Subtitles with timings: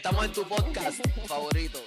[0.00, 1.78] Estamos en tu podcast favorito.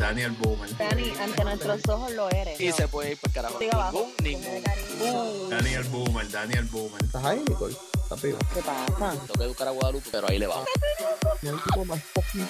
[0.00, 0.74] Daniel Boomer.
[0.78, 2.58] Dani, ante nuestros ojos lo eres.
[2.58, 3.58] Y se puede ir por carajo.
[3.58, 4.08] Siga abajo.
[4.22, 4.64] Ningún,
[4.98, 5.50] ningún.
[5.50, 7.04] Daniel Boomer, Daniel Boomer.
[7.04, 7.76] ¿Estás ahí, Nicole?
[8.02, 8.38] ¿Estás vivo?
[8.54, 9.10] ¿Qué pasa?
[9.20, 10.66] Tengo que educar a Guadalupe, pero ahí le vamos.
[11.42, 12.48] Hay tipo más fucking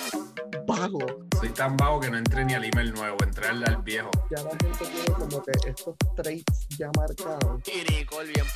[0.67, 1.01] vago.
[1.43, 4.09] Soy tan vago que no entré ni al email nuevo, entré al, al viejo.
[4.31, 7.61] Ya la gente tiene como que estos traits ya marcados.
[7.67, 8.47] Y Nicole bien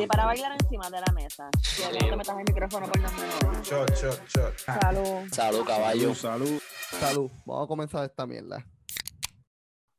[0.00, 1.48] di para bailar encima de la mesa.
[1.92, 3.68] Mí no te metas el micrófono por los menos.
[3.68, 4.58] Shot, shot, shot.
[4.58, 5.28] Salud.
[5.30, 6.14] Salud, caballo.
[6.16, 6.60] salud.
[6.98, 7.30] Salud.
[7.44, 8.66] Vamos a comenzar esta mierda.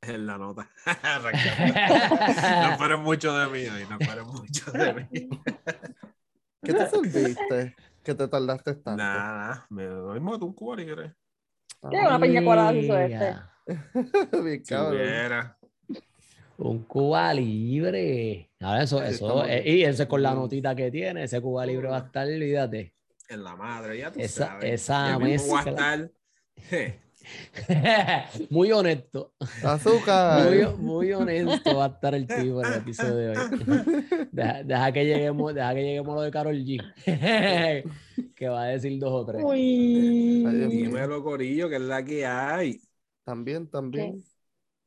[0.01, 0.69] En la nota.
[2.71, 5.29] No fueron mucho de mí hoy, no fueron mucho de mí.
[6.61, 7.75] ¿Qué te serviste?
[8.03, 9.01] que te tardaste tanto.
[9.01, 11.15] Nada, me doy mato un cubo libre.
[11.89, 11.97] ¿Qué?
[11.97, 13.35] Una peña colada este.
[14.43, 15.53] Bien cabrón.
[16.57, 18.49] Un Cuba libre.
[18.59, 19.47] Ahora eso, Ahí eso, estamos.
[19.49, 22.93] eh, y ese con la notita que tiene, ese Cuba libre va a estar, olvídate.
[23.29, 24.73] En la madre, ya tú Esa- sabes.
[24.73, 25.93] esa Ya mismo voy a mezcla.
[25.95, 26.11] estar-
[26.69, 26.99] Je,
[28.49, 29.33] muy honesto.
[29.63, 30.49] Azúcar.
[30.49, 33.37] Muy, muy honesto va a estar el tipo en el episodio de hoy.
[34.31, 36.81] Deja, deja que lleguemos, deja que lleguemos lo de Carol G.
[38.35, 39.43] que va a decir dos o tres.
[39.43, 40.45] Uy.
[40.69, 42.81] Dímelo, Corillo, que es la que hay.
[43.23, 44.23] También, también.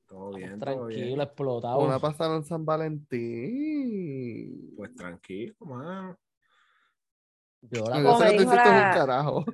[0.06, 1.20] Todo bien, todo Tranquilo, bien.
[1.20, 1.78] explotado.
[1.80, 4.72] Una pasaron en San Valentín.
[4.76, 6.18] Pues tranquilo, mano.
[7.62, 9.44] Yo la- Yo hiciste un la- carajo.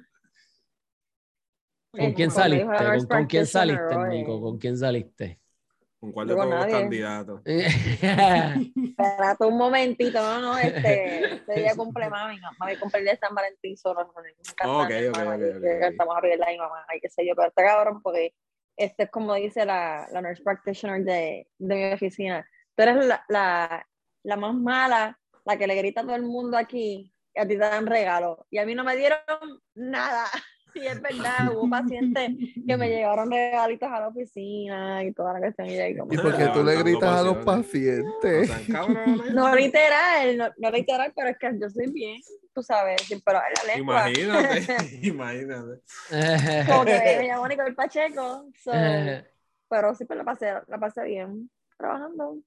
[1.97, 2.67] ¿Con quién me saliste?
[2.67, 3.97] ¿Con, nurse con quién saliste.
[4.09, 4.41] Nico?
[4.41, 5.41] ¿Con quién saliste?
[5.99, 7.41] ¿Con cuál de todos los candidatos?
[7.47, 13.15] Espérate un momentito, no, no, este, este día cumple mami, no, mami cumple el día
[13.15, 14.13] de San Valentín solo, no,
[14.55, 15.81] cantante, Ok, ok, ok, y ok, que ok.
[15.81, 18.35] cantamos a pedirle a mi mamá, y qué sé yo, pero está cabrón porque
[18.77, 23.25] este es como dice la, la nurse practitioner de, de mi oficina, tú eres la,
[23.29, 23.87] la,
[24.23, 27.55] la más mala, la que le grita a todo el mundo aquí, y a ti
[27.55, 29.19] te dan regalo, y a mí no me dieron
[29.75, 30.27] nada,
[30.77, 32.31] y es verdad, hubo pacientes
[32.67, 36.19] que me llevaron regalitos a la oficina y toda la cuestión, y ahí como, ¿Y
[36.19, 38.51] por qué tú le gritas a los pacientes?
[39.33, 42.21] No literal, no, no literal, pero es que yo soy bien,
[42.55, 44.09] tú sabes, sí, pero la lengua.
[44.11, 45.81] Imagínate, imagínate.
[46.67, 48.73] Como que me llamo Nicole Pacheco, so,
[49.69, 52.39] pero sí, pero la pasé, la pasé bien, trabajando.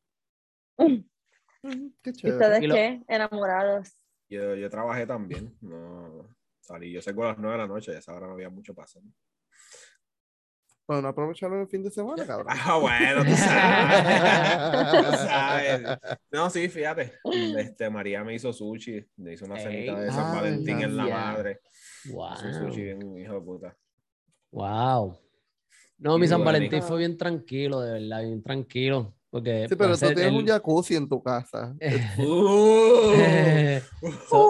[0.78, 3.02] Qué ¿Y ustedes Y lo- qué?
[3.08, 3.94] Enamorados.
[4.30, 5.56] Yo, yo trabajé también.
[5.62, 6.28] No,
[6.70, 8.50] salí, yo sé que a las 9 de la noche, a esa hora no había
[8.50, 9.12] mucho pasando.
[10.88, 12.48] Bueno, no aprovecharon el fin de semana, cabrón.
[12.66, 15.06] Ah, bueno, tú sabes.
[15.12, 15.82] Tú sabes.
[16.32, 17.14] No, sí, fíjate.
[17.58, 21.16] Este, María me hizo sushi, me hizo una cenita de San Valentín en la ya.
[21.16, 21.60] madre.
[22.12, 22.34] wow.
[22.34, 23.78] Hizo sushi bien hijo de puta.
[24.52, 25.16] Wow.
[26.00, 29.14] No, Y mi San Valentín fue bien tranquilo, de verdad, bien tranquilo.
[29.32, 31.76] Porque Sí, pero tú tienes el- un jacuzzi en tu casa.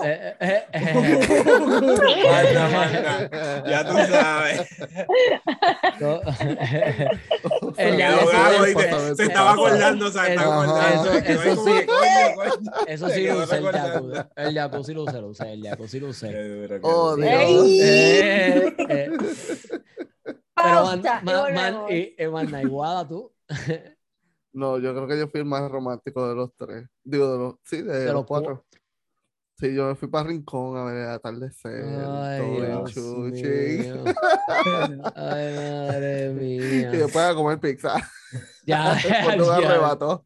[0.06, 0.94] Eh, eh, eh.
[3.68, 4.70] Ya tú sabes.
[7.78, 7.98] el
[8.80, 11.12] eso- Se estaba acordando, se estaba acordando.
[11.14, 11.72] eso- sí.
[12.88, 14.22] Eso lo usa el jacuzzi.
[14.36, 16.08] El jacuzzi lo usa, lo el jacuzzi lo
[16.80, 17.16] qué Oh.
[17.16, 17.30] Dios.
[17.32, 17.82] ¡Ey!
[17.82, 19.10] Eh, eh.
[20.56, 22.28] Pero man, man, man, y, eh,
[23.08, 23.32] tú.
[24.54, 26.88] No, yo creo que yo fui el más romántico de los tres.
[27.04, 28.66] Digo, de los, sí, de, los los cuatro.
[29.60, 31.84] Sí, yo me fui para Rincón a ver el atardecer.
[31.84, 33.44] Ay, Dios chuchi.
[33.44, 34.04] mío.
[35.16, 36.94] Ay, madre mía.
[36.94, 37.96] Y después a comer pizza.
[38.66, 39.56] Ya, Por ya.
[39.56, 40.26] arrebato.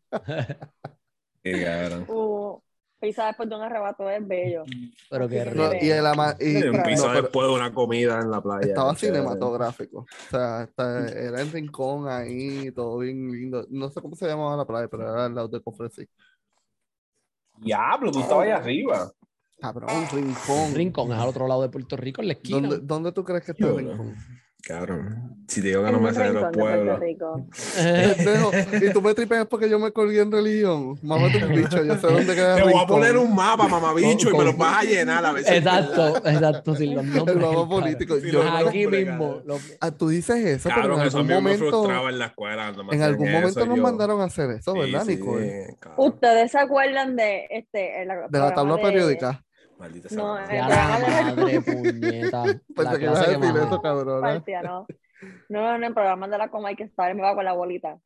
[1.41, 2.05] Qué cabrón.
[2.07, 2.59] Uh,
[3.03, 4.63] pizza después de un arrebato es bello.
[5.09, 5.85] Pero qué No, No, rico.
[5.85, 8.65] y el ama- y- Sí, un no, después de una comida en la playa.
[8.67, 9.99] estaba cinematográfico.
[9.99, 13.65] O sea, está- era en Rincón ahí, todo bien lindo.
[13.69, 16.07] No sé cómo se llamaba la playa, pero era al lado de Cofresí.
[17.57, 19.11] Diablo, tú estabas ahí arriba.
[19.59, 20.73] Cabrón, Rincón.
[20.73, 22.67] Rincón es al otro lado de Puerto Rico, en la esquina.
[22.69, 24.15] ¿Dónde, dónde tú crees que está Yo, Rincón?
[24.65, 25.43] Cabrón.
[25.49, 26.97] Si te digo que no me sé de los pueblos.
[27.75, 28.51] Pendejo,
[28.81, 30.97] y tú me tripeas porque yo me colgué en religión.
[31.03, 34.37] Mámate un bicho, yo sé dónde queda Te voy a poner un mapa, mamabicho, y
[34.37, 35.79] me lo vas a llenar a ver si es verdad.
[35.89, 37.35] Exacto, exacto, sin los nombres.
[37.35, 37.69] El mapa claro.
[37.69, 38.15] político.
[38.21, 39.41] Sí, Yo- los Aquí mismo.
[39.45, 42.71] lo- Ah, tú dices eso, pero en eso algún me momento, frustraba en la escuela.
[42.71, 45.77] me en algún eso, momento nos yo- mandaron a hacer eso, Sí, ¿verdad, sí, Nicole?
[45.97, 49.43] ¿Ustedes se acuerdan de este el De la tabla de- periódica.
[49.83, 50.17] Maldita sea.
[50.17, 50.67] No, la
[51.35, 52.43] madre puñeta.
[52.75, 53.81] Pensé que ibas a decir eso,
[54.63, 54.87] ¿no?
[55.49, 57.97] No, en el programa de la coma hay que me va con la bolita.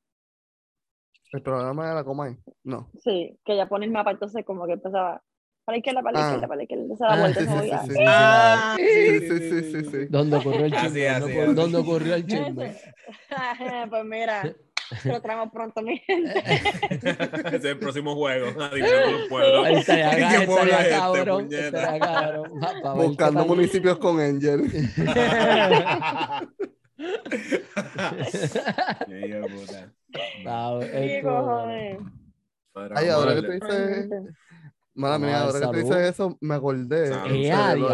[1.34, 2.36] El programa de la Comay.
[2.64, 2.90] No.
[3.04, 5.22] Sí, que ya pone el mapa, entonces como que empezaba
[5.66, 6.48] para izquierda, para la Ah.
[6.48, 7.80] para izquierda, Ah, vuelta se sí, movía.
[7.84, 8.04] sí, sí.
[8.08, 10.06] Ah, Sí, sí, sí, sí, sí.
[10.10, 11.10] ¿Dónde ocurrió el Así, chisme?
[11.10, 11.54] así, ¿Dónde, así.
[11.54, 12.76] dónde ocurrió el chisme?
[13.90, 14.56] pues mira,
[15.06, 16.44] Lo traemos pronto, mi gente.
[16.48, 18.48] Ese es el próximo juego.
[18.62, 19.66] Adivinando los pueblos.
[19.66, 21.66] Ahí estaría, ¿Qué estaría pueblo es este, cabrón, puñeta?
[21.68, 22.60] estaría cabrón.
[22.60, 24.62] Pa- pa ver qué Buscando municipios con Angel.
[29.07, 29.89] Qué.
[30.45, 30.80] Ah.
[32.74, 34.10] Pero Ay, ahora que tú dices,
[34.94, 35.80] mala mía, ahora que tú salud.
[35.83, 37.07] dices eso, me acordé.
[37.07, 37.31] Salud.
[37.36, 37.90] ¡Eh, diablo,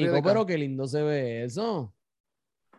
[0.00, 0.22] Nico!
[0.22, 1.94] Pero qué lindo se ve eso.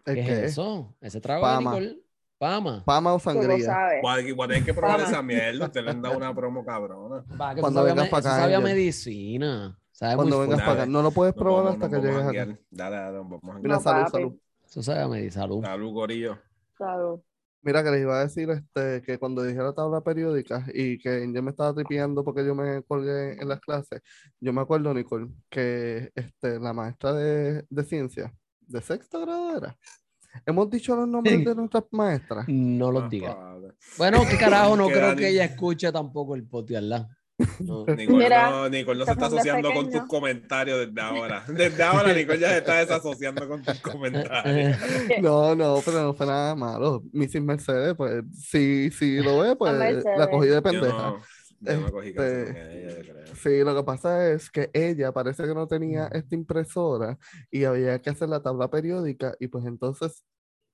[0.06, 0.46] ¿El ¿Qué es qué?
[0.46, 0.96] eso?
[1.02, 1.76] Ese trago Pama.
[1.76, 2.05] de Nicole.
[2.38, 2.84] Pama.
[2.86, 3.88] Pama o sangría.
[3.88, 5.12] a tener que probar Vamos.
[5.12, 5.66] esa mierda.
[5.66, 7.24] Usted le han dado una promo cabrona.
[7.40, 9.80] Va, que Cuando sabía vengas me- pa' eso acá, sabía medicina.
[9.92, 10.86] Sabe Cuando vengas para acá.
[10.86, 12.60] No lo puedes probar hasta que llegues acá.
[12.70, 14.12] Dale, dale, vamos a Mira, No, salud, papi.
[14.12, 14.36] salud.
[14.66, 15.44] Eso sabe medicina.
[15.44, 15.64] Salud.
[15.64, 16.38] Salud, Corillo.
[16.78, 17.20] Salud.
[17.62, 21.28] Mira, que les iba a decir este, que cuando dije la tabla periódica y que
[21.34, 24.02] yo me estaba tripeando porque yo me colgué en las clases,
[24.40, 29.76] yo me acuerdo, Nicole, que este, la maestra de, de ciencia, de sexto grado era.
[30.46, 32.46] Hemos dicho los nombres de nuestras maestras.
[32.48, 33.36] No los Ah, digas.
[33.98, 37.08] Bueno, qué carajo, no creo que ella escuche tampoco el podcast, ¿verdad?
[37.60, 37.86] No.
[37.86, 41.44] Nicole, Mira, no, Nicole no se está asociando con tus comentarios desde ahora.
[41.50, 44.78] Desde ahora Nicole ya se está desasociando con tus comentarios.
[45.22, 47.04] No, no, pero no fue nada malo.
[47.12, 47.42] Mrs.
[47.42, 49.74] Mercedes, pues, si, si lo ve, pues
[50.18, 51.16] la cogí de Yo pendeja.
[51.66, 53.36] Yo cogí Este, ella, yo creo.
[53.36, 57.18] Sí, lo que pasa es que ella parece que no tenía esta impresora
[57.52, 60.24] y había que hacer la tabla periódica y pues entonces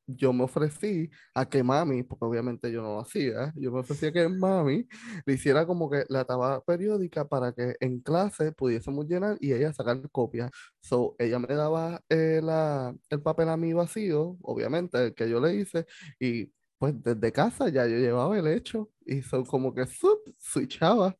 [0.08, 4.08] yo me ofrecí a que mami, porque obviamente yo no lo hacía, yo me ofrecí
[4.08, 4.88] a que mami
[5.26, 9.74] le hiciera como que la tabla periódica para que en clase pudiésemos llenar y ella
[9.74, 10.52] sacar copias.
[10.82, 15.40] So, ella me daba eh, la- el papel a mí vacío, obviamente, el que yo
[15.40, 15.86] le hice,
[16.20, 21.16] y pues desde casa ya yo llevaba el hecho y son como que sup, switchaba.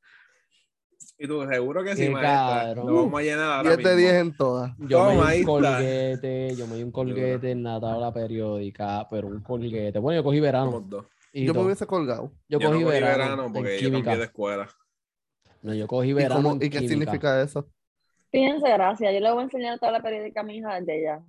[1.20, 2.74] Y tú, seguro que sí, maestra.
[2.74, 4.10] Lo vamos a llenar ahora 10 de mismo.
[4.10, 4.72] 10 en todas.
[4.80, 9.28] Yo me di un colguete, yo me di un colguete en la tabla periódica, pero
[9.28, 10.00] un colguete.
[10.00, 10.84] Bueno, yo cogí verano.
[11.32, 11.66] Y Yo me todo.
[11.68, 12.32] hubiese colgado.
[12.50, 14.04] Yo Yo no cogí cogí verano, verano en porque yo química.
[14.06, 14.70] cambié de escuela.
[15.62, 16.90] No, yo cogí ¿Y, verano cómo- en y qué química.
[16.90, 17.70] Significa eso?
[18.32, 19.14] Fíjense, gracias.
[19.14, 21.24] Yo le voy a enseñar toda la periódica a mi hija desde ya.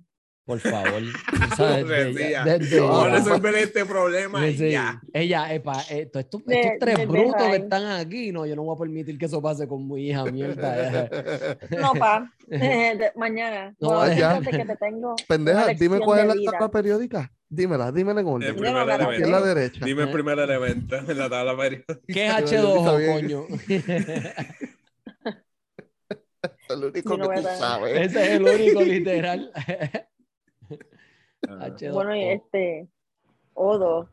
[0.45, 1.01] Por favor.
[1.57, 4.99] Desde ya- desde Vamos a resolver este problema y Sí, ya.
[5.13, 8.75] Ella, epa, eh, estos, De- estos tres brutos que están aquí, no, yo no voy
[8.75, 11.05] a permitir que eso pase con mi hija, mierda.
[11.05, 11.57] eh.
[11.79, 12.29] No, pa.
[12.47, 13.73] De- mañana.
[13.79, 14.41] No, No, ya.
[14.41, 15.15] que te tengo.
[15.27, 16.51] Pendeja, dime cuál es de la vida.
[16.51, 17.31] tabla periódica.
[17.47, 18.49] Dímela, dímela en orden.
[18.49, 19.85] El Yo primer no, cara, Aquí en la derecha.
[19.85, 21.99] Dime el primer elemento en la tabla periódica.
[22.07, 23.13] ¿Qué es Yo no H2O, sabía.
[23.13, 23.45] coño?
[26.69, 28.01] Es lo único que tú sabes.
[28.09, 29.51] Ese es el único, literal.
[31.47, 31.93] Ah, H2O.
[31.93, 32.87] Bueno, y este.
[33.53, 34.09] Odo.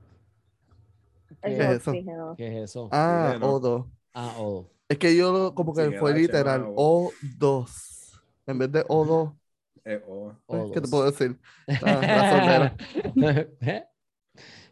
[1.43, 1.91] ¿Qué Es es eso?
[1.93, 2.35] oxígeno.
[2.37, 2.89] ¿Qué es eso?
[2.93, 3.55] Ah, Sí, ¿no?
[3.55, 3.87] O2.
[4.15, 4.71] Ah, O.
[4.89, 6.61] Es que yo lo- como que el fue literal.
[6.63, 6.75] mano.
[6.77, 8.21] O2.
[8.47, 9.35] En vez de O2.
[9.85, 10.33] eh, oh.
[10.47, 10.91] pues, ¿Qué te O2.
[10.91, 11.39] puedo decir?
[11.83, 12.77] Ah, la sondera.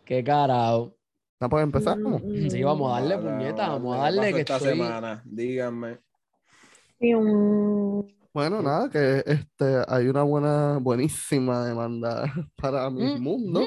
[0.04, 0.94] Qué carajo.
[1.40, 2.00] ¿No puedes empezar?
[2.02, 2.18] ¿Cómo?
[2.18, 4.70] Mm, Sí, vamos a darle, Vale, puñeta, vamos a darle ¿qué que esta estoy...
[4.72, 5.22] semana?
[5.24, 5.98] Díganme.
[7.00, 8.17] Y un.
[8.38, 12.22] Bueno, nada, que este, hay una buena, buenísima demanda
[12.56, 13.60] para mi Mm, mundo.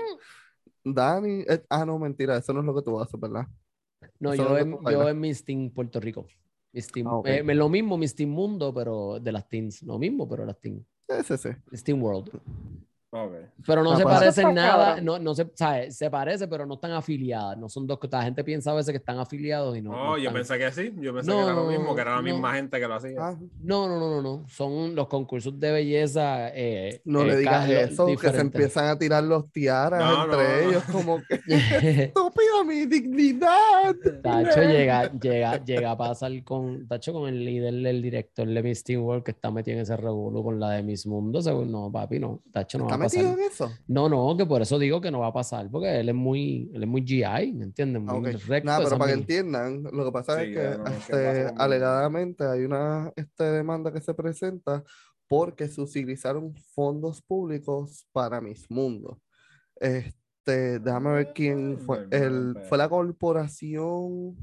[0.86, 3.46] Dani, eh, ah, no, mentira, eso no es lo que tú haces, ¿verdad?
[4.22, 6.26] No, Eso yo en, yo en Miss Teen Puerto Rico.
[6.74, 9.84] Teen- Ah, eh, me- lo mismo Miss Teen Mundo, pero de las teens.
[9.84, 10.86] Lo mismo, pero de las teens.
[11.10, 11.50] Ese, sí.
[11.70, 12.32] Miss Teen World.
[13.68, 14.16] Pero no Ah, se pues.
[14.16, 15.98] parecen nada, no, no se, ¿sabes?
[15.98, 17.58] se parece, pero no están afiliadas.
[17.58, 18.20] No son dos cosas.
[18.20, 19.92] La gente piensa a veces que están afiliados y no.
[19.92, 20.34] No, no yo están.
[20.36, 20.94] pensé que sí.
[20.98, 22.24] Yo pensé No, que era lo mismo, que era la no.
[22.24, 23.18] misma gente que lo hacía.
[23.20, 24.48] Ah, No, no, no, no, no.
[24.48, 26.50] Son los concursos de belleza.
[26.56, 30.38] eh, no eh, le digas eso, que se empiezan a tirar los tiaras No, entre
[30.38, 30.70] no, no.
[30.70, 31.36] ellos, como que
[32.06, 33.94] estúpido mi dignidad.
[34.24, 38.86] Tacho llega, llega, llega a pasar con, Tacho, con el líder, el director de Miss
[38.86, 41.42] Teen World que está metido en ese revuelo con la de Miss Mundo.
[41.42, 42.40] según- No, papi, no.
[42.52, 43.24] Tacho, no va ¿Está a pasar.
[43.24, 43.72] metido en eso?
[43.88, 46.70] No, no, que por eso digo que no va a pasar, porque él es muy,
[46.74, 48.02] él es muy GI, ¿me entiendes?
[48.08, 48.66] Ah, Muy recto.
[48.66, 51.54] Nada, pero para que entiendan, lo que pasa Sí, es que ya, no, ¿qué este,
[51.58, 54.84] alegadamente hay una este, demanda que se presenta
[55.32, 59.22] porque se utilizaron fondos públicos para Mis Mundo.
[59.80, 62.06] Este, déjame ver quién fue.
[62.12, 64.36] El, fue la corporación.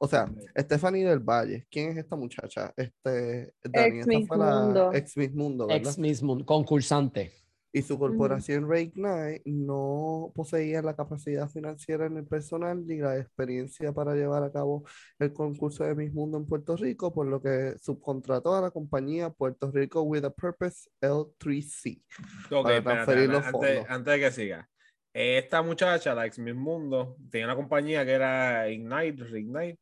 [0.00, 1.66] O sea, Stephanie del Valle.
[1.70, 2.72] ¿Quién es esta muchacha?
[2.74, 4.90] Este, Dani, esta Miss fue la Mundo.
[4.94, 5.86] ex Miss Mundo, ¿verdad?
[5.86, 7.32] Ex Miss Mundo, concursante.
[7.74, 13.92] Y su corporación Reignite no poseía la capacidad financiera en el personal ni la experiencia
[13.94, 14.84] para llevar a cabo
[15.18, 19.30] el concurso de Miss Mundo en Puerto Rico, por lo que subcontrató a la compañía
[19.30, 22.02] Puerto Rico with a Purpose L3C.
[22.50, 23.86] Ok, para transferir los antes, fondos.
[23.88, 24.68] antes de que siga.
[25.14, 29.78] Esta muchacha, la ex Miss Mundo, tenía una compañía que era Ignite, Reignite,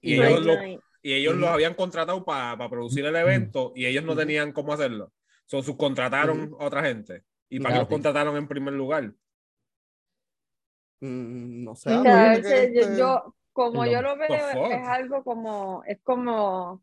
[0.00, 0.30] y Ignite.
[0.30, 0.54] ellos, lo,
[1.02, 5.12] y ellos los habían contratado para producir el evento y ellos no tenían cómo hacerlo.
[5.46, 7.24] So, subcontrataron a otra gente.
[7.48, 9.12] ¿Y para qué los contrataron en primer lugar?
[11.00, 11.90] mm, no sé.
[11.90, 12.00] Yo,
[12.32, 13.90] este- yo- como No.
[13.92, 14.72] yo lo veo, fuck?
[14.72, 16.82] es algo como, es como,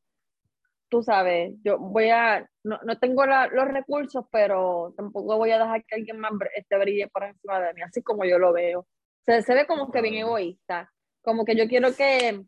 [0.89, 5.59] tú sabes, yo voy a, no, no tengo la- los recursos, pero tampoco voy a
[5.59, 8.87] dejar que alguien más este brille por encima de mí, así como yo lo veo.
[9.25, 10.89] Se, se ve como que bien egoísta,
[11.21, 12.41] como que yo quiero que,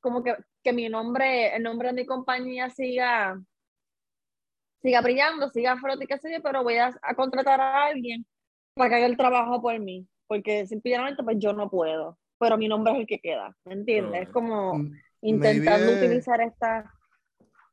[0.00, 3.38] como que, que mi nombre, el nombre de mi compañía siga,
[4.86, 8.26] siga brillando, siga flote, y qué sé yo, pero voy a, a contratar a alguien
[8.74, 12.68] para que haga el trabajo por mí, porque simplemente pues yo no puedo, pero mi
[12.68, 14.24] nombre es el que queda, ¿me entiendes?
[14.24, 16.92] Es como Mm, intentando utilizar esta...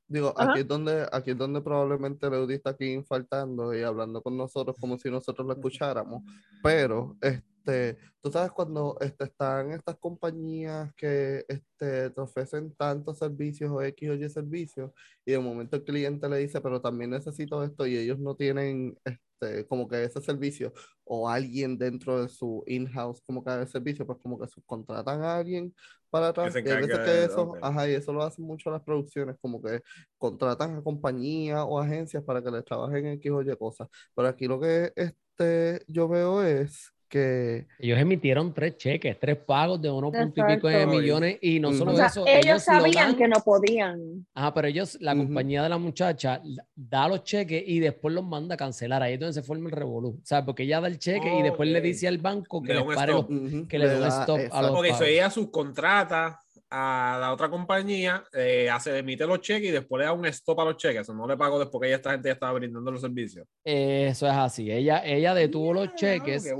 [0.07, 0.51] Digo, Ajá.
[0.51, 4.75] aquí es donde, aquí es donde probablemente Leudy está aquí faltando y hablando con nosotros
[4.79, 6.23] como si nosotros lo escucháramos.
[6.61, 13.71] Pero, este, tú sabes cuando este, están estas compañías que este, te ofrecen tantos servicios
[13.71, 14.91] o X o Y servicios
[15.25, 18.97] y de momento el cliente le dice, pero también necesito esto y ellos no tienen
[19.05, 19.21] este,
[19.67, 20.73] como que ese servicio
[21.03, 25.23] o alguien dentro de su in-house como que haga el servicio, pues como que subcontratan
[25.23, 25.73] a alguien
[26.09, 26.55] para atrás.
[26.55, 27.57] Y hay veces que eso, ok.
[27.61, 29.81] ajá, y eso lo hacen mucho las producciones, como que
[30.17, 33.87] contratan a compañías o agencias para que les trabajen en X o Y cosas.
[34.15, 39.79] Pero aquí lo que este, yo veo es que Ellos emitieron tres cheques, tres pagos
[39.79, 42.59] de unos punto y pico de millones y no solo O sea, eso, ellos lo
[42.59, 44.25] sabían dan- que no podían.
[44.33, 45.25] Ajá, pero ellos, la Ujú.
[45.25, 46.41] compañía de la muchacha,
[46.75, 49.03] da los cheques y después los manda a cancelar.
[49.03, 50.17] Ahí es donde se forma el revolú.
[50.21, 51.83] O sea, porque ella da el cheque y después le Ok.
[51.85, 53.21] dice al banco que Le un pare los...
[53.21, 53.31] stop.
[53.31, 55.01] ujú, que le dé un stop a los- Ok, so pagos.
[55.07, 56.39] ella subcontrata
[56.75, 60.59] a la otra compañía, eh, hace, emite los cheques y después le da un stop
[60.61, 61.07] a los cheques.
[61.07, 63.45] O no le pago después que ella, esta gente ya estaba brindando los servicios.
[63.63, 64.71] Eso es así.
[64.71, 66.51] Ella, ella detuvo los cheques.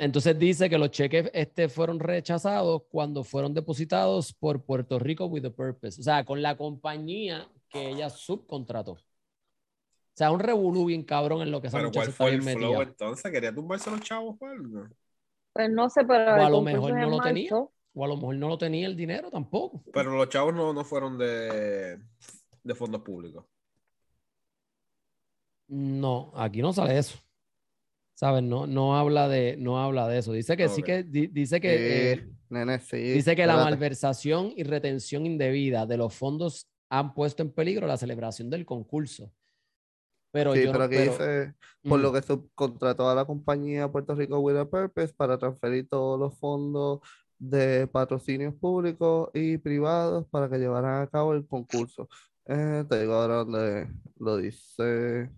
[0.00, 5.44] Entonces dice que los cheques este, fueron rechazados cuando fueron depositados por Puerto Rico with
[5.44, 6.00] a purpose.
[6.00, 8.92] O sea, con la compañía que ella subcontrató.
[8.92, 8.98] O
[10.14, 12.58] sea, un revolú bien cabrón en lo que esa Pero muchacha ¿cuál está fue el
[12.58, 12.82] flow metida.
[12.82, 13.30] entonces?
[13.32, 14.88] ¿Quería tumbarse los chavos o algo?
[15.52, 17.50] Pues no sé, pero O a lo mejor no lo tenía.
[17.94, 19.82] O a lo mejor no lo tenía el dinero tampoco.
[19.92, 21.98] Pero los chavos no, no fueron de,
[22.62, 23.44] de fondos públicos.
[25.68, 27.18] No, aquí no sale eso.
[28.14, 28.42] ¿Sabes?
[28.42, 30.32] No, no habla de, no habla de eso.
[30.32, 32.98] Dice que sí que, di- dice que, eh, nene, sí.
[32.98, 37.96] dice que la malversación y retención indebida de los fondos han puesto en peligro la
[37.96, 39.32] celebración del concurso.
[40.32, 42.02] Pero Sí, yo pero no, aquí pero- dice, por Mm.
[42.02, 46.36] lo que subcontrató a la compañía Puerto Rico with a Purpose para transferir todos los
[46.38, 47.00] fondos
[47.40, 52.06] de patrocinios públicos y privados para que llevaran a cabo el concurso.
[52.46, 55.30] Eh, te digo ahora donde lo dice.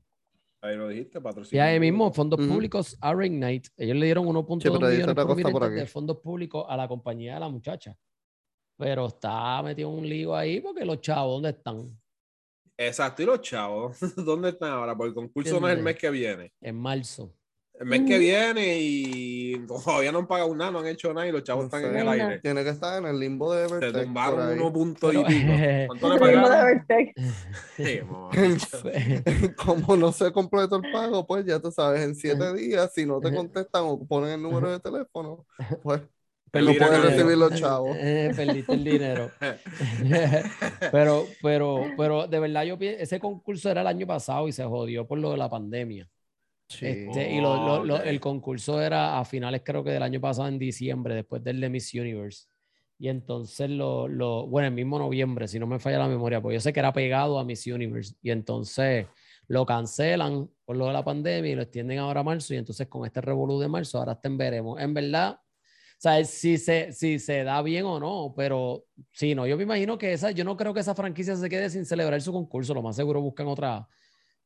[0.61, 1.64] Ahí lo dijiste, Y patrocinio.
[1.64, 3.71] ahí mismo, fondos públicos a Ignite.
[3.76, 7.97] Ellos le dieron 1.2 Sí, millones de fondos públicos a la compañía de la muchacha.
[8.76, 11.87] Pero está metido un lío ahí porque los chavos, ¿dónde están?
[12.76, 14.97] Exacto, y los chavos, ¿dónde están ahora?
[14.97, 16.52] Porque el concurso no es el mes que viene.
[16.61, 17.32] En marzo.
[17.82, 21.32] El mes que viene y todavía no han pagado nada, no han hecho nada y
[21.32, 22.38] los chavos No están en el aire.
[22.38, 25.52] Tiene que estar en el limbo de Se Evertech por tumbaron unos puntos y pico.
[25.88, 26.84] ¿Cuánto le El ritmo de pagaron?
[26.88, 27.12] Vertex.
[27.76, 28.00] Sí.
[29.56, 33.20] Como no se completó el pago, pues ya tú sabes, en siete días, si no
[33.20, 35.44] te contestan o ponen el número de teléfono,
[35.82, 36.02] pues
[36.52, 37.02] no dinero.
[37.02, 37.96] recibir los chavos.
[37.98, 39.30] Eh, perdiste el dinero.
[40.92, 44.62] pero, pero, pero de verdad yo pienso, ese concurso era el año pasado y se
[44.64, 46.08] jodió por lo de la pandemia.
[46.69, 46.87] Sí.
[46.87, 50.49] Este, y lo- lo- lo- el concurso era a finales creo que del año pasado
[50.49, 52.47] en diciembre, después del de Miss Universe.
[52.99, 56.54] Y entonces lo, lo, bueno, el mismo noviembre, si no me falla la memoria, porque
[56.54, 58.14] yo sé que era pegado a Miss Universe.
[58.23, 59.07] Y entonces
[59.49, 62.54] lo cancelan por lo de la pandemia y lo extienden ahora a marzo.
[62.54, 64.81] Y entonces con este revolú de marzo, ahora estén veremos.
[64.81, 69.47] En verdad, o sea, si se, si se da bien o no, pero sí, no,
[69.49, 72.21] yo me imagino que esa, yo no creo que esa franquicia se quede sin celebrar
[72.23, 72.73] su concurso.
[72.73, 73.87] Lo más seguro buscan otra,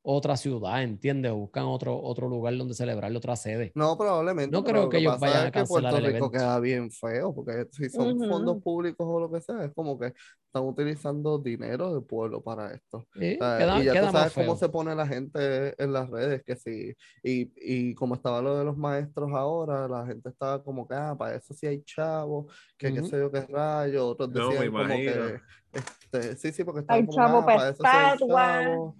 [0.07, 1.33] otra ciudad, ¿entiendes?
[1.33, 3.75] O buscan otro, otro lugar donde celebrarlo, otra sede.
[3.75, 4.57] No, probablemente.
[4.57, 6.31] No creo que ellos vayan a es que cancelar Puerto el Rico evento.
[6.31, 10.07] queda bien feo, porque si son fondos públicos o lo que sea, es como que
[10.47, 13.07] están utilizando dinero del pueblo para esto.
[13.15, 15.75] Sí, O sea, queda, y ya queda tú más sabes cómo se pone la gente
[15.83, 17.53] en las redes, que sí, y,
[17.91, 21.37] y como estaba lo de los maestros ahora, la gente estaba como que, ah, para
[21.37, 23.11] eso sí hay chavos, que qué Ujú.
[23.11, 25.41] sé yo qué rayo, otros No, me decían como que, imagino.
[25.73, 28.25] este, sí, sí, porque estaban como, chavo ah, pa' para eso sí hay estatua.
[28.27, 28.95] chavos,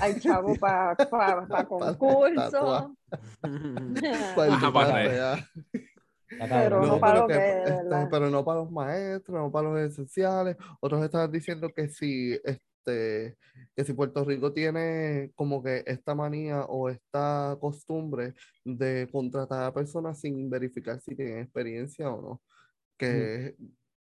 [0.00, 2.94] Hay chavo para pa, pa Pa' concurso.
[4.72, 5.08] para
[6.38, 9.68] Pero no No, para lo que, que este, pero no para los maestros, no para
[9.68, 10.56] los esenciales.
[10.80, 13.36] Otros están diciendo que si, este,
[13.76, 18.34] que si Puerto Rico tiene como que esta manía o esta costumbre
[18.64, 22.42] de contratar a personas sin verificar si tienen experiencia o no.
[22.96, 23.56] Que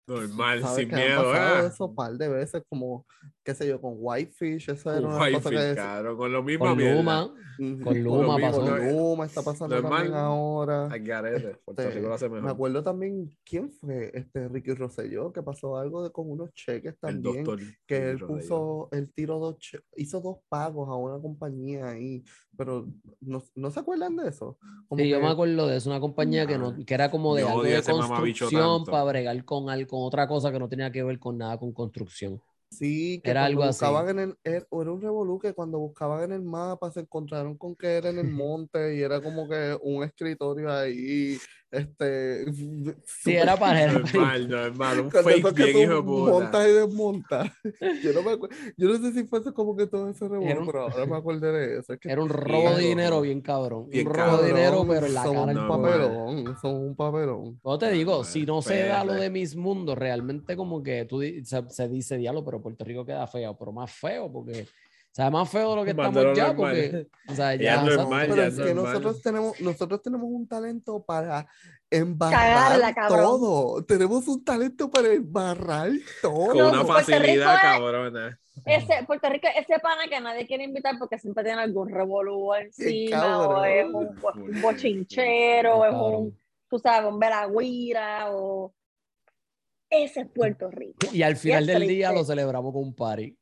[0.07, 1.67] Normal, ¿Sabes sin que han miedo, pasado ¿eh?
[1.67, 3.05] eso un par de veces, como,
[3.43, 6.65] qué sé yo, con Whitefish, eso era Con una cosa que cabrón, con lo mismo
[6.65, 6.95] Con mierda.
[6.95, 8.61] Luma, Ujú, con Luma mismo, pasó.
[8.61, 9.91] Con Luma está pasando Normal.
[9.97, 10.87] también ahora.
[11.01, 12.51] Garete, Puerto Este, Rico lo hace Me mejor.
[12.51, 14.11] acuerdo también, ¿quién fue?
[14.13, 17.43] Este Ricky Rosselló, que pasó algo de, con unos cheques El también.
[17.43, 17.59] doctor.
[17.87, 19.57] que él puso, él tiró dos,
[19.95, 22.23] hizo dos pagos a una compañía ahí,
[22.57, 22.87] pero
[23.21, 24.57] no, ¿no se acuerdan de eso?
[24.87, 27.11] Como Sí, yo que- me acuerdo de eso, una compañía que, no, Ah, que era
[27.11, 30.67] como de yo algo de construcción para bregar con, al- con otra cosa que no
[30.69, 32.41] tenía que ver con nada con construcción.
[32.69, 33.79] Sí, que Era algo así.
[33.79, 37.57] buscaban en el, era, era un revolú que cuando buscaban en el mapa se encontraron
[37.57, 41.37] con que era en el monte y era como que un escritorio ahí,
[41.71, 42.45] este...
[43.03, 47.51] Sí, era para- Normal, normal, un fake que bien hijo montas y desmontas.
[48.03, 50.81] Yo no, me acu- yo no sé si fuese como que todo ese un- pero
[50.83, 51.93] ahora me acordé de eso.
[51.93, 53.23] Es que Era un robo de dinero cabrón.
[53.23, 53.89] bien cabrón.
[53.89, 55.87] Bien un robo de dinero, cabrón, pero en la son cara un No, pueblo.
[56.07, 57.59] papelón, son un papelón.
[57.63, 59.21] Yo te digo, No, si no se da lo espérate.
[59.23, 63.27] de mis mundos, realmente como que tú se, se dice diablo, pero Puerto Rico queda
[63.27, 64.67] feo, pero más feo porque,
[65.17, 66.55] sea, más feo de lo que estamos ya, normal.
[66.55, 70.29] porque, o sea, Ya ya, normal, Pero ya es es que nosotros tenemos, nosotros tenemos
[70.29, 71.47] un talento para
[71.89, 73.83] embarrar todo.
[73.83, 75.89] Tenemos un talento para embarrar
[76.21, 76.53] todo.
[76.53, 78.39] Con una facilidad, cabrona.
[78.63, 83.47] Ese, Puerto Rico, ese pana que nadie quiere invitar porque siempre tiene algún revolú encima,
[83.47, 88.71] o es un, un bochinchero, o es un, tú sabes, un veragüira, o...
[89.89, 91.07] Ese es Puerto Rico.
[91.11, 93.35] y al final del día lo celebramos con un party.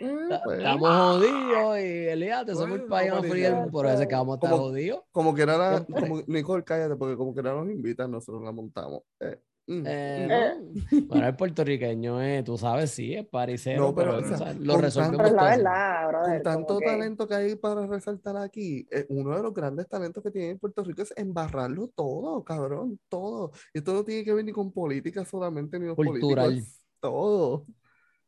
[0.00, 4.08] Mm, pues, Estamos jodidos y Elías, te somos el país a frío por eso es
[4.08, 5.00] que vamos a estar Como- jodidos.
[5.12, 6.08] como que era la, Siempre.
[6.08, 9.02] como, Nicole, cállate, porque como que era nos invitan, nosotros la montamos.
[9.20, 10.74] Eh, mm, Eh, mm.
[11.00, 11.06] no.
[11.08, 14.74] Bueno, el puertorriqueño es, tú sabes, sí, es paricero, No, pero, pero, o sea, lo
[14.74, 16.34] con resolvemos Pero es la verdad, brother.
[16.34, 20.22] Con tanto que- talento que hay para resaltar aquí, eh, uno de los grandes talentos
[20.22, 23.50] que tiene Puerto Rico es embarrarlo todo, cabrón, todo.
[23.74, 26.46] Y esto no tiene que ver ni con política solamente, ni los Cultural.
[26.46, 27.64] políticos, todo.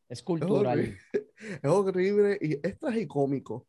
[0.09, 0.79] Es cultural.
[0.79, 0.99] horrible.
[1.63, 3.65] Es horrible y es tragicómico.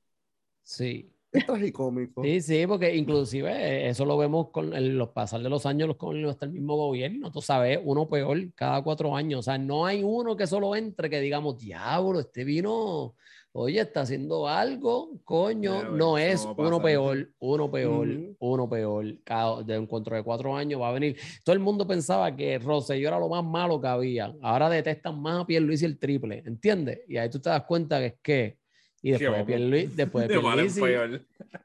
[0.62, 1.12] Sí.
[1.32, 2.23] Es tragicómico.
[2.23, 5.97] Sí, sí, porque inclusive eh, eso lo vemos con el- los pasar de los años
[5.97, 9.40] con hasta el mismo gobierno, tú sabes, uno peor cada cuatro años.
[9.40, 13.14] O sea, no hay uno que solo entre que digamos, diablo, este vino,
[13.52, 15.90] oye, está haciendo algo, coño.
[15.90, 19.07] No es uno peor, uno peor, uno peor.
[19.25, 21.16] Cada, de encuentro de cuatro años va a venir.
[21.45, 24.34] Todo el mundo pensaba que Rosselló era lo más malo que había.
[24.43, 27.00] Ahora detestan más a Pierluisi el triple, ¿entiendes?
[27.08, 28.60] Y ahí tú te das cuenta que es que.
[29.02, 29.45] Y después de.
[29.45, 30.80] Pierluisi, después de De Pierluisi.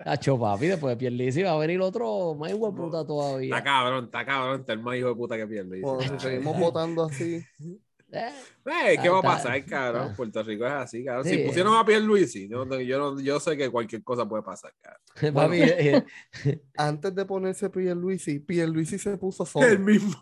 [0.03, 3.63] Tacho, papi, después de Pierluisi va a venir otro más igual puta Está todavía.
[3.63, 5.81] cabrón, está cabrón, está el más hijo de puta que pierde.
[5.81, 7.43] Bueno, si seguimos votando así,
[8.11, 8.29] Eh,
[8.65, 10.09] Eh, ¿Qué va a pasar, cabrón?
[10.11, 10.13] ah.
[10.15, 11.25] Puerto Rico es así, cabrón.
[11.25, 11.31] Sí.
[11.31, 15.33] Si pusieron a Pierluisi, yo, yo, no- yo sé que cualquier cosa puede pasar, cabrón.
[15.33, 16.05] papi, eh,
[16.77, 19.65] antes de ponerse Pierluisi, Pierluisi se puso solo.
[19.67, 20.15] El mismo.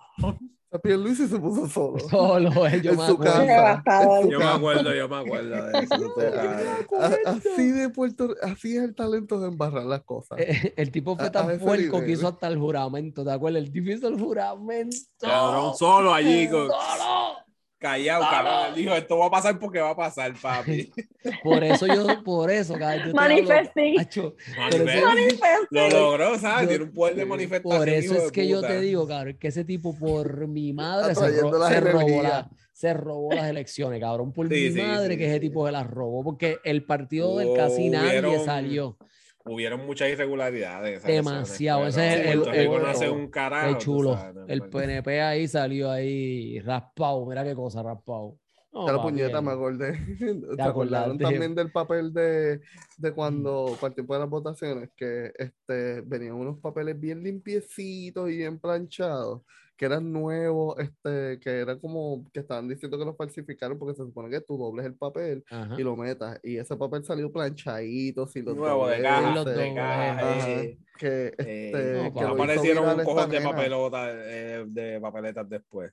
[0.72, 2.00] Sea, Pierluisi se puso solo.
[2.10, 3.46] solo él, yo En me su acuerdo.
[3.86, 4.22] casa.
[4.28, 6.96] Yo me acuerdo, yo me acuerdo de eso.
[7.00, 10.40] A- Así de Puerto así es el talento de embarrar las cosas.
[10.40, 13.62] Eh, El tipo fue tan puerco que hizo hasta el juramento, ¿te acuerdas?
[13.64, 14.98] El tipo hizo el juramento.
[15.20, 17.38] Cabrón, solo allí, con- Solo.
[17.84, 18.66] Callado, cabrón.
[18.70, 20.92] Él dijo, esto va a pasar porque va a pasar, papi.
[21.44, 24.00] Por eso yo, por eso, hablo, Manifesting.
[24.00, 24.36] Acho,
[24.72, 25.64] pero eso- Manifest.
[25.70, 26.64] Lo logró, ¿sabes?
[26.64, 27.78] Yo- Tiene un poder de manifestación.
[27.80, 31.42] Por eso es que yo te digo, cabrón, que ese tipo por mi madre se,
[31.42, 32.24] ro- robó energías.
[32.24, 34.34] la- se robó las elecciones, cabrón.
[34.34, 37.38] Por Sí, mi sí, madre sí, que ese tipo se las robó, porque el partido
[37.38, 38.98] del casi nadie salió.
[39.46, 41.04] Hubieron muchas irregularidades.
[41.04, 43.74] Demasiado, ese es el- el- no hace el- un carajo.
[43.74, 44.14] Tú chulo.
[44.18, 44.70] sabes, no, El no.
[44.70, 47.26] PNP ahí salió ahí raspado.
[47.26, 48.38] Mira qué cosa, raspado.
[48.74, 49.92] Ya la puñeta el- me acordé.
[50.58, 52.62] ¿Te acordaron también del papel de,
[52.98, 58.30] de cuando, para el tiempo de las votaciones, que este, venían unos papeles bien limpiecitos
[58.32, 59.42] y bien planchados,
[59.84, 64.06] que eran nuevos, este, que era como que estaban diciendo que los falsificaron porque se
[64.06, 65.76] supone que tú dobles el papel Ajá.
[65.78, 66.40] y lo metas.
[66.42, 70.50] Y ese papel salió planchadito, si los Nuevo de caja, los de caja.
[70.50, 75.50] Eh, que, eh, este, no, que lo aparecieron un cojón de papelotas, eh, de papeletas
[75.50, 75.92] después.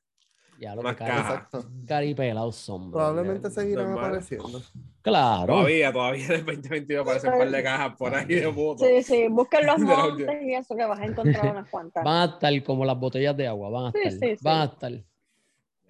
[0.60, 1.04] Ya lo unas que.
[1.04, 1.64] Exacto.
[1.86, 2.90] caripelados son.
[2.90, 2.98] bro.
[2.98, 4.04] Probablemente seguirán normal.
[4.04, 4.60] apareciendo.
[5.00, 5.54] Claro.
[5.54, 8.86] Todavía, todavía en el 2022 aparecen un par de cajas por ahí de votos.
[8.86, 12.04] Sí, sí, busquen los montes y eso que vas a encontrar unas cuantas.
[12.04, 13.70] Van a estar como las botellas de agua.
[13.70, 14.28] Van a Sí, estar.
[14.28, 14.44] sí, sí.
[14.44, 14.92] Van a estar.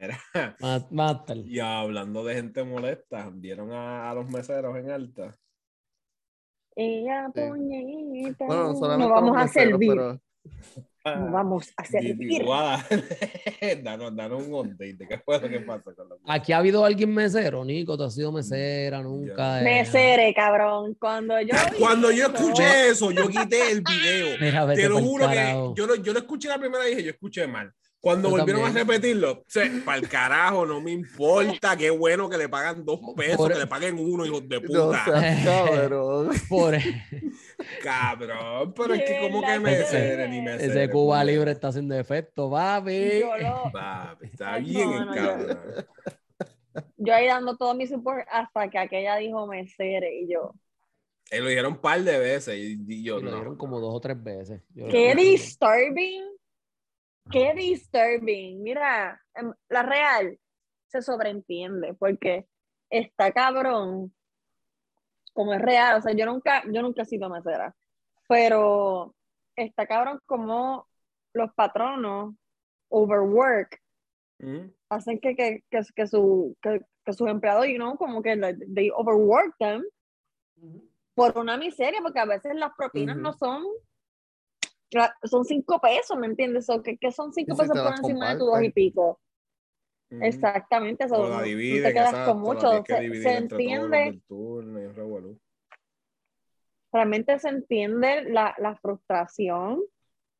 [0.01, 1.37] Mira, Van a, van a estar.
[1.37, 5.37] y hablando de gente molesta, ¿vieron a, a los meseros en alta?
[6.77, 7.41] Y a Sí.
[7.49, 9.91] puñeta, Bueno, no vamos a meseros, servir.
[9.91, 10.21] pero
[11.05, 11.85] Nos vamos a
[12.45, 12.87] guada.
[13.83, 14.99] danos, danos un update.
[15.09, 17.97] ¿Qué fue lo que pasa con los Aquí ha habido alguien mesero, Nico.
[17.97, 19.61] ¿Tú has sido mesera nunca?
[19.61, 19.65] eh.
[19.65, 20.95] Mesere, cabrón.
[21.01, 21.55] Cuando yo.
[21.79, 24.37] Cuando yo escuché eso, yo quité el video.
[24.41, 27.07] Mira, Te lo juro que yo lo, yo lo escuché la primera vez y dije,
[27.07, 27.73] yo escuché mal.
[28.03, 28.89] Cuando Yo volvieron también.
[28.89, 29.45] a repetirlo,
[29.85, 33.59] para el carajo, no me importa, qué bueno que le pagan dos pesos, Por- que
[33.59, 35.05] le paguen uno, hijos de No puta.
[35.05, 36.31] seas cabrón.
[36.49, 36.75] Por
[37.83, 41.23] Cabrón, pero es que como que me cere, ni me ese cere, Cuba.
[41.25, 43.21] Libre está haciendo efecto, papi.
[43.21, 45.57] Yo, lo- Papi, está Ay, bien no, no, yo-
[46.97, 50.55] yo ahí dando todo mi support hasta que aquella dijo mesere y yo.
[51.31, 53.37] Eh, lo dijeron un par de veces y, y yo Y lo no.
[53.37, 54.63] dieron como dos o tres veces.
[54.75, 56.23] Yo lo Qué disturbing.
[57.31, 58.63] Qué disturbing.
[58.63, 60.39] Mira, em, la real
[60.87, 62.47] se sobreentiende porque
[62.89, 64.15] está cabrón.
[65.33, 67.75] Como es real, o sea, yo nunca, yo nunca he sido mesera,
[68.29, 69.15] pero
[69.55, 70.89] está cabrón como
[71.33, 72.35] los patronos
[72.89, 73.81] overwork
[74.41, 74.73] Mm.
[74.89, 78.37] hacen que, que, que, que su, que, que sus empleados, you know, como que
[78.75, 79.85] they overwork them
[81.15, 83.63] por una miseria, porque a veces las propinas no son,
[85.25, 86.69] son cinco pesos, ¿me entiendes?
[86.71, 89.21] O que, que son cinco si pesos por encima de tu dos y pico.
[90.11, 90.23] Mm.
[90.23, 92.85] Exactamente, eso no- dividen, te quedas exacto, con mucho.
[92.85, 95.39] Se, se entiende, turno
[96.93, 99.83] realmente se entiende la, la frustración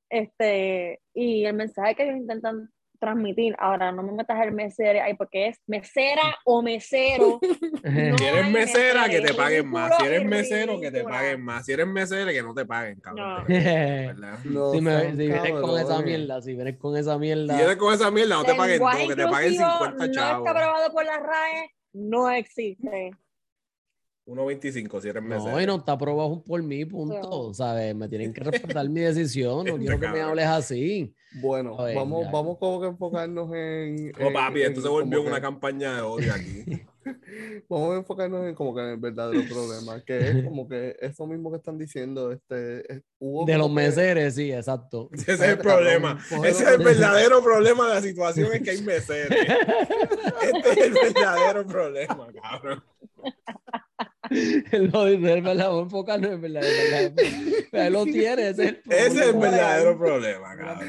[0.09, 3.57] este, y el mensaje que ellos intentan transmitir.
[3.59, 7.41] Ahora, no me metas el mesero ahí porque es mesera o mesero.
[7.83, 9.97] No Si eres mesera, que te paguen más.
[9.99, 11.65] Si eres mesero, que te paguen más.
[11.65, 13.45] Si eres mesera, que no te paguen, cabrón.
[13.49, 14.31] No.
[14.45, 17.55] No si, me, si vienes con esa mierda, si vienes con esa mierda.
[17.55, 20.13] Si vienes con esa mierda, no te paguen todo, que te paguen inclusivo 50 no
[20.13, 20.47] chavos.
[20.47, 23.11] está aprobado por la RAE, no existe.
[24.31, 25.53] 1.25 si eres mesera.
[25.53, 27.53] No, y no está aprobado por mí, punto.
[27.53, 27.95] ¿Sabes?
[27.95, 29.67] Me tienen que respetar mi decisión.
[29.67, 31.15] No quiero que me hables así.
[31.41, 32.31] Bueno, ver, vamos, ya.
[32.31, 34.13] vamos como que enfocarnos en.
[34.19, 36.65] En- papi, esto en se volvió una que- campaña de odio aquí.
[37.69, 41.27] Vamos a enfocarnos en como que en el verdadero problema, que es como que eso
[41.27, 45.09] mismo que están diciendo, este, es- hubo De los que- meseres, sí, exacto.
[45.15, 46.19] Ese es el problema.
[46.45, 49.31] Ese es el verdadero problema de la situación es que hay meseros.
[50.43, 52.85] Este es el verdadero problema, cabrón.
[54.93, 56.63] Lo dice, es verdad, vamos a enfocarnos en verdad.
[56.65, 57.25] es verdad.
[57.73, 59.41] Ahí lo tiene, ese es el Ese es el problema.
[59.51, 60.89] verdadero problema, cabrón.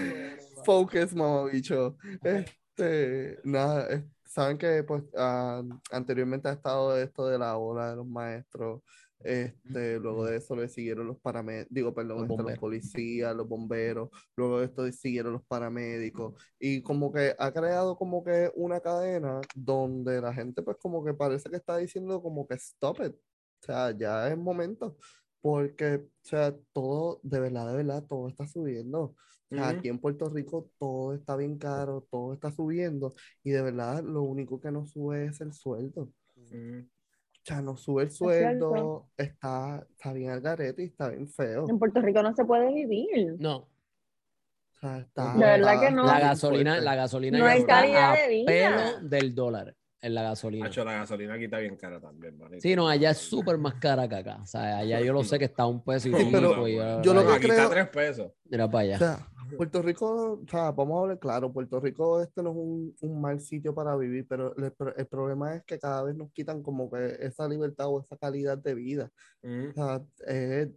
[0.63, 1.97] Focus, mamabicho.
[2.23, 7.95] Este, nada, es- saben que pues ah, anteriormente ha estado esto de la ola de
[7.97, 8.81] los maestros.
[9.23, 13.47] Este, luego de eso le siguieron los paramédicos, digo, perdón, Los este, los policías, los
[13.47, 18.79] bomberos, luego de esto siguieron los paramédicos y como que ha creado como que una
[18.79, 23.15] cadena donde la gente pues como que parece que está diciendo como que stop it,
[23.61, 24.97] o sea, ya es momento,
[25.41, 29.15] porque, o sea, todo, de verdad, de verdad, todo está subiendo.
[29.51, 29.77] O sea, Ujú.
[29.79, 34.23] aquí en Puerto Rico todo está bien caro, todo está subiendo y de verdad lo
[34.23, 36.09] único que no sube es el sueldo.
[36.37, 41.65] O sea, no sube el sueldo, está, está bien al garete y está bien feo.
[41.69, 43.35] En Puerto Rico no se puede vivir.
[43.39, 46.05] No, O sea, está, verdad está- que no.
[46.05, 48.45] la gasolina, la gasolina No ya hay está calidad a de vida.
[48.45, 50.65] pelo del dólar en la gasolina.
[50.65, 52.61] Macho, la gasolina aquí está bien cara también, manito.
[52.61, 54.39] Sí, no, allá es súper más cara que acá.
[54.41, 56.67] O sea, allá yo lo sé que está a un peso y Sí, pico, pero
[56.67, 58.31] y yo lo que aquí creo- está a tres pesos.
[58.45, 58.97] Mira para O allá.
[58.97, 62.95] sea, Puerto Rico, o sea, vamos a hablar claro, Puerto Rico este no es un,
[63.01, 66.63] un mal sitio para vivir, pero el, el problema es que cada vez nos quitan
[66.63, 69.11] como que esa libertad o esa calidad de vida.
[69.43, 69.69] Mm.
[69.69, 70.71] O sea, eh,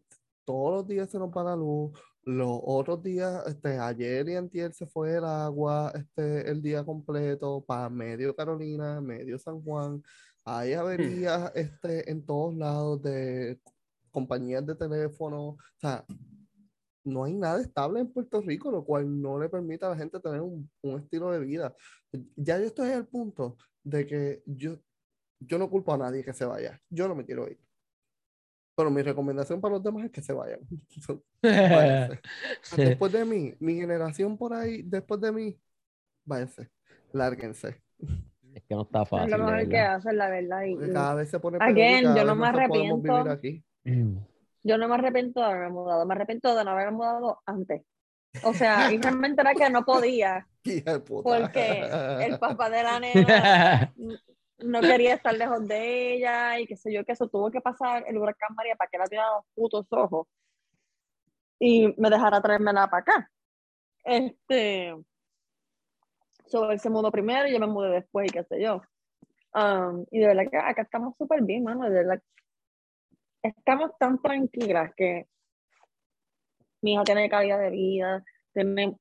[0.45, 1.93] todos los días se nos va la luz,
[2.27, 7.65] los otros días, este, ayer y antier se fue el agua, este, el día completo
[7.67, 10.03] para medio Carolina, medio San Juan.
[10.45, 13.61] Hay averías, este, en todos lados de
[14.11, 15.49] compañías de teléfono.
[15.49, 16.05] O sea,
[17.05, 20.21] no hay nada estable en Puerto Rico, lo cual no le permite a la gente
[20.21, 21.75] tener un, un estilo de vida.
[22.37, 24.79] Ya yo estoy al punto de que yo,
[25.41, 26.81] yo no culpo a nadie que se vaya.
[26.89, 27.64] Yo no me quiero ir.
[28.77, 30.61] Pero mi recomendación para los demás es que se vayan.
[31.43, 32.21] Váyanse.
[32.77, 35.57] Después de mí, mi generación por ahí, después de mí,
[36.25, 36.69] váyanse,
[37.13, 37.81] lárguense.
[38.53, 39.31] Es que no está Es fácil.
[39.31, 40.63] lo de mejor que hacen, la verdad.
[40.65, 43.17] y- Porque cada vez se pone Again, peor cada yo no me arrepiento.
[43.31, 43.65] aquí.
[44.67, 47.83] Yo no me arrepiento de haberme mudado, me arrepiento de no haberme mudado antes.
[48.43, 50.49] O sea, y realmente era que no podía,
[51.07, 51.87] porque
[52.27, 53.95] el papá de la nena
[54.59, 58.05] no quería estar lejos de ella y qué sé yo, que eso tuvo que pasar
[58.07, 60.27] el huracán María para que la tirara los putos ojos
[61.59, 63.31] y me dejara traérmela para acá.
[64.05, 64.95] Este,
[66.47, 68.83] so, él se primero y yo me mudé después y qué sé yo.
[69.55, 72.23] Um, y de verdad que acá estamos súper bien, mano, de verdad.
[73.43, 75.27] Estamos tan tranquilas que
[76.83, 78.97] mi hija tiene calidad de vida, tiene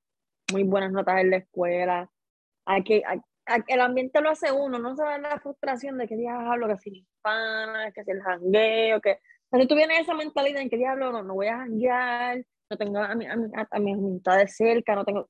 [0.52, 2.10] muy buenas notas en la escuela.
[2.66, 3.04] Hay que,
[3.68, 6.92] el ambiente lo hace uno, no se ve la frustración de que diablo, que si
[6.92, 9.18] la hispana, que si el jangueo, que o
[9.50, 12.78] sea, si tú vienes esa mentalidad en que diablo, no, no voy a janguear, no
[12.78, 15.28] tengo a, mi, a, mi- a mis amistades cerca, no tengo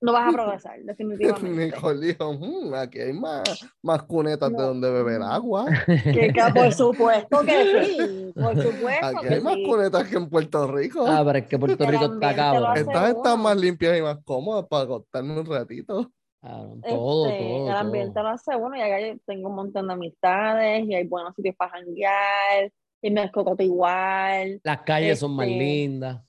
[0.00, 1.66] no vas a progresar, definitivamente.
[1.66, 5.66] Nicole dijo, "Mm, aquí hay más, más cunetas de donde beber agua.
[5.86, 10.28] Que, que por supuesto que sí, por supuesto Aquí que hay más cunetas que en
[10.28, 11.06] Puerto Rico.
[11.06, 12.76] Ah, pero es que Puerto Rico está cabrón.
[12.76, 16.10] Estas están más limpias y más cómodas para acostarme un ratito.
[16.42, 18.24] Cabrón, todo, Este, todo, el ambiente todo.
[18.24, 21.70] lo hace bueno y acá tengo un montón de amistades y hay buenos sitios para
[21.70, 24.60] janguear y me escocoto igual.
[24.64, 26.20] Las calles son más Este, lindas.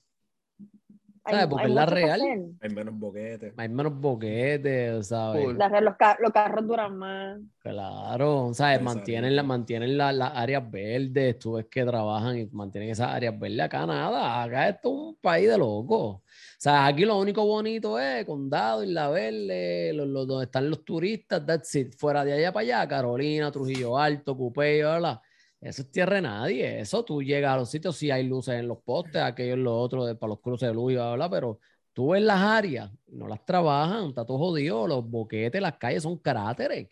[1.26, 1.48] Hay, ¿Sabes?
[1.48, 2.22] Porque hay es la real.
[2.60, 3.54] Hay menos boquetes.
[3.56, 5.56] Hay menos boquetes, ¿sabes?
[5.56, 7.40] La red- los, ca- los carros duran más.
[7.60, 8.78] Claro, ¿sabes?
[8.80, 8.84] Exacto.
[8.98, 13.40] Mantienen, la, mantienen la- las áreas verdes, tú ves que trabajan y mantienen esas áreas
[13.40, 13.62] verdes.
[13.62, 16.18] Acá nada, acá esto es un país de locos.
[16.18, 16.22] O
[16.58, 21.46] sea, aquí lo único bonito es Condado, Isla Verde, los, los- donde están los turistas,
[21.46, 21.94] that's it.
[21.98, 25.22] Fuera de allá para allá, Carolina, Trujillo Alto, Cupey, bla,
[25.64, 26.80] Eso es tierra de nadie.
[26.80, 30.08] Eso tú llegas a los sitios, sí hay luces en los postes, aquellos, los otros,
[30.08, 31.60] de- para los cruces de luz y bla, bla, pero
[31.94, 36.18] tú ves las áreas, no las trabajan, está todo jodido, los boquetes, las calles son
[36.18, 36.88] cráteres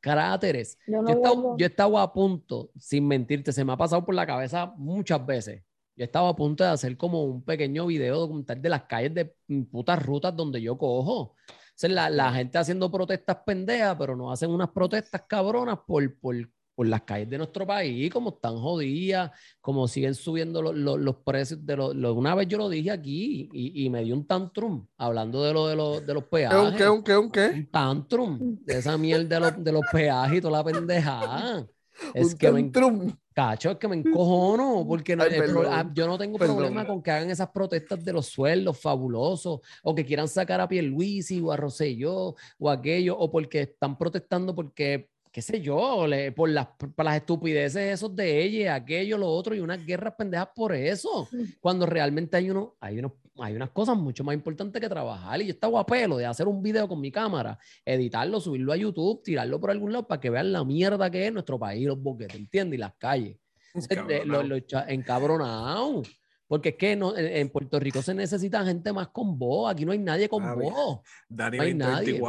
[0.00, 0.78] cráteres.
[0.86, 3.76] Yo Yo no he, estado, yo he estado a punto, sin mentirte, se me ha
[3.76, 5.62] pasado por la cabeza muchas veces.
[5.94, 9.34] Yo estaba a punto de hacer como un pequeño video documental de las calles de
[9.70, 11.12] putas rutas donde yo cojo.
[11.20, 11.36] O
[11.74, 16.34] sea, la, la gente haciendo protestas pendejas, pero no hacen unas protestas cabronas por, por,
[16.80, 21.16] por las calles de nuestro país, como están jodidas, como siguen subiendo los, los- los
[21.16, 24.26] precios de los, los- Una vez yo lo dije aquí y, y me dio un
[24.26, 27.30] tantrum hablando de, lo, de, los, de los ¿Qué, un peajes qué, un qué, un
[27.30, 27.46] qué?
[27.54, 31.66] un tantrum de esa mierda de los, de los peajes y toda la pendejada.
[32.14, 33.12] Es Un que me, tantrum.
[33.34, 36.56] cacho, es que me encojono, porque no- Ay, pro- ah, yo no tengo Perdón.
[36.56, 40.66] problema con que hagan esas protestas de los sueldos fabulosos, o que quieran sacar a
[40.68, 46.32] Pierluisi o a Rosselló o aquello, o porque están protestando porque, qué sé yo, le-
[46.32, 50.48] por las, por las estupideces esos de ella, aquello, lo otro, y unas guerras pendejas
[50.54, 51.28] por eso,
[51.60, 55.40] cuando realmente hay, uno, hay, unos, hay unas cosas mucho más importantes que trabajar.
[55.40, 58.76] Y yo estaba a pelo de hacer un video con mi cámara, editarlo, subirlo a
[58.76, 62.00] YouTube, tirarlo por algún lado para que vean la mierda que es nuestro país, los
[62.00, 62.78] boquetes, ¿entiendes?
[62.78, 63.36] Y las calles.
[64.08, 64.42] De- lo-
[64.88, 66.02] encabronado.
[66.48, 69.70] Porque es que no, en, Puerto Rico se necesita gente más con voz.
[69.72, 70.98] Aquí no hay nadie con voz.
[71.28, 72.20] Dani no hay nadie.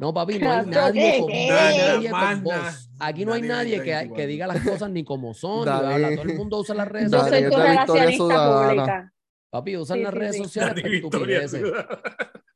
[0.00, 0.06] 2024.
[0.06, 2.90] No, papi, no hay nadie con, nadie con voz.
[2.98, 4.16] Aquí no hay nadie que, 2024.
[4.16, 5.64] que diga las cosas ni como son.
[5.66, 6.16] ni habla.
[6.16, 7.50] Todo el mundo usa las redes Yo soy sociales.
[7.50, 9.12] tu esta es Victoria relacionista pública.
[9.50, 10.42] Papi, usan Sí, las sí, redes sí.
[10.44, 11.62] sociales Dani para estupideces.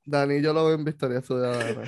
[0.07, 1.83] Dani, yo lo veo en Victoria Ciudadana.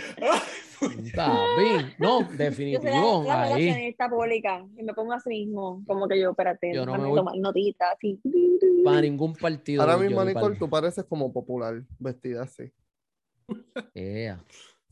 [1.15, 3.25] Papi, no, Yo soy definitivo.
[3.27, 3.63] la, la ahí.
[3.65, 7.17] relacionista pública y me pongo así mismo, como que yo, espérate, Yo no me voy-
[7.19, 8.21] tomar notitas, así.
[8.85, 9.83] Para ningún partido.
[9.83, 12.71] Ahora yo, mismo, ni Nicole, tú pareces como popular, vestida así.
[13.95, 14.43] Ea.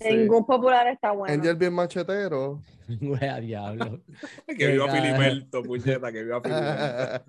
[0.00, 0.16] Sí.
[0.16, 1.32] Ningún popular está bueno.
[1.32, 2.60] Angel bien machetero.
[3.00, 4.00] Wea, diablo.
[4.58, 7.24] Que viva Qué Filiberto, puñeta, que viva Filiberto.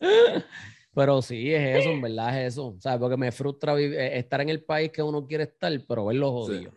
[0.94, 2.76] Pero sí, es eso, en verdad es eso.
[2.80, 3.00] ¿Sabes?
[3.00, 6.72] Porque me frustra eh, estar en el país que uno quiere estar, pero verlo jodido.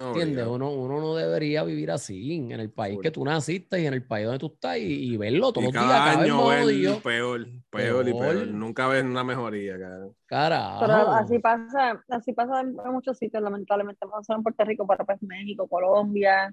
[0.00, 0.46] ¿Entiendes?
[0.46, 3.02] Uno, uno no debería vivir así, en el país Full.
[3.02, 5.72] que tú naciste y en el país donde tú estás y, y verlo todos Y
[5.72, 7.00] los días, cada cada vez año ves jodido.
[7.02, 8.36] peor, peor y peor.
[8.36, 8.48] Peor.
[8.48, 10.16] Nunca ves una mejoría, cabrón.
[10.26, 10.80] Carajo.
[10.80, 14.86] Pero así pasa, así pasa en, en muchos sitios, lamentablemente, no solo en Puerto Rico,
[14.86, 16.52] pero pues México, Colombia.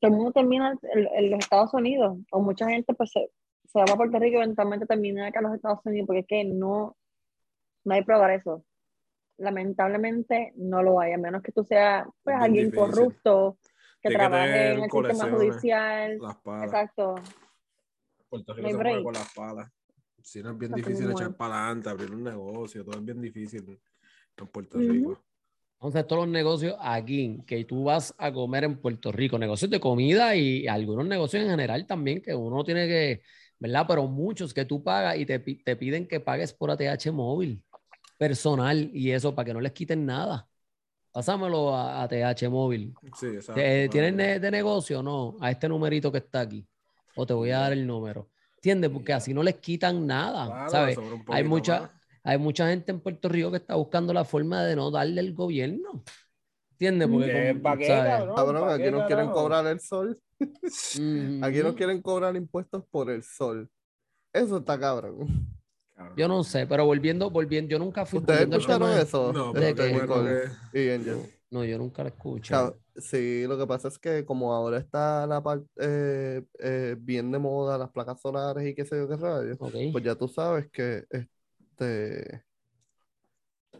[0.00, 3.30] Todo el mundo termina en, en los Estados Unidos, o mucha gente pues se,
[3.66, 6.26] se va a Puerto Rico y eventualmente termina acá en los Estados Unidos, porque es
[6.26, 6.96] que no,
[7.84, 8.64] no hay progreso.
[9.40, 12.78] Lamentablemente no lo hay, a menos que tú seas pues bien alguien difícil.
[12.78, 13.58] corrupto,
[14.02, 16.18] que Tiene trabaje en el sistema judicial.
[16.18, 16.64] Las palas.
[16.66, 17.14] Exacto.
[18.28, 19.70] Puerto Rico se mueve con las palas.
[20.22, 23.20] Si no es bien Así difícil echar para adelante, abrir un negocio, todo es bien
[23.22, 23.80] difícil
[24.36, 24.78] en Puerto.
[24.78, 25.18] Rico.
[25.74, 29.80] Entonces, todos los negocios aquí que tú vas a comer en Puerto Rico, negocios de
[29.80, 33.22] comida y algunos negocios en general también que uno tiene que,
[33.58, 33.86] ¿verdad?
[33.88, 37.64] Pero muchos que tú pagas y te, te piden que pagues por ATH móvil
[38.20, 40.46] personal y eso para que no les quiten nada.
[41.10, 42.92] Pásamelo a ATH móvil.
[43.18, 43.54] Sí, exacto.
[43.54, 45.36] ¿Te- ¿Tienes Bueno, ne- de negocio o no?
[45.40, 46.68] A este numerito que está aquí.
[47.16, 48.28] O te voy a dar el número.
[48.56, 48.90] ¿Entiendes?
[48.90, 50.98] Porque así no les quitan nada, claro, ¿sabes?
[51.28, 51.90] Hay mucha, más.
[52.22, 55.32] hay mucha gente en Puerto Rico que está buscando la forma de no darle al
[55.32, 56.04] gobierno.
[56.72, 57.08] ¿Entiendes?
[57.08, 57.58] Porque.
[57.62, 58.34] Cabrón,
[58.66, 60.20] ¿pa' aquí nos quieren cobrar el sol.
[60.38, 60.50] Ujú.
[61.42, 63.70] Aquí nos quieren cobrar impuestos por el sol.
[64.30, 65.26] Eso está cabrón.
[66.16, 69.32] Yo no sé, pero volviendo, volviendo, yo nunca fui ¿Ustedes escucharon eso?
[69.32, 70.40] No, de pero que- qué bueno Nicole
[70.72, 71.18] que- y Angel.
[71.50, 72.54] No, yo nunca la escuché.
[72.96, 77.38] Sí, lo que pasa es que como ahora está la parte eh, eh, bien de
[77.38, 79.74] moda las placas solares y qué sé yo qué rayos, Ok.
[79.92, 82.44] pues ya tú sabes que este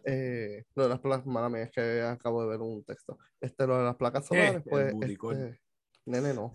[0.05, 3.19] eh, lo de las placas, mala mía, es que acabo de ver un texto.
[3.41, 5.61] Este, lo de las placas solares, pues, este,
[6.07, 6.53] Nene, no.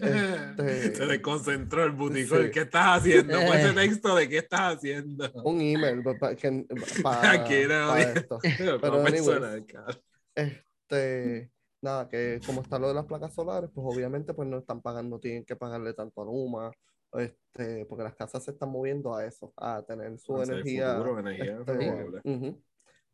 [0.00, 2.44] Este- Se desconcentró el buticón.
[2.44, 2.50] Sí.
[2.52, 3.34] ¿Qué estás haciendo?
[3.34, 3.74] Fue ese Eh.
[3.74, 5.30] texto de qué estás haciendo.
[5.44, 6.32] Un email para
[7.50, 8.38] Aquí no, esto.
[8.58, 9.96] Pero personal, cabrón.
[10.34, 11.50] Este,
[11.82, 15.18] nada, que como está lo de las placas solares, pues obviamente pues no están pagando,
[15.18, 16.70] tienen que pagarle tanto a Luma,
[17.14, 20.94] este, porque las casas se están moviendo a eso, a tener su Hacia el energía.
[20.96, 22.56] futuro, energía este.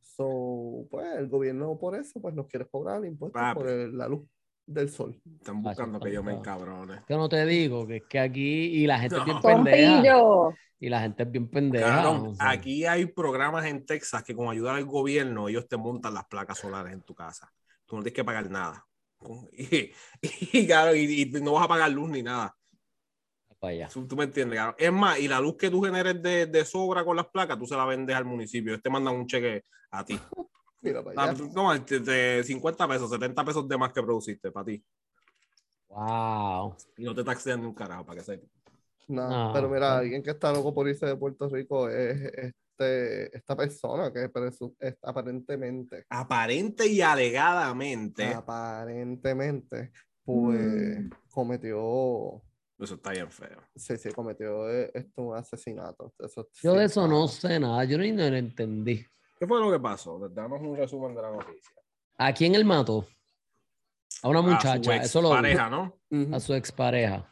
[0.01, 3.61] So, pues el gobierno por eso pues nos quiere cobrar impuestos Papi.
[3.61, 4.29] por el- la luz
[4.67, 5.21] del sol.
[5.39, 7.01] Están buscando que yo me encabrone.
[7.07, 9.43] Que no te digo, que es que aquí y la gente es bien No.
[9.43, 9.93] pendeja.
[9.95, 10.55] Pompillo.
[10.81, 11.87] Y la gente es bien pendeja.
[11.87, 12.51] Cabrón, o sea.
[12.51, 16.59] aquí hay programas en Texas que con ayuda del gobierno ellos te montan las placas
[16.59, 17.53] solares en tu casa.
[17.87, 18.85] Tú no tienes que pagar nada.
[19.53, 19.93] Y,
[20.53, 22.57] y, cabrón, y- y no vas a pagar luz ni nada.
[23.61, 23.89] Allá.
[23.89, 24.75] Tú, me entiendes, cabrón.
[24.77, 27.65] Es más, y la luz que tú generes de, de sobra con las placas, tú
[27.67, 28.73] se la vendes al municipio.
[28.73, 30.19] Ellos te mandan un cheque a ti.
[30.83, 31.45] Mira para Ah, allá.
[31.55, 34.85] No, de, de 50 pesos, 70 pesos de más que produciste para ti.
[35.89, 36.77] Wow.
[36.97, 38.49] Y no te taxean ni un carajo, para que sepas.
[39.09, 39.97] No, No, pero mira, no.
[39.97, 42.21] alguien que está loco por irse de Puerto Rico es
[42.79, 44.25] este, esta persona que
[44.81, 48.25] es- aparentemente, Aparente y alegadamente.
[48.33, 49.93] Aparentemente,
[50.25, 51.11] pues Mm.
[51.31, 52.43] cometió,
[52.79, 53.61] Eso está bien feo.
[53.77, 56.15] sí, sí, cometió eh, esto, un asesinato.
[56.19, 57.85] Eso Yo sí de eso no sé nada.
[57.85, 59.05] Yo ni no lo entendí.
[59.43, 60.29] ¿Qué fue lo que pasó?
[60.29, 61.75] Danos un resumen de la noticia.
[62.17, 63.05] ¿A quién él mató?
[64.23, 64.95] A una muchacha.
[64.99, 65.35] Eso lo vi.
[65.35, 65.99] pareja, ¿no?
[66.33, 67.29] A su expareja.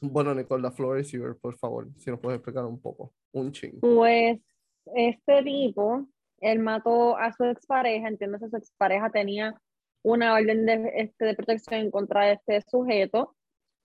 [0.00, 3.52] Bueno, Nicole, la floor is yours, por favor, si nos puedes explicar un poco, un
[3.52, 3.78] ching.
[3.78, 4.40] Pues
[4.96, 6.08] este tipo,
[6.40, 9.54] él mató a su expareja, entiendo que su expareja tenía
[10.02, 13.36] una orden de, este, de protección en contra de este sujeto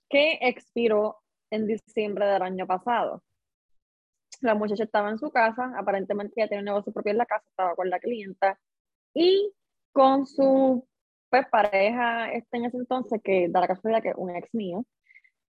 [0.08, 1.18] que expiró
[1.52, 3.22] en diciembre del año pasado.
[4.40, 7.44] La muchacha estaba en su casa, aparentemente ya tenía un negocio propio en la casa,
[7.48, 8.58] estaba con la clienta
[9.14, 9.52] y
[9.92, 10.86] con su
[11.28, 14.84] pues, pareja este, en ese entonces, que da la casualidad que es un ex mío,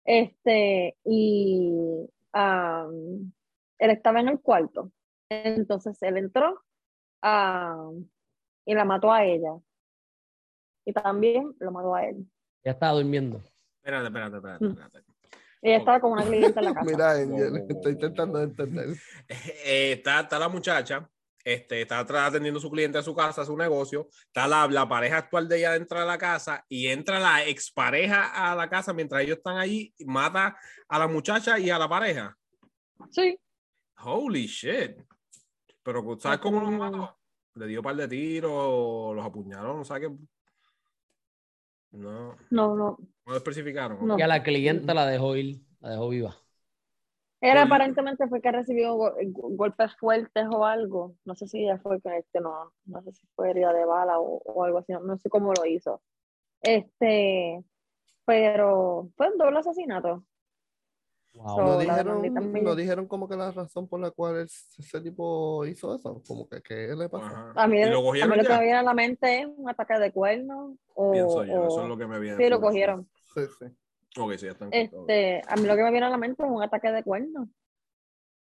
[0.05, 3.31] este, y am,
[3.79, 4.91] él estaba en el cuarto.
[5.29, 6.61] Entonces él entró
[8.65, 9.53] y la mató a ella.
[10.85, 12.25] Y también lo mató a él.
[12.63, 13.41] Ya estaba durmiendo.
[13.77, 14.65] Espérate, espérate, espérate.
[14.65, 14.71] Mm.
[14.71, 15.10] espérate.
[15.61, 16.91] Ella estaba con una clienta en la casa.
[16.91, 18.89] Mira, Angel, estoy intentando entender.
[19.27, 21.07] Eh, está, está la muchacha,
[21.43, 24.09] este, está atrás atendiendo a su cliente a su casa, a su negocio.
[24.25, 28.51] Está la, la pareja actual de ella dentro de la casa y entra la expareja
[28.51, 31.87] a la casa mientras ellos están allí y mata a la muchacha y a la
[31.87, 32.35] pareja.
[33.09, 33.37] Sí,
[34.03, 34.97] Holy shit.
[35.83, 37.17] Pero, ¿sabes cómo los mató?
[37.55, 40.15] Le dio un par de tiros, los apuñaló, no sabes qué.
[41.91, 42.97] No, no, no.
[43.25, 44.07] no lo especificaron.
[44.07, 44.17] No.
[44.17, 46.37] Y a la clienta la dejó ir, la dejó viva.
[47.47, 47.59] Oye.
[47.59, 51.15] aparentemente fue que recibió go- go- golpes fuertes o algo.
[51.25, 54.19] No sé si ella fue que este no, no sé si fue herida de bala
[54.19, 56.01] o, o algo así, no, no sé cómo lo hizo.
[56.61, 57.63] Este,
[58.25, 60.25] pero fue un doble asesinato.
[61.33, 61.55] Wow.
[61.55, 64.99] So- No la dijeron, no dijeron como que la razón por la cual es- ese
[65.01, 67.25] tipo hizo eso, como que qué le pasó.
[67.25, 67.53] Ajá.
[67.55, 69.69] A mí, ¿Y a lo mí lo que me viene a la mente es un
[69.69, 72.37] ataque de cuerno o, Pienso yo, eso o- es lo que me viene.
[72.37, 73.09] sí, lo cogieron.
[73.33, 73.65] Sí, sí.
[74.19, 74.69] Ok, sí, ya están.
[74.73, 77.47] Este, a mí lo que me viene a la mente es un ataque de cuerno.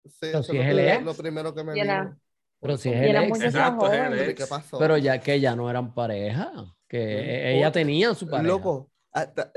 [0.04, 1.02] Sí, Pero eso si es lo, el ex.
[1.04, 2.18] lo primero que me vino.
[2.60, 3.40] Pero si es el ex.
[3.44, 4.34] Exacto, es el ex.
[4.44, 4.78] ¿Qué pasó?
[4.80, 6.50] Pero ya que ya no eran pareja,
[6.88, 8.48] que e- ella tenía su pareja.
[8.48, 9.52] Loco, hasta-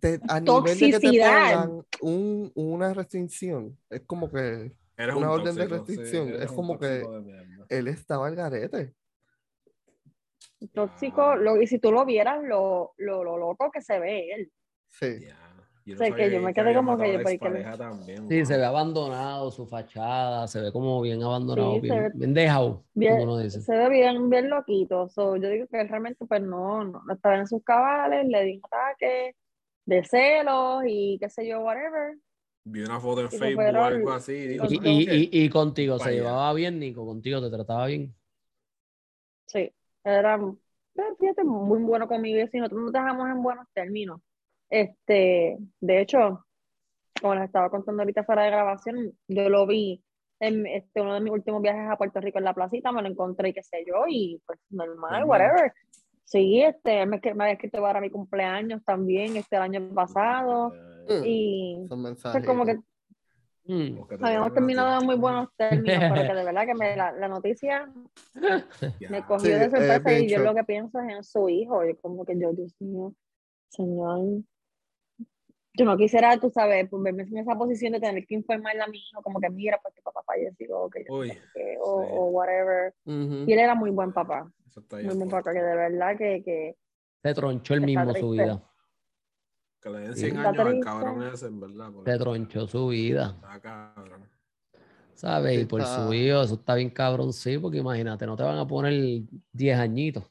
[0.00, 5.32] te- a nivel de que te pongan un, una restricción, es como que Eres una
[5.32, 7.02] un orden de tóxico, restricción, es como que-
[7.68, 8.94] él estaba al garete.
[10.74, 14.52] Tóxico, lo, y si tú lo vieras, lo, lo, lo loco que se ve él.
[14.88, 15.26] Sí.
[15.86, 17.76] Yo que yo me quedé como que matado a yo, la ¿por qué le- expareja
[17.78, 22.10] también, Sí, se ve abandonado su fachada, se ve como bien abandonado, Sí, bien, ve-
[22.14, 23.60] bien dejado, Bien- como uno dice.
[23.62, 25.08] Se ve bien, bien loquito.
[25.08, 28.44] So, yo digo que él realmente pues no, no, no estaba en sus cabales, le
[28.44, 29.34] di un ataque
[29.84, 32.16] de celos y qué sé yo, whatever.
[32.64, 34.34] Vi una foto en se Facebook o algo así.
[34.34, 37.06] Y, "No, y- y- y contigo, ¿se llevaba bien, Nico?
[37.06, 38.14] ¿Contigo te trataba bien?
[39.46, 39.72] Sí,
[40.04, 40.38] era,
[41.18, 44.20] fíjate, muy bueno conmigo y nosotros nos dejamos en buenos términos.
[44.68, 46.46] Este, de hecho,
[47.20, 50.02] como les estaba contando ahorita fuera de grabación, yo lo vi
[50.38, 53.08] en este, uno de mis últimos viajes a Puerto Rico en la placita, me lo
[53.08, 55.26] encontré y qué sé yo, y pues normal, Normal.
[55.28, 55.72] whatever.
[56.30, 60.72] Sí, este, me, me había escrito para mi cumpleaños también, este, el año pasado,
[61.08, 62.46] Mm, y Son pues mensajes.
[62.46, 62.78] como que
[63.66, 63.98] Mm.
[64.22, 67.92] Habíamos terminado en muy buenos términos, pero que de verdad que me, la, la noticia
[69.10, 71.84] me cogió Sí, de es sorpresa y yo lo que pienso es en su hijo,
[71.84, 73.14] y como que yo, Dios mío,
[73.68, 74.42] señor,
[75.74, 78.86] yo no quisiera, tú sabes, pues, verme en esa posición de tener que informarle a
[78.88, 81.40] mi hijo, como que mira, pues tu papá falleció, o que yo Uy, no sé
[81.54, 82.08] qué, o, sí.
[82.12, 82.94] o whatever.
[83.04, 85.36] Y él era muy buen papá, Eso está muy buen fuerte.
[85.36, 86.76] papá, que de verdad que, que
[87.22, 88.62] Se tronchó el mismo su vida.
[89.82, 91.90] Que le den 100 Está años al cabrón ese, en verdad.
[91.94, 94.28] porque Se tronchó su vida, está cabrón.
[95.14, 95.60] ¿sabes?
[95.60, 98.58] Y por Está- su hijo, eso está bien cabrón, sí, porque imagínate, no te van
[98.58, 100.24] a poner 10 añitos,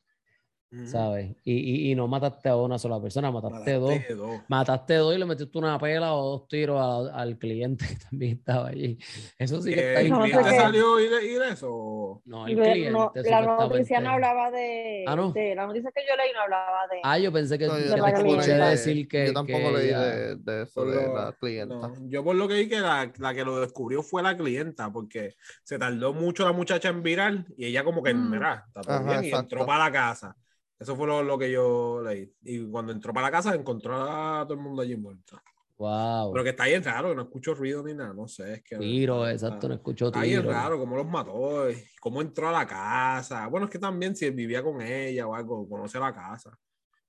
[0.83, 1.35] ¿sabes?
[1.43, 3.91] Y, y, y no mataste a una sola persona, mataste dos.
[3.91, 4.41] Mataste dos.
[4.47, 8.37] Mataste dos y le metiste una pela o dos tiros a- al cliente que también
[8.37, 8.97] estaba allí.
[9.37, 12.21] Eso sí que está ¿El bien No sé cliente salió y de, y de eso?
[12.25, 15.31] No, el cliente, no, la noticia no hablaba de, Ah, ¿no?
[15.31, 16.99] de- La noticia que yo leí no hablaba de.
[17.03, 19.27] Ah, yo pensé que, No, que yo te escuché de- decir que.
[19.27, 21.75] yo tampoco que leí de, de eso, de lo- la clienta.
[21.75, 24.91] No, yo por lo que vi que la, la que lo descubrió fue la clienta,
[24.91, 28.29] porque se tardó mucho la muchacha en virar y ella como que, Mm.
[28.31, 30.35] mira, está todo Ajá, bien, y entró para la casa.
[30.79, 32.33] Eso fue lo, lo que yo leí.
[32.43, 35.39] Y cuando entró para la casa encontró a todo el mundo allí muerto.
[35.77, 36.31] Wow.
[36.33, 38.77] Pero que está bien raro, que no escucho ruido ni nada, no sé, es que...
[38.77, 40.51] Tiro, está- exacto, no escuchó Está bien tiro.
[40.51, 41.67] raro cómo los mató,
[42.01, 43.47] cómo entró a la casa.
[43.47, 46.57] Bueno, es que también si él vivía con ella o algo, conoce la casa.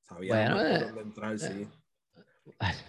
[0.03, 1.68] Sabía Bueno, dónde- eh, dónde entrar, sí.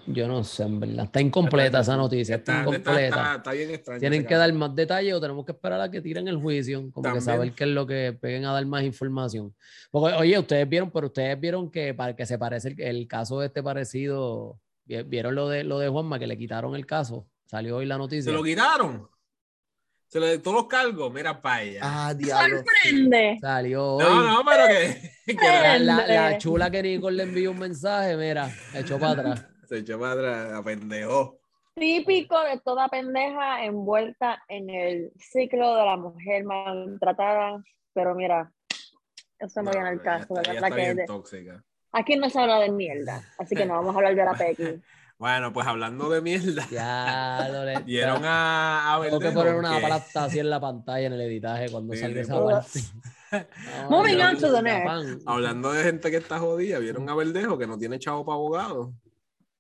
[0.08, 1.06] Yo no sé, en verdad.
[1.06, 3.36] Está incompleta esa noticia, está, incompleta.
[3.36, 4.00] está- bien extraño.
[4.00, 7.04] Tienen que dar más detalles o tenemos que esperar a que tiren el juicio, como
[7.04, 7.14] También.
[7.16, 9.54] que saber qué es lo que peguen a dar más información.
[9.92, 13.42] Porque, oye, ustedes vieron, pero ustedes vieron que para que se parece el, el caso
[13.44, 17.28] este parecido, vi- vieron lo de lo de Juanma, que le quitaron el caso.
[17.46, 18.32] Salió hoy la noticia.
[18.32, 19.08] Se lo quitaron.
[20.12, 21.80] Se le todos los cargos, mira para allá.
[21.84, 22.58] Ah, diablo.
[22.58, 22.64] sí.
[22.90, 23.38] Sorprende.
[23.40, 24.04] Salió hoy.
[24.04, 28.18] no, no, pero que, que La, la- la chula que Nicole le envió un mensaje,
[28.18, 29.48] mira, echó para atrás.
[29.70, 31.38] se echó para atrás, a pendejo.
[31.76, 37.64] Típico de toda pendeja envuelta en el ciclo de la mujer maltratada.
[37.94, 38.52] Pero mira,
[39.40, 40.34] eso no viene al caso.
[40.34, 40.56] ¿verdad?
[40.56, 41.64] está La que bien de- tóxica.
[41.94, 44.82] aquí no se habla de mierda, así que no vamos a hablar de la Pequi.
[45.22, 47.48] Bueno, pues hablando de mierda, Ya,
[47.86, 51.22] dieron a, a Tengo que poner una que- palabra así en la pantalla en el
[51.22, 52.80] editaje cuando Sí, salga esa parte.
[53.90, 55.22] Moving ya, on to the next.
[55.28, 58.94] Hablando de gente que está jodida, vieron a Verdejo que no tiene chavo para abogado.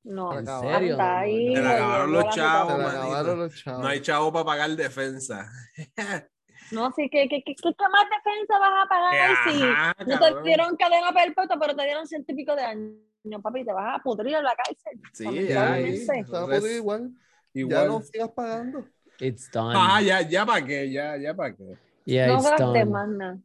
[0.03, 0.97] No, ¿En serio?
[0.99, 1.55] ahí.
[1.55, 2.95] Se le lo acabaron los la chavos, situación.
[2.97, 3.14] manito.
[3.16, 3.82] acabaron los chavos.
[3.84, 5.47] No hay chavo para pagar defensa.
[6.72, 10.18] No, sí, que, que, que, que- ¿qué más defensa vas a pagar si Ajá, no
[10.20, 12.93] te dieron cadena perpetua, pero te dieron ciento y pico de años,
[13.42, 15.00] papi, te vas a pudrir en la cárcel.
[15.14, 16.06] Sí, Lamentablemente.
[16.06, 17.12] ya, poder igual.
[17.54, 17.88] Ya Igual.
[17.88, 18.88] no sigas pagando.
[19.20, 19.76] It's done.
[19.78, 21.78] Ah, ya, ya para qué, ya, ya para qué.
[22.06, 23.40] yeah, no gastes más nada.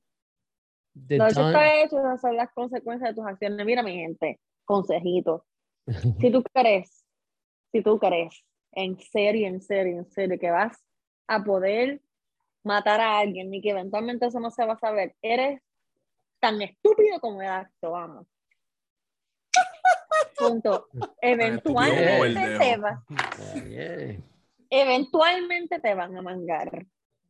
[1.09, 3.67] Hecho done- está hecho, esas son las consecuencias de tus acciones.
[3.67, 5.45] Mira, mi gente, consejito.
[6.21, 7.05] Si tú crees,
[7.73, 10.77] si tú crees, en serio, en serio, en serio, que vas
[11.29, 12.01] a poder
[12.65, 15.61] matar a alguien y que eventualmente eso no se va a saber, eres
[16.41, 18.27] tan estúpido como el acto, vamos.
[20.39, 20.89] Punto.
[21.21, 23.03] Eventualmente te, va,
[24.71, 26.87] eventualmente te van a mangar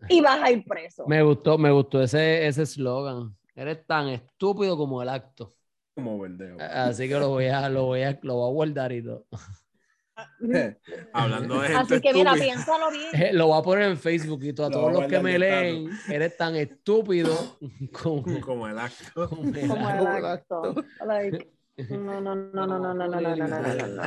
[0.09, 1.07] y vas a ir preso.
[1.07, 3.37] Me gustó, me gustó ese ese eslogan.
[3.55, 5.53] Eres tan estúpido como el acto.
[5.95, 6.25] Como.
[6.59, 9.27] Así que lo voy a, lo voy a, lo voy a guardar y todo.
[11.13, 12.55] Hablando de Así que mira, estúpida.
[12.55, 13.37] piénsalo bien.
[13.37, 15.91] Lo voy a poner en Facebook y todo, a Lo todos los que me leen.
[16.09, 17.35] Eres tan estúpido
[18.03, 19.29] como, Como el acto.
[19.29, 20.17] como el Como acto.
[20.17, 20.75] el acto.
[21.07, 24.03] Like, no, no, no, no, no, no, no, no, no, no, no, no, no.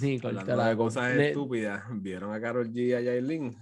[0.00, 3.56] Nicole, te Hablando la- de cosas ne- estúpidas, ¿vieron a Carol G y a Yailin?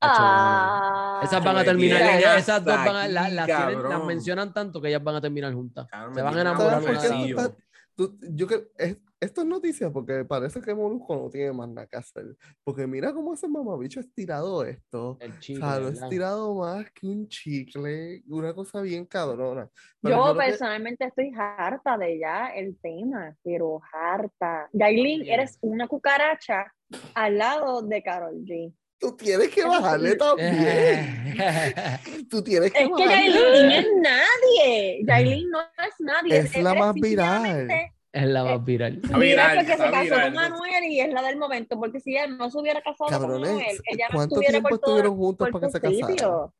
[0.00, 2.02] Ah, Esas van a Me terminar,
[2.38, 5.20] esas dos van a, la- aquí, las, tienen- las mencionan tanto que ellas van a
[5.20, 5.86] terminar juntas.
[5.88, 7.54] Cabrón, Se van a enamorar ¿Sabes una de
[7.96, 11.86] tú yo creo, es- esto es noticia porque parece que Molusco no tiene más nada
[11.86, 12.36] que hacer.
[12.62, 15.16] Porque mira cómo ese mamabicho ha estirado esto.
[15.20, 19.68] El O chico, sea, lo ha estirado más que un chicle, una cosa bien cabrona.
[20.00, 24.68] Pero Yo creo que- personalmente estoy harta de ya el tema, pero harta.
[24.72, 25.34] Yailin, Bien.
[25.40, 26.72] eres una cucaracha
[27.14, 28.72] al lado de Carol G.
[28.98, 31.34] tú tienes que bajarle también.
[32.30, 33.04] Tú tienes que Es que.
[33.06, 35.04] Yailin es nadie.
[35.06, 36.38] Yailin no es nadie.
[36.38, 37.68] Es la eres más viral.
[38.14, 39.00] Es la más viral.
[39.02, 40.22] Está Viral porque se casó viral.
[40.22, 43.30] con Manuel y es la del momento, porque si ella no se hubiera casado con
[43.40, 43.60] Manuel,
[43.90, 46.50] ella no ¿cuánto estuviera tiempo por todo, estuvieron juntos por para que se casaran?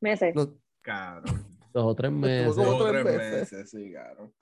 [0.00, 0.34] Meses.
[0.80, 1.46] Cabrón.
[1.72, 2.56] Dos o tres meses.
[2.56, 4.32] Dos o tres meses, sí, cabrón.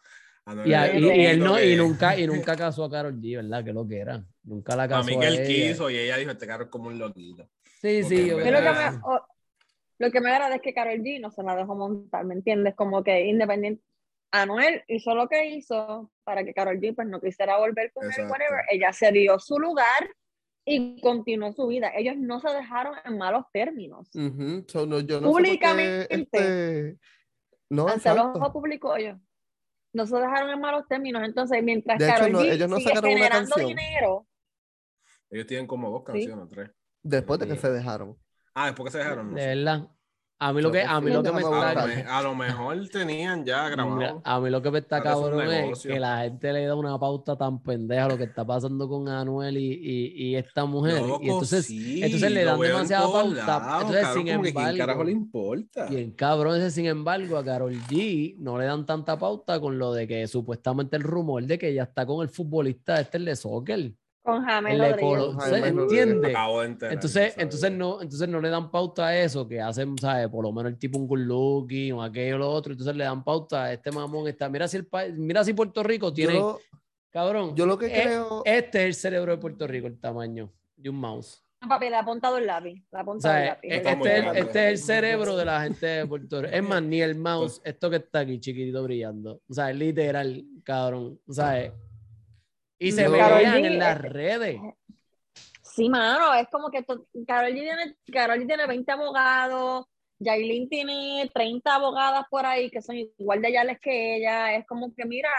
[0.67, 3.65] Y, a- y- y él no, y nunca, y nunca casó a Carol G, ¿verdad?
[3.65, 4.25] Que lo que era.
[4.43, 6.71] Nunca la A casó mí a que él quiso y ella dijo, este carro es
[6.71, 7.45] como un loquito.
[7.81, 9.27] Sí, Porque sí, yo mí lo que, me, o-
[9.99, 12.75] lo que me agrada es que Carol G no se la dejó montar, ¿me entiendes?
[12.75, 13.83] Como que independiente.
[14.33, 18.27] Anuel hizo lo que hizo para que Carol G pues no quisiera volver con él,
[18.31, 18.65] whatever.
[18.71, 20.09] Ella se dio su lugar
[20.65, 21.91] y continuó su vida.
[21.97, 24.09] Ellos no se dejaron en malos términos.
[24.69, 26.07] so, no, yo no Públicamente.
[26.15, 26.97] este,
[27.71, 28.33] No, Ante ellos
[29.93, 31.23] no se dejaron en malos términos.
[31.25, 33.69] Entonces, mientras De hecho, no, G ellos no sigue sacaron una generando canción.
[33.69, 34.27] dinero,
[35.31, 36.71] Ellos tienen como dos canciones o tres.
[37.03, 37.61] Después de que Sí.
[37.61, 38.17] se dejaron.
[38.55, 39.31] Ah, después que se dejaron.
[39.31, 39.49] No De sé.
[39.49, 39.89] verdad.
[40.43, 43.65] A mí lo que, a mí lo que me está a lo mejor tenían ya
[43.65, 44.23] Mira, grabado.
[44.25, 47.37] a mí lo que me está cabrón es que la gente le da una pauta
[47.37, 51.03] tan pendeja a lo que está pasando con Anuel y, y, y esta mujer.
[51.03, 53.35] Loco, y entonces, sí, entonces le dan demasiada pauta.
[53.59, 55.87] lados, Entonces, cabrón, sin como que ¿quién embargo, carajo le importa?
[55.89, 59.93] Bien, cabrón, ese sin embargo, a Carol G no le dan tanta pauta con lo
[59.93, 63.37] de que supuestamente el rumor de que ella está con el futbolista este, el de
[63.37, 63.93] soccer.
[64.31, 65.91] Con James El Rodríguez.
[65.91, 70.29] De enterar, Entonces, entonces, no, entonces no le dan pauta a eso, que hacen, ¿sabes?
[70.29, 72.73] Por lo menos el tipo un good looking o aquello o lo otro.
[72.73, 74.29] Entonces le dan pauta a este mamón.
[74.29, 76.61] Está, mira si el país, mira si Puerto Rico tiene, Yo,
[77.11, 77.57] cabrón.
[77.57, 78.43] yo lo que eh, creo.
[78.45, 81.45] Este es el cerebro de Puerto Rico, el tamaño de un mouse.
[81.63, 82.83] No, Papi, le ha apuntado el lápiz.
[82.91, 83.69] Le ha O apuntado el sea, lápiz.
[83.69, 84.41] Está muy este, es, grande.
[84.41, 86.55] este es el cerebro de la gente de Puerto Rico.
[86.55, 89.43] Es más, ni el mouse, esto que está aquí chiquitito brillando.
[89.49, 91.21] O sea, es literal, cabrón.
[91.27, 91.71] O sea,
[92.81, 94.61] y se veían G, en las eh, redes.
[95.63, 96.85] Sí, mano, es como que
[97.27, 99.87] Karol G tiene, G tiene 20 abogados,
[100.19, 104.55] Yailin tiene 30 abogadas por ahí que son igual de allá que ella.
[104.55, 105.31] Es como que, mira,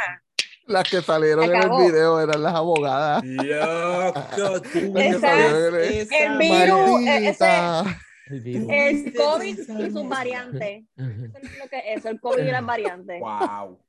[0.67, 3.23] Las que salieron en el video eran las abogadas.
[3.23, 7.93] Loco, tú Esa- sabes el esa virus, ese-.
[8.27, 8.69] El virus.
[8.71, 10.83] el COVID y sus variantes.
[10.95, 13.19] Eso es lo que es eso, el COVID y las variantes.
[13.19, 13.79] Wow.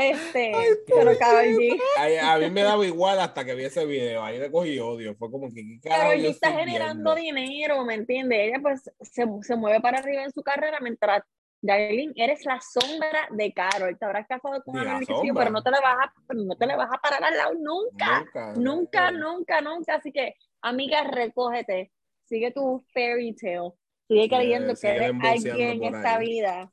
[0.00, 0.52] Este,
[0.86, 4.22] pero G, Ay, a mí me daba igual hasta que vi ese video.
[4.22, 5.14] Ahí le cogí odio.
[5.16, 5.62] Fue como que.
[5.80, 7.40] ¿qué carajo Karol yo G está generando viendo?
[7.40, 8.38] dinero, ¿me entiendes?
[8.40, 11.22] Ella pues se, se mueve para arriba en su carrera mientras
[11.60, 13.98] Yailin, eres la sombra de Carol.
[13.98, 15.00] Te habrás casado con sombra.
[15.34, 18.20] pero no te la vas a, no te la vas a parar al lado nunca.
[18.20, 18.52] Nunca.
[18.54, 19.94] Nunca, nunca, nunca.
[19.96, 21.92] Así que, amiga, recógete.
[22.24, 23.72] Sigue tu fairy tale.
[24.06, 26.72] Sigue creyendo que sigue eres alguien en esta vida.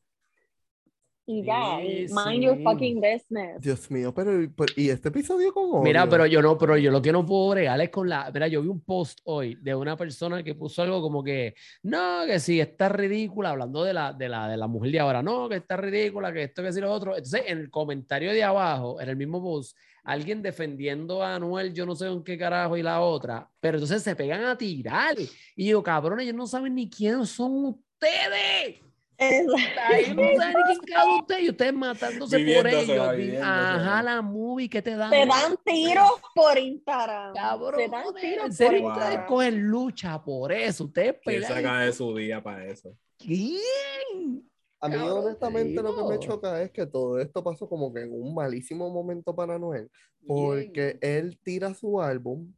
[1.27, 2.63] Y ya, y Sí, mind your sí.
[2.63, 3.59] fucking business.
[3.59, 5.81] Dios mío, pero ¿y- pero- ¿y este episodio odio?
[5.81, 8.29] Mira, pero yo no, pero yo lo que no puedo bregar es con la.
[8.31, 12.25] Mira, yo vi un post hoy de una persona que puso algo como que, no,
[12.27, 15.49] que sí, está ridícula, hablando de la, de la, de la mujer de ahora, no,
[15.49, 17.13] que está ridícula, que esto, que sí, lo otro.
[17.15, 21.87] Entonces, en el comentario de abajo, en el mismo post, alguien defendiendo a Anuel, yo
[21.87, 25.15] no sé en qué carajo, y la otra, pero entonces se pegan a tirar.
[25.55, 28.81] Y yo, cabrón, ellos no saben ni quién son ustedes.
[29.17, 33.39] Ahí no saben ni quién cada uno de ustedes, y ustedes matándose por ellos.
[33.41, 35.09] Ajá, la movie que te dan.
[35.11, 37.33] Te dan tiros por Instagram.
[37.33, 39.27] Cabrón, Te dan tiros en serio, por ustedes Instagram.
[39.27, 40.83] cogen lucha por eso.
[40.85, 41.53] Ustedes ¿Quién pelean.
[41.53, 42.95] saca de su día para eso?
[43.17, 44.49] ¿Quién?
[44.81, 47.93] A mí Cabrón, te honestamente lo que me choca es que todo esto pasó como
[47.93, 49.89] que en un malísimo momento para Noel,
[50.27, 52.53] porque él tira su álbum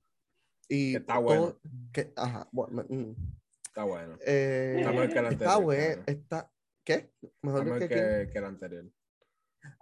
[0.68, 1.42] y Que está bueno.
[1.44, 1.60] todo-
[1.94, 3.12] que, ajá, bueno, mm,
[3.78, 4.18] Está bueno.
[4.26, 6.04] eh, Está mejor que el está anterior, bueno, claro.
[6.08, 6.52] está,
[6.84, 7.12] ¿qué?
[7.44, 8.92] Mejor Está que, que, el anterior.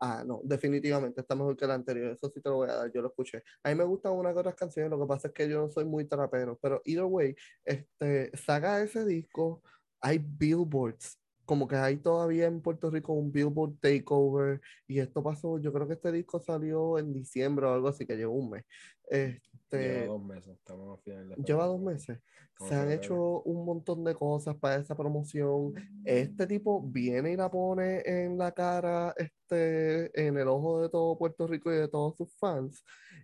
[0.02, 2.92] Ah, no, definitivamente está mejor que el anterior, eso sí te lo voy a dar,
[2.92, 3.42] yo lo escuché.
[3.64, 5.70] A mí me gustan unas que otras canciones, lo que pasa es que yo no
[5.70, 9.64] soy muy trapero, pero either way, este, saca ese disco,
[10.02, 15.58] hay billboards, como que hay todavía en Puerto Rico un billboard takeover, y esto pasó,
[15.60, 18.66] yo creo que este disco salió en diciembre o algo así, que lleva un mes.
[19.08, 20.58] Este, Lleva dos meses.
[20.58, 22.20] Estamos a final de lleva dos meses.
[22.68, 25.74] Se han hecho un montón de cosas para esa promoción.
[26.06, 31.18] Este tipo viene y la pone en la cara, este, en el ojo de todo
[31.18, 32.84] Puerto Rico y de todos sus fans.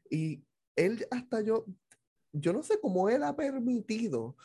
[0.10, 0.44] Y
[0.76, 1.66] él hasta yo,
[2.34, 4.36] yo no sé cómo él ha permitido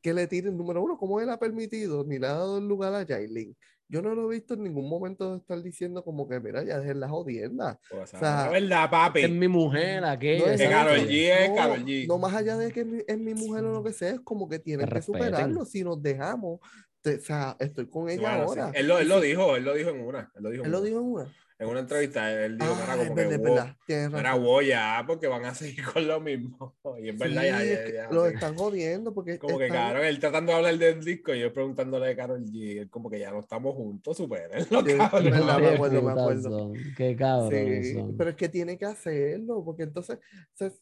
[0.00, 2.94] que le tiren, número uno, cómo él ha permitido ni le ha dado el lugar
[2.94, 3.56] a Yailin.
[3.88, 6.78] Yo no lo he visto en ningún momento de estar diciendo como que, mira, ya
[6.80, 7.78] dejen la jodienda.
[7.90, 9.20] O sea, o sea, la verdad, papi.
[9.20, 10.52] Es mi mujer, aquella.
[10.52, 10.68] No, que.
[10.68, 12.06] Karol G es no, Karol G.
[12.08, 14.20] no más allá de que es mi, es mi mujer o lo que sea, es
[14.20, 15.20] como que tienen que respeten.
[15.24, 15.64] superarlo.
[15.66, 16.60] Si nos dejamos,
[17.02, 18.60] te- o sea, estoy con Sí, ella bueno, sí.
[18.60, 18.72] ahora.
[18.78, 20.32] Él, lo, él lo dijo, él lo dijo en una.
[20.36, 20.86] Él lo dijo, en Él lo una.
[20.88, 21.34] dijo en una.
[21.62, 24.42] En una entrevista, él dijo, Ah, como verdad, que hubo- verdad, Mira, razón.
[24.42, 26.74] voy ya, porque van a seguir con lo mismo.
[27.00, 28.34] Y es verdad, Sí, ya, es ya, que ya, lo sí.
[28.34, 31.52] están jodiendo porque Como que, están- cabrón, él tratando de hablar del disco y yo
[31.52, 32.78] preguntándole de Karol G.
[32.80, 35.24] Él como que ya no estamos juntos, Sí, es cabrón.
[35.30, 36.72] verdad, me acuerdo, me acuerdo.
[36.96, 38.16] Qué cabrones Sí, son.
[38.16, 40.18] pero es que tiene que hacerlo, porque entonces,
[40.54, 40.72] se-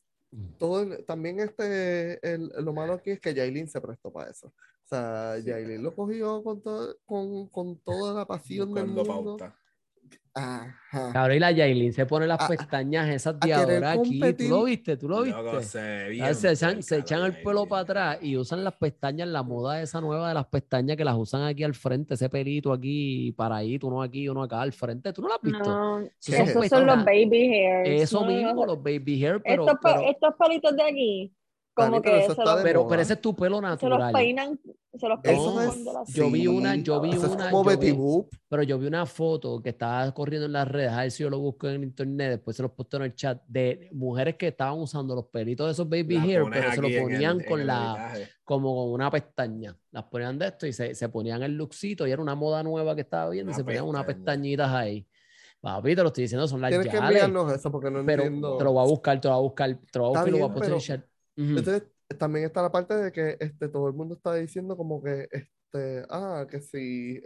[0.59, 4.47] todo el- también este, el, lo malo aquí es que Yailin se prestó para eso.
[4.49, 9.37] O sea, Yailin lo cogió con, todo, con, con toda la pasión del Buscando mundo.
[9.37, 9.57] pauta.
[10.33, 11.28] Ajá.
[11.39, 14.20] La Yailin se pone las A- pestañas esas de ahora aquí.
[14.20, 14.97] ¿Tú lo viste?
[14.97, 15.62] ¿Tú lo Loco, viste?
[15.64, 19.26] se ve bien se, echan, se echan el pelo para atrás y usan las pestañas,
[19.28, 22.72] la moda esa nueva de las pestañas que las usan aquí al frente, ese pelito
[22.72, 25.12] aquí paradito, uno aquí, uno acá al frente.
[25.12, 25.59] ¿Tú no lo has visto?
[25.68, 28.03] No, Esos ¿Qué es estos son los baby hairs.
[28.03, 28.66] Eso No, mismo, no.
[28.66, 31.35] los baby hair, pero, estos, pe- pero- estos pelitos de aquí,
[31.87, 32.91] como Dani, pero que eso está los, de Pero, moda.
[32.91, 34.12] pero ese es tu pelo se los natural.
[34.12, 34.61] peinan,
[34.99, 37.51] se los Eso peinan es- de la- Yo vi una, yo vi eso es una,
[37.51, 38.28] como yo Betty Boop.
[38.49, 41.31] pero yo vi una foto que estaba corriendo en las redes, a ver si yo
[41.31, 44.78] lo busco en internet, después se los posteo en el chat, de mujeres que estaban
[44.78, 47.41] usando los pelitos de esos baby La hair, pero se lo aquí en el- ponían
[47.41, 48.14] en con el la,
[48.45, 49.76] como con una pestaña.
[49.93, 52.95] Las ponían de esto y se, se ponían el lookcito y era una moda nueva
[52.95, 55.07] que estaba viendo y se ponían unas pestañitas ahí.
[55.62, 58.22] Papi, te lo estoy diciendo, son las Tienes que yales, enviarnos eso porque no pero
[58.22, 58.57] entiendo.
[58.57, 60.28] te lo voy a buscar, te lo voy a buscar, te lo voy a buscar
[60.28, 61.10] y lo voy a postear en el pero-
[61.41, 61.84] Entonces,
[62.18, 66.05] también está la parte de que este, todo el mundo está diciendo como que, este,
[66.11, 67.22] ah, que si,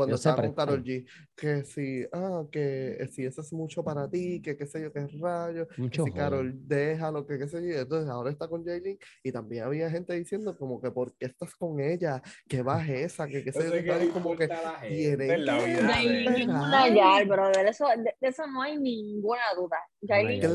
[0.00, 0.84] cuando estaba con prestan.
[0.84, 4.92] G, que si, ah, que si eso es mucho para ti, que qué sé yo,
[4.92, 6.24] qué rayo, que Mucho si joder.
[6.24, 10.12] Karol déjalo, que qué sé yo, entonces ahora está con Jaylin y también había gente
[10.14, 12.22] diciendo como que, ¿por qué estás con ella?
[12.48, 12.62] ¿Qué
[13.04, 13.26] esa?
[13.26, 15.16] Que qué sé Yo que tal", le y como que, a la que vida
[16.88, 17.66] yal, brother.
[17.66, 19.76] Eso, de, de eso no hay ninguna duda.
[20.02, 20.50] Yailin es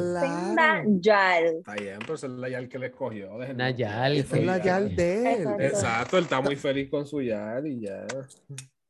[0.56, 0.90] Claro.
[1.00, 1.46] yal.
[1.58, 3.36] Está bien, pero esa es la yal que le escogió.
[3.36, 4.64] Una yal, esa es la ya.
[4.66, 5.40] yal de él.
[5.42, 5.64] Exacto.
[5.64, 8.06] Exacto, él está muy feliz con su yal y ya.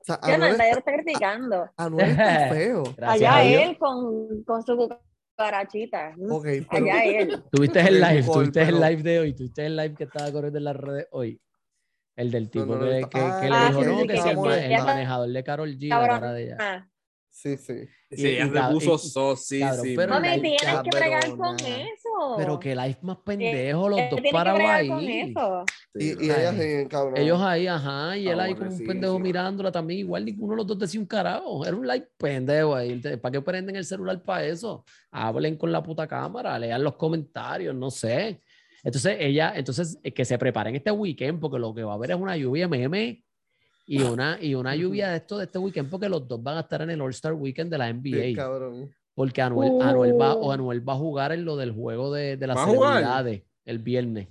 [0.07, 1.69] O sea, Ya no, Anuel nadie lo está, criticando.
[1.77, 2.83] Anuel está feo.
[2.95, 4.77] Gracias Allá él con, con su
[5.35, 6.15] cucarachita.
[6.29, 7.43] Ok, pero Allá él.
[7.51, 10.63] Tuviste el live, tuviste el live de hoy, tuviste el live que estaba corriendo en
[10.65, 11.41] las redes hoy.
[12.15, 13.09] El del tipo no que, visto.
[13.09, 15.43] que- que Ah, le ah, dijo, sí, no, sí, que que si el, manejador de
[15.43, 16.89] Carol G, la cara de ella.
[17.37, 17.73] Sí, sí.
[18.11, 19.93] Y- Sí, ella ca- puso sos, sí, cabrón, sí.
[19.97, 20.13] pero.
[20.13, 22.35] Mami, like, tienes que bregar con eso.
[22.37, 24.87] Pero que live más pendejo, los Él dos parados ahí.
[25.19, 25.65] eso.
[25.95, 26.39] Y, Sí, y man.
[26.39, 26.81] ella Ay.
[26.83, 27.17] sí, cabrón.
[27.17, 29.99] Ellos ahí, ajá, y él ahí como un pendejo mirándola también.
[29.99, 31.65] Igual ninguno de los dos decía un carajo.
[31.65, 33.01] Era un like pendejo ahí.
[33.21, 34.85] ¿Para qué prenden el celular para eso?
[35.11, 38.39] Hablen con la puta cámara, lean los comentarios, no sé.
[38.81, 42.11] Entonces, ella, entonces, eh, que se preparen este weekend, porque lo que va a haber
[42.11, 43.24] es una lluvia meme
[43.85, 46.61] y una, y una lluvia de esto de este weekend, porque los dos van a
[46.61, 48.33] estar en el All-Star Weekend de la NBA.
[49.13, 50.51] Porque Anuel, Anuel, va, o Uh.
[50.51, 52.57] Anuel va a jugar en lo del juego de, de las
[52.99, 54.27] celebridades el viernes.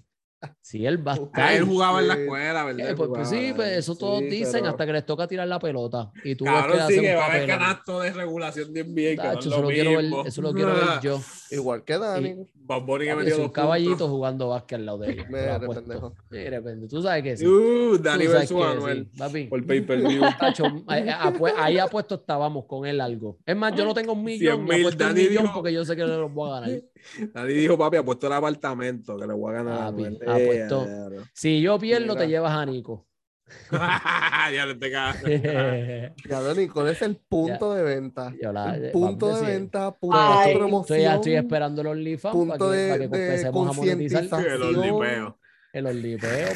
[0.60, 1.52] Sí, él va a estar.
[1.52, 2.90] Él jugaba en la escuela, ¿verdad?
[2.90, 5.46] Eh, pues, pues sí, pues eso todos sí, dicen pero- hasta que les toca tirar
[5.48, 6.10] la pelota.
[6.24, 9.22] Y tú ves Cabrón, que sí, que va a haber canasto de regulación de NBA,
[9.22, 11.20] Tacho, es eso, lo quiero ver, eso lo quiero ver yo.
[11.50, 12.34] Igual que Dani.
[12.66, 14.08] Bad Bunny que metió es un caballito puntos.
[14.10, 15.84] jugando básquet al lado de lo Mira, apuesto.
[15.84, 16.14] pendejo.
[16.30, 16.88] Mira, pendejo.
[16.88, 17.46] Tú sabes que sí.
[17.46, 19.08] Uh, Dani versus Anuel.
[19.12, 19.44] sí, papi.
[19.44, 20.22] Por pay per view.
[20.40, 23.36] Tacho, ahí, apue- ahí apuesto estábamos con él algo.
[23.44, 25.84] Es más, yo no tengo un millón, 100.000, y apuesto un Dani millón porque yo
[25.84, 26.70] sé que no los voy a ganar.
[27.32, 30.86] Dani dijo, papi, apuesto el apartamento que le voy a ganar Papi, apuesto.
[31.32, 33.06] Si yo pierdo, te llevas a Nico.
[33.70, 35.22] ya le te cagas.
[35.22, 36.40] Ya,
[36.72, 38.32] ¿cuál es el punto de venta?
[38.40, 40.32] Yo la- El punto de venta, punto Ay.
[40.32, 40.98] de Estoy, promoción.
[41.00, 44.46] ya estoy esperando el OnlyFans para punto que, de- para que de empecemos a monetizar.
[44.46, 45.38] El olipeo.
[45.74, 45.86] el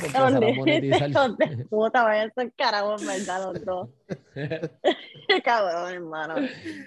[0.00, 1.10] porque a monetizar.
[1.68, 3.88] Puta, vaya a ser carajo, en verdad, los dos.
[5.28, 6.34] Qué cabrón, hermano.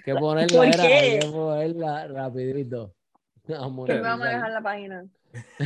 [0.04, 0.94] que ponerla, ¿Por era, qué?
[0.94, 2.94] hay que ponerla rapidito.
[3.48, 5.04] Vamos a dejar la página.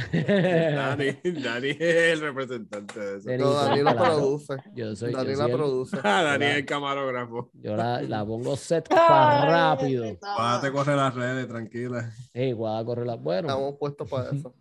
[0.03, 1.11] Dani,
[1.43, 3.29] Dani es el representante de eso.
[3.29, 3.43] Dani.
[3.43, 4.57] No, Dani la produce.
[4.75, 5.97] Yo soy, Dani la produce.
[6.05, 7.51] Ah, Dani es el camarógrafo.
[7.55, 10.05] yo la, la pongo set para rápido.
[10.21, 12.11] Párate, corre las redes, tranquila.
[12.33, 13.17] Ey, guada, corre la.
[13.17, 14.55] Bueno, Estamos puestos para eso.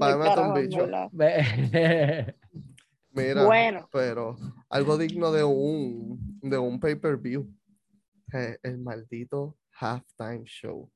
[0.00, 0.88] Carajo, en bicho.
[3.12, 3.88] Mira, Bueno.
[3.92, 4.36] pero
[4.70, 7.46] algo digno de un, de un pay-per-view.
[8.32, 10.88] Eh, El maldito halftime show.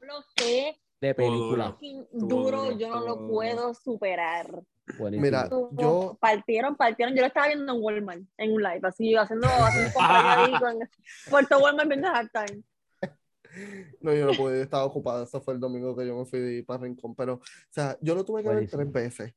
[0.00, 1.76] Lo sé, de película.
[2.12, 4.62] duro, yo no lo puedo superar.
[4.98, 5.22] Buenísimo.
[5.22, 7.14] Mira, yo, Partieron, partieron.
[7.14, 10.78] Yo lo estaba viendo en Walmart, en un live, así, haciendo, haciendo ahí con
[11.30, 12.62] Puerto Walmart viendo halftime.
[14.00, 15.24] no, yo no pude, estaba ocupado.
[15.24, 17.14] Eso fue el domingo que yo me fui para Rincón.
[17.14, 18.82] Pero, o sea, yo lo tuve que ver Buenísimo.
[18.82, 19.34] tres veces.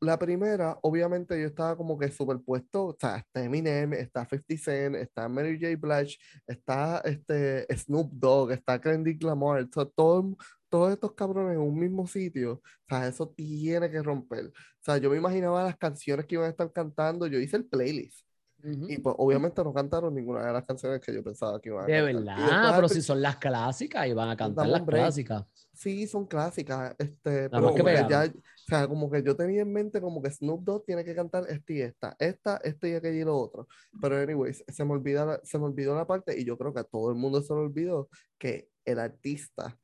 [0.00, 2.86] La primera, obviamente, yo estaba como que superpuesto.
[2.86, 5.76] O sea, está Eminem, está 50 Cent, está Mary J.
[5.76, 9.62] Blige, está este Snoop Dogg, está Kendrick Lamar.
[9.62, 10.36] o sea, todo,
[10.68, 12.54] todos estos cabrones en un mismo sitio.
[12.54, 14.46] O sea, eso tiene que romper.
[14.46, 17.26] O sea, yo me imaginaba las canciones que iban a estar cantando.
[17.26, 18.26] Yo hice el playlist.
[18.62, 18.86] Ujú.
[18.88, 21.86] Y pues obviamente no cantaron ninguna de las canciones que yo pensaba que iban a
[21.86, 22.14] De cantar.
[22.14, 25.44] Verdad, después al pero si son las clásicas y van a cantar las clásicas.
[25.72, 28.32] Sí, son clásicas, este, Nada pero como que ya.
[28.66, 31.44] O sea, como que yo tenía en mente como que Snoop Dogg tiene que cantar
[31.48, 33.68] esta y esta, esta, este y aquello y lo otro.
[34.00, 36.80] Pero anyways, se me olvida la- se me olvidó la parte y yo creo que
[36.80, 38.08] a todo el mundo se le olvidó
[38.38, 39.78] que el artista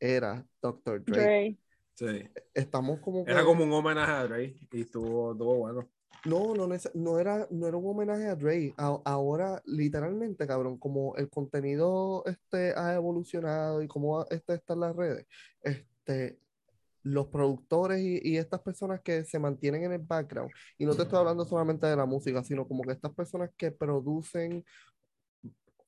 [0.00, 1.04] era Dr.
[1.04, 1.22] Dre.
[1.22, 1.58] Dre.
[1.94, 2.28] Sí.
[2.52, 5.88] Estamos como que Era como un homenaje a Dre y estuvo, estuvo bueno.
[6.24, 8.74] No, no, no era, no era un homenaje a Dre.
[8.76, 14.96] A- ahora, literalmente, cabrón, como el contenido este, ha evolucionado y cómo este, están las
[14.96, 15.26] redes,
[15.62, 16.40] este,
[17.06, 21.02] los productores y, y estas personas que se mantienen en el background, y no te
[21.02, 24.64] estoy hablando solamente de la música, sino como que estas personas que producen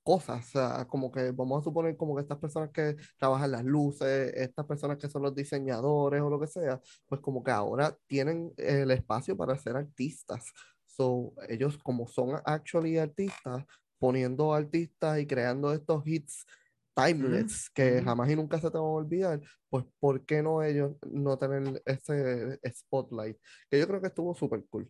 [0.08, 3.62] cosas, o sea, como que vamos a suponer como que estas personas que trabajan las
[3.62, 7.94] luces, estas personas que son los diseñadores o lo que sea, pues como que ahora
[8.06, 10.50] tienen el espacio para ser artistas.
[10.86, 13.66] So, ellos como son actually artistas,
[13.98, 16.46] poniendo artistas y creando estos hits
[16.98, 18.04] timeless que ujú.
[18.04, 19.40] jamás y nunca se te van a olvidar,
[19.70, 23.36] pues ¿por qué no ellos no tener ese spotlight?
[23.70, 24.88] Que yo creo que estuvo súper cool.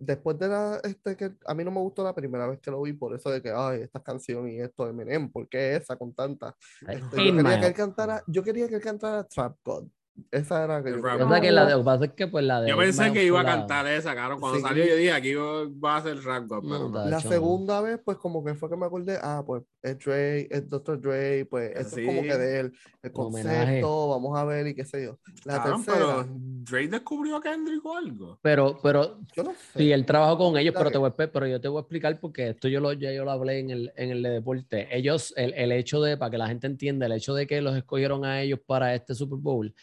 [0.00, 2.80] Después de la, este, que a mí no me gustó la primera vez que lo
[2.80, 5.96] vi, por eso de que, ay, esta canción y esto de Eminem, ¿por qué esa
[5.96, 6.56] con tanta?
[6.88, 9.88] Este, yo quería que él cantara, yo quería que él cantara Trap God.
[10.30, 11.26] Esa era que yo Rap quería.
[11.36, 13.40] Lo que la- lo que pasa es que pues la de Yo pensé que iba
[13.40, 14.38] a cantar esa, cabrón.
[14.38, 14.64] Cuando Sí.
[14.64, 18.16] salió, yo dije, aquí va a ser rap God, pero No, La segunda vez, pues
[18.18, 21.00] como que fue que me acordé, ah, pues es Dre, es Dr.
[21.00, 22.28] Dre, pues eso es como Sí.
[22.28, 23.56] que de él, el Un homenaje.
[23.58, 25.18] concepto, vamos a ver y qué sé yo.
[25.44, 28.38] La Cabrón, tercera, pero Drake descubrió a Kendrick o algo.
[28.40, 29.56] Pero, pero yo no sé.
[29.78, 32.20] sí, él trabajó con ellos, pero, te voy a, pero yo te voy a explicar
[32.20, 34.88] porque esto yo lo, ya yo lo hablé en el, en el de deporte.
[34.96, 37.76] Ellos, el, el hecho de, para que la gente entienda, el hecho de que los
[37.76, 39.74] escogieron a ellos para este Super Bowl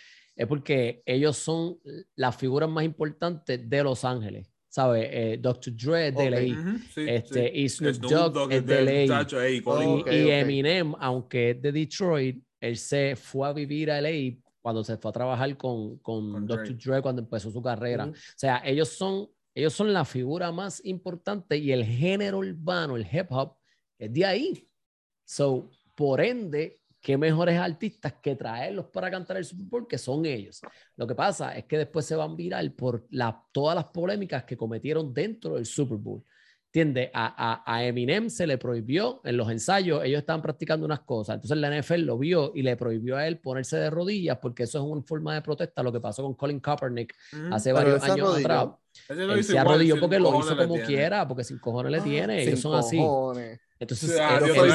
[0.42, 1.78] es porque ellos son
[2.16, 5.08] las figuras más importantes de Los Ángeles, ¿sabes?
[5.12, 5.76] Eh, Dr.
[5.76, 6.32] Dre es de Ok.
[6.32, 6.60] LA.
[6.72, 7.60] Ujú, sí, Este, sí.
[7.60, 9.20] y Snoop Dogg es de LA.
[9.20, 9.94] Tacho, ey, Y, icónico.
[10.00, 10.30] Ok, y ok.
[10.32, 15.10] Eminem, aunque es de Detroit, él se fue a vivir a LA cuando se fue
[15.10, 16.66] a trabajar con, con, Con Dr.
[16.70, 16.76] Dre.
[16.94, 18.06] Dre cuando empezó su carrera.
[18.06, 18.14] Ujú.
[18.14, 23.06] O sea, ellos son, ellos son la figura más importante y el género urbano, el
[23.06, 23.58] hip hop,
[24.00, 24.68] es de ahí.
[25.24, 30.26] So, por ende, qué mejores artistas que traerlos para cantar el Super Bowl que son
[30.26, 30.62] ellos.
[30.96, 34.56] Lo que pasa es que después se van viral por la, todas las polémicas que
[34.56, 36.24] cometieron dentro del Super Bowl.
[36.74, 37.10] ¿Entiendes?
[37.14, 41.36] A, a, a Eminem se le prohibió en los ensayos, ellos estaban practicando unas cosas.
[41.36, 44.78] Entonces la NFL lo vio y le prohibió a él ponerse de rodillas porque eso
[44.78, 45.84] es una forma de protesta.
[45.84, 47.14] Lo que pasó con Colin Kaepernick
[47.52, 48.70] hace varios años atrás.
[49.10, 52.42] Él se arrodilló porque lo cojones hizo como quiera, porque sin cojones le Ah, tiene.
[52.44, 53.00] Ellos sin son así.
[53.82, 54.18] Entonces, él-
[54.48, 54.70] yo soy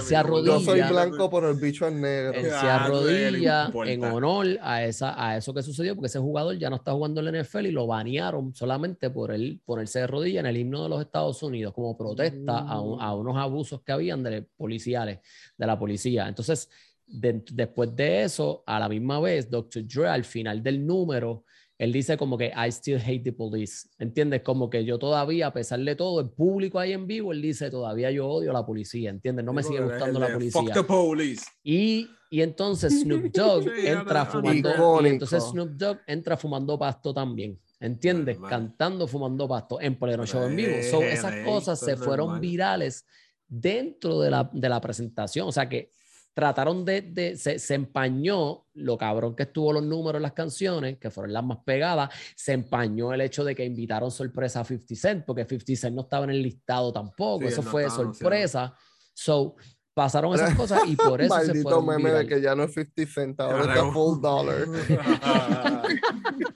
[0.00, 0.52] se arrodilla.
[0.54, 2.32] Yo soy blanco, pero el bicho es negro.
[2.32, 6.56] él se Ah, arrodilla en honor a, esa, a eso que sucedió, porque ese jugador
[6.58, 10.06] ya no está jugando en la NFL y lo banearon solamente por él ponerse de
[10.06, 13.18] rodilla en el himno de los Estados Unidos como protesta a, un- a Mm.
[13.18, 15.18] unos abusos que habían de policiales,
[15.58, 16.28] de la policía.
[16.28, 16.70] Entonces,
[17.04, 19.82] de- después de eso, a la misma vez, Dr.
[19.88, 21.44] Dre al final del número,
[21.78, 24.42] él dice como que I still hate the police, ¿entiendes?
[24.42, 27.70] Como que yo todavía, a pesar de todo, el público ahí en vivo, él dice
[27.70, 29.44] todavía yo odio a la policía, ¿entiendes?
[29.44, 30.62] No me sigue gustando la policía.
[30.62, 31.44] Fuck the police.
[31.62, 35.02] Y, y entonces Snoop Dogg entra fumando.
[35.02, 37.58] Y entonces Snoop Dogg entra fumando pasto también.
[37.78, 38.36] ¿Entiendes?
[38.36, 38.50] Normal.
[38.50, 40.76] Cantando, fumando pasto en pleno Pero show en vivo.
[40.90, 43.04] So, esas es- cosas se fueron virales
[43.46, 45.46] dentro de la, de la presentación.
[45.46, 45.90] O sea que
[46.36, 50.98] trataron de, de- se, se empañó lo cabrón que estuvo los números en las canciones,
[50.98, 54.94] que fueron las más pegadas, se empañó el hecho de que invitaron sorpresa a 50
[54.96, 58.74] Cent, porque 50 Cent no estaba en el listado tampoco, Sí, eso no fue sorpresa.
[59.14, 59.56] So,
[59.94, 62.18] pasaron esas cosas y por eso se Maldito fueron meme viral.
[62.28, 64.66] de que ya no es 50 cent, ahora está es- full dollar.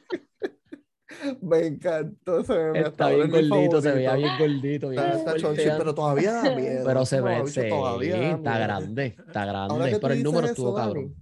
[1.50, 2.80] Me encantó ese meme.
[2.80, 6.84] Está bien gordito, se veía bien gordito, bien Está- chonchi, pero todavía da miedo.
[6.86, 8.64] Pero se ve, sí, todavía da está miedo.
[8.64, 11.14] grande, está Ahora grande, que tú pero el dices número eso, estuvo Dani, cabrón.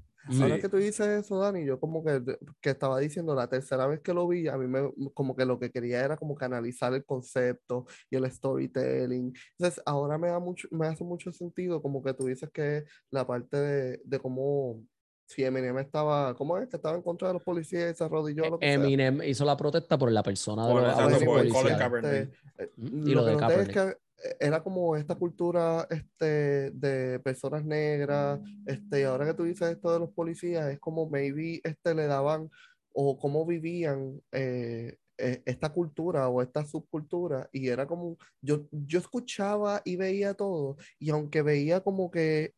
[0.43, 0.61] Ahora Sí.
[0.61, 2.23] que tú dices eso, Dani, yo como que,
[2.61, 5.59] que estaba diciendo la tercera vez que lo vi, a mí me, como que lo
[5.59, 9.33] que quería era como canalizar el concepto y el storytelling.
[9.59, 13.27] Entonces, ahora me da mucho, me hace mucho sentido como que tú dices que la
[13.27, 14.83] parte de, de cómo,
[15.29, 16.69] si Eminem estaba, ¿cómo es?
[16.69, 18.75] Que estaba en contra de los policías y se arrodilló o lo que sea.
[18.75, 21.69] Eminem hizo la protesta por la persona de los por.
[21.69, 22.33] Kaepernick.
[22.57, 23.97] Este, Y lo lo que de noté es que
[24.41, 29.93] era como esta cultura este, de personas negras, este, y ahora que tú dices esto
[29.93, 32.51] de los policías, es como maybe este, le daban
[32.95, 38.99] o cómo vivían eh, eh, esta cultura o esta subcultura, y era como, yo, yo
[38.99, 42.55] escuchaba y veía todo, y aunque veía como que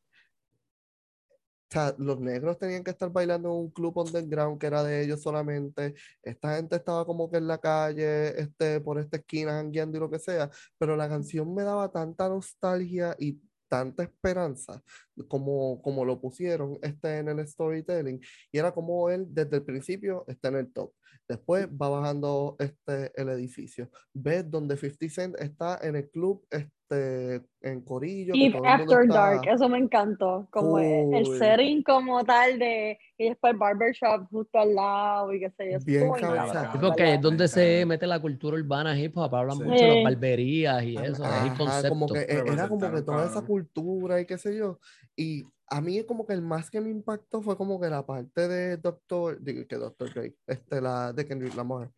[1.70, 5.04] o sea, los negros tenían que estar bailando en un club underground que era de
[5.04, 5.94] ellos solamente.
[6.20, 10.10] Esta gente estaba como que en la calle, este, por esta esquina, jangueando y lo
[10.10, 10.50] que sea.
[10.78, 14.82] Pero la canción me daba tanta nostalgia y tanta esperanza
[15.28, 18.20] como, como lo pusieron este, en el storytelling.
[18.52, 20.92] Y era como él desde el principio está en el top.
[21.28, 23.88] Después va bajando este, el edificio.
[24.12, 28.34] Ves donde 50 Cent está en el club este, en Corillo.
[28.34, 30.48] mundo After está- Dark, eso me encantó.
[30.50, 35.38] Como el- el setting como tal de y después el barbershop justo al lado y
[35.40, 35.78] qué sé yo.
[35.84, 36.74] Bien cabezado.
[36.74, 39.64] en porque es donde se mete la cultura urbana hip hop, hablan Sí.
[39.64, 41.88] mucho de las barberías y eso, es el Ajá, concepto.
[41.90, 44.80] como que e- era como que toda esa cultura y qué sé yo.
[45.16, 48.48] Y a mí como que el más que me impactó fue como que la parte
[48.48, 51.90] de Doctor, digo que Doctor Dre, este, la de Kendrick Lamar.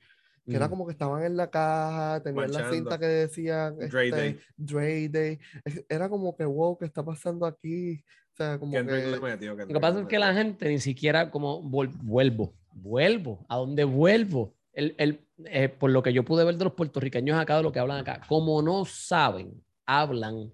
[0.44, 0.70] que era Mm.
[0.70, 2.74] como que estaban en la caja, tenían la Marchando.
[2.74, 4.40] cinta que decía Dre este, Day.
[4.56, 5.38] Dre Day.
[5.64, 8.02] Es- Era como que, wow, ¿qué está pasando aquí?
[8.32, 9.10] O sea, como Kendrick que...
[9.12, 13.46] le metió, Lo que pasa es que la gente ni siquiera como vuel- vuelvo, vuelvo,
[13.48, 14.52] ¿a dónde vuelvo?
[14.72, 17.70] El, el, eh, por lo que yo pude ver de los puertorriqueños acá, de lo
[17.70, 20.50] que hablan acá, como no saben, hablan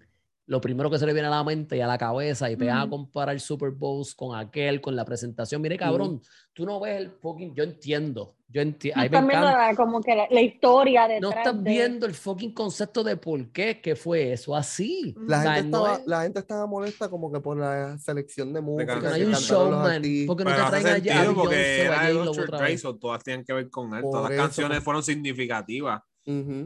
[0.48, 2.78] lo primero que se le viene a la mente y a la cabeza y pegan
[2.78, 2.90] a Ujú.
[2.90, 5.60] comparar Super Bowls con aquel, con la presentación.
[5.60, 6.22] Mire, cabrón,
[6.54, 9.68] tú no ves el fucking, yo entiendo, yo entiendo, No a están viendo encanta.
[9.68, 13.18] la- como que la, la historia detrás No estás de- viendo el fucking concepto de
[13.18, 15.14] por qué, que fue eso así.
[15.26, 17.98] La O sea, gente, no estaba, es- la gente estaba molesta como que por la
[17.98, 21.34] selección de música porque no hay un showman, porque no te traen allá a sentido
[21.34, 22.78] porque a era Dr.
[22.78, 24.00] so todas tienen que ver con él.
[24.00, 26.00] Por Todas las eso, canciones por- fueron significativas.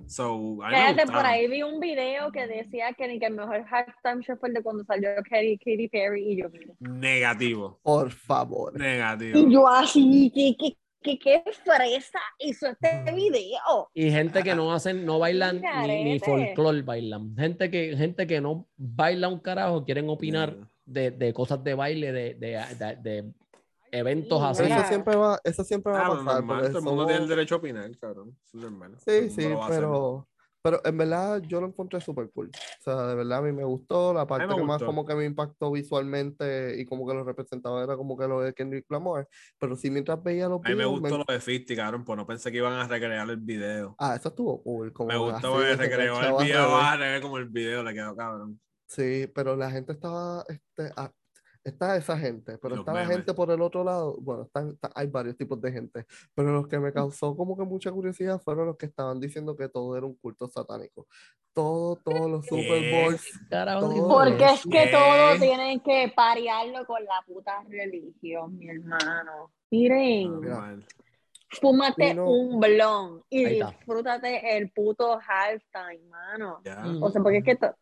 [0.08, 3.34] So, mí me Cállate, por ahí vi un video que decía que, ni que el
[3.34, 6.48] mejor halftime show fue el de cuando salió Katy, Katy Perry y yo.
[6.80, 7.78] Negativo.
[7.82, 8.78] Por favor.
[8.78, 9.38] Negativo.
[9.38, 13.88] Y yo así, ¿qué, qué, qué, qué fresa hizo este video?
[13.94, 17.36] Y gente que no hacen, no bailan ni, ni folclore bailan.
[17.36, 20.68] Gente que, gente que no baila un carajo, quieren opinar Yeah.
[20.84, 23.32] de, de cosas de baile, de, de, de- de
[23.92, 24.72] eventos Sí, así.
[24.72, 26.34] Eso siempre va, eso siempre va Ah, a pero pasar.
[26.34, 28.36] normal, porque todo el mundo somos- tiene el derecho a opinar, cabrón.
[28.44, 28.96] Eso es normal.
[29.04, 30.28] Todo el Sí, sí, pero,
[30.62, 32.48] pero en verdad yo lo encontré súper cool.
[32.48, 34.14] O sea, de verdad a mí me gustó.
[34.14, 34.86] La parte que más gustó.
[34.86, 38.52] como que me impactó visualmente y como que lo representaba era como que lo de
[38.54, 39.28] Kendrick Lamar.
[39.58, 42.04] Pero sí, mientras veía los A mí me videos, me- gustó lo de 50, cabrón,
[42.04, 43.94] pues no pensé que iban a recrear el video.
[43.98, 44.92] Ah, eso estuvo cool.
[44.92, 48.60] Como Me gustó que recreó el video, a como el video le quedó cabrón.
[48.86, 51.10] Sí, pero la gente estaba, este, ah,
[51.64, 53.16] está esa gente, pero Los está la memes.
[53.16, 56.66] gente por el otro lado, bueno, están, está- hay varios tipos de gente, pero los
[56.68, 60.06] que me causó como que mucha curiosidad fueron los que estaban diciendo que todo era
[60.06, 61.06] un culto satánico.
[61.54, 62.90] Todo, todos los Super.
[63.04, 63.40] Bowls,
[64.08, 64.90] Porque es que ¿Qué?
[64.90, 69.52] todo tienen que parearlo con la puta religión, mi hermano.
[69.70, 70.54] Miren, Mira.
[70.54, 70.86] Normal.
[71.60, 73.70] fúmate Uno- un blon y está.
[73.70, 76.60] disfrútate el puto halftime, mano.
[76.64, 77.02] Mm.
[77.02, 77.74] O sea, porque es que to-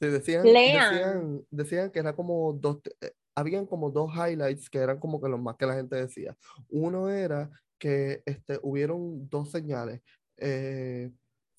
[0.00, 0.92] sí, decían, Lean.
[0.94, 5.28] decían, decían que era como dos, eh, habían como dos highlights que eran como que
[5.28, 6.36] los más que la gente decía.
[6.70, 10.00] Uno era que este, hubieron dos señales.
[10.38, 11.10] eh,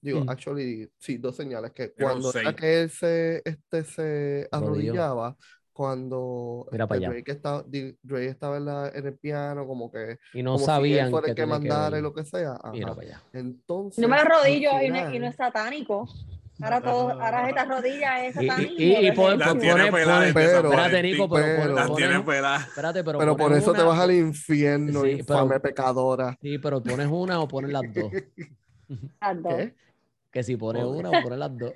[0.01, 0.29] digo, Mm.
[0.29, 1.71] actually, sí, dos señales.
[1.71, 5.35] Que cuando era que él se, este, se arrodillaba,
[5.73, 6.99] cuando Mira este.
[7.07, 10.63] Drake, estaba, Drake estaba en, la- en el piano, como que Y no como si
[10.63, 11.99] él sabían fuera que el que que mandara ver.
[11.99, 12.59] y lo que sea.
[12.71, 12.95] Mira ajá.
[12.95, 13.23] para allá.
[13.33, 16.07] Entonces, no me arrodillo y no, y no es satánico.
[16.61, 18.45] Ahora todo, ahora esta rodilla es Y-
[18.77, 19.37] y- y- y por-.
[19.37, 21.03] Las por- tiene peladas Espérate.
[21.03, 22.67] Nico, pero, Las pones- tiene peladas.
[22.67, 26.37] espérate, pero, Pero por eso te vas al infierno, Sí, infame pero- pecadora.
[26.41, 28.11] Sí, pero pones una o pones las dos.
[29.21, 29.53] Las dos.
[29.55, 29.75] ¿Qué?
[30.31, 31.73] Que si pones una o pones las dos.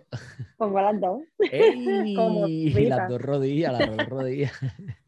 [0.57, 1.21] Pongo las dos.
[1.51, 2.13] ¡Ey!
[2.15, 2.95] Como frita.
[2.97, 4.51] Las dos rodillas, las dos rodillas.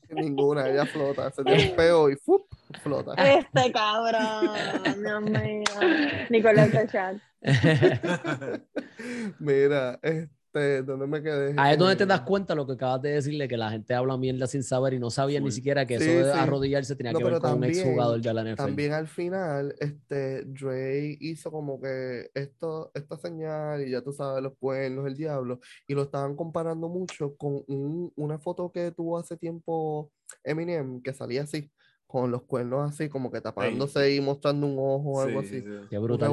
[0.10, 1.32] Ninguna, ella flota.
[1.32, 2.44] Se tiene un peo y ¡fup!
[2.84, 3.14] flota.
[3.16, 4.50] Este cabrón,
[5.02, 5.64] Dios mío.
[6.30, 7.16] Nicolás chat.
[9.40, 11.60] Mira, este, ¿dónde me quedé?
[11.60, 13.94] Ahí es donde te Eh, das cuenta lo que acabas de decirle, que la gente
[13.94, 16.40] habla mierda sin saber y no sabía ni siquiera que Sí, eso de sí.
[16.40, 18.56] arrodillarse tenía No, que ver con un también- exjugador de la NFL.
[18.58, 24.44] También al final, este, Dre hizo como que esto, esta señal y ya tú sabes,
[24.44, 29.18] los cuernos, el diablo, y lo estaban comparando mucho con un- una foto que tuvo
[29.18, 30.12] hace tiempo
[30.44, 31.72] Eminem, que salía así,
[32.14, 35.62] con los cuernos así, como que tapándose y mostrando un ojo o algo Sí, así.
[35.62, 35.68] sí.
[35.90, 36.30] Qué brutal.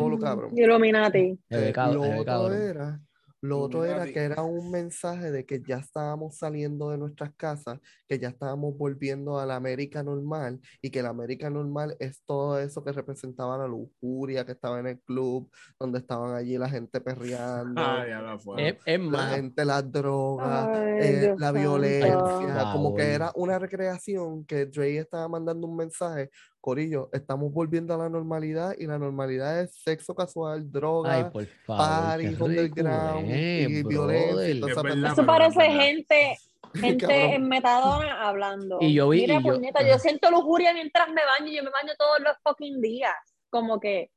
[0.55, 1.39] Illuminati.
[1.49, 3.01] Eh, lo otro era,
[3.43, 7.78] lo otro era que era un mensaje de que ya estábamos saliendo de nuestras casas,
[8.07, 12.59] que ya estábamos volviendo a la América normal y que la América normal es todo
[12.59, 17.01] eso que representaba la lujuria que estaba en el club, donde estaban allí la gente
[17.01, 18.38] perreando, la.
[18.59, 24.45] Es, es la gente, las drogas, Ay, eh, la violencia, como que era una recreación
[24.45, 26.30] que Dre estaba mandando un mensaje,
[26.61, 31.46] Corillo, estamos volviendo a la normalidad y la normalidad es sexo casual, ay, droga, por
[31.46, 35.12] favor, party, underground es, y violencia y toda esa.
[35.12, 36.38] Eso parece gente,
[36.74, 38.78] gente en Metadona hablando.
[38.80, 41.50] Y yo vi- Mira, y yo- puñeta, yo siento lujuria mientras me baño.
[41.52, 43.14] Yo me baño todos los fucking días.
[43.48, 44.11] Como que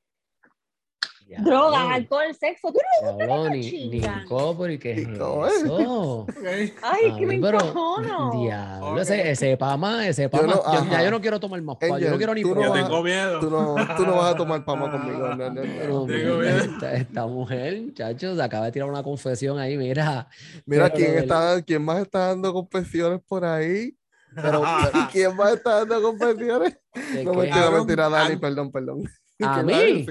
[1.41, 2.71] Drogas, alcohol, sexo.
[2.71, 3.17] ¿Tú no?
[3.17, 4.23] diablo, ni, chingan.
[4.23, 6.19] Nico, pero ¿y qué es eso?
[6.27, 6.37] Ok.
[6.45, 6.69] Ay,
[7.07, 8.31] es que me Ay, pero, encojono.
[8.41, 8.97] Diablo, Ok.
[8.99, 10.47] ese, ese pama, ese Yo pama.
[10.47, 12.61] no- yo- ya yo no quiero tomar más pa, yo no quiero ni tú no
[12.61, 13.39] Yo tengo miedo.
[13.39, 15.29] Tú no, tú no vas a tomar pama conmigo.
[15.37, 16.05] Pero.
[16.05, 16.57] Tengo mira, miedo.
[16.57, 20.27] esta, esta mujer, muchachos, acaba de tirar una confesión ahí, mira.
[20.65, 23.95] Mira, Pero ¿quién, está, ¿quién más está dando confesiones por ahí?
[24.35, 24.63] Pero,
[25.11, 26.77] ¿quién más está dando confesiones?
[27.23, 29.03] No, mentira, mentira, Dani, an- perdón, perdón.
[29.43, 30.05] ¿A ¿Qué mí?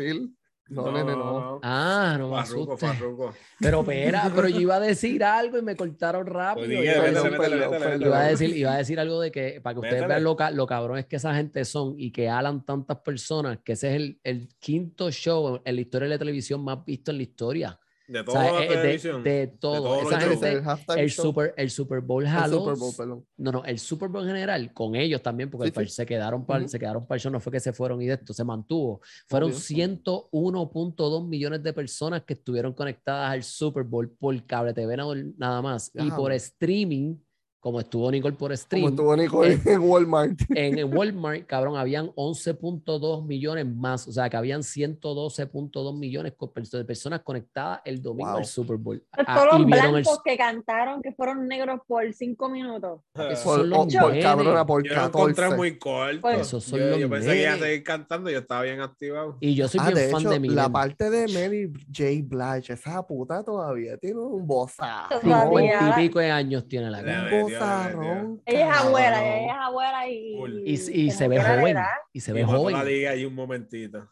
[0.74, 0.92] Decir?
[0.92, 1.60] No, nene, no.
[1.62, 2.90] Ah, no me Farruko, asustes.
[2.90, 3.34] Farruko.
[3.60, 6.66] Pero espera, pero yo iba a decir algo y me cortaron rápido.
[6.66, 7.58] Pues iba a métele,
[8.30, 8.56] decir-.
[8.56, 11.06] Iba a decir, algo de que para que ustedes vean lo, ca- lo cabrón es
[11.06, 15.10] que esa gente son y que halan tantas personas, que ese es el, el quinto
[15.10, 17.78] show en la historia de la televisión más visto en la historia.
[18.08, 19.22] De O toda sea, la eh, de, televisión.
[19.24, 20.00] de todo.
[20.02, 20.10] shows.
[20.40, 20.48] gente,
[20.94, 21.10] El el.
[21.10, 22.58] Super, el Super Bowl El jaló.
[22.60, 23.26] Super Bowl, perdón.
[23.36, 25.94] No, no, el Super Bowl en general, con ellos también, porque Sí, el sí.
[25.94, 26.68] se quedaron para Ujú.
[26.68, 29.00] se quedaron para el show, no fue que se fueron y de esto, se mantuvo.
[29.28, 29.58] Fueron Obvio.
[29.60, 35.62] 101.2 millones de personas que estuvieron conectadas al Super Bowl por cable TV nada- nada
[35.62, 35.90] más.
[35.94, 37.16] Y por streaming,
[37.62, 40.40] como estuvo Nicole por Como stream, estuvo Nicole en Walmart.
[40.50, 46.32] en en Walmart, cabrón, habían 11.2 millones más, o sea, que habían 112.2 millones
[46.72, 48.38] de personas conectadas el domingo Wow.
[48.38, 49.00] al Super Bowl.
[49.12, 53.00] Todos Ah, los y vieron el- blancos que cantaron que fueron negros por cinco minutos.
[53.14, 55.56] esos Por, son los o- por cabrona, por Yo lo encontré 14.
[55.56, 56.20] muy corto.
[56.20, 58.80] Pues- Esos son yo, los yo pensé que iba a seguir cantando, yo estaba bien
[58.80, 59.36] activado.
[59.40, 60.72] Y yo soy Ah, bien de fan hecho, de la Eminem.
[60.72, 62.04] parte de Mary J.
[62.24, 65.20] Blige, esa puta todavía tiene un bozazo.
[65.20, 65.42] Todavía.
[65.78, 67.30] Cincuenta y pico de años tiene la La cara.
[67.60, 68.26] La.
[68.46, 70.36] Ella es abuela, ella es abuela y.
[70.36, 70.62] Cool.
[70.66, 70.76] Y,
[71.10, 71.76] se ve la joven.
[72.12, 72.84] Y se Y ve la joven.
[72.86, 74.08] liga ahí un momentito.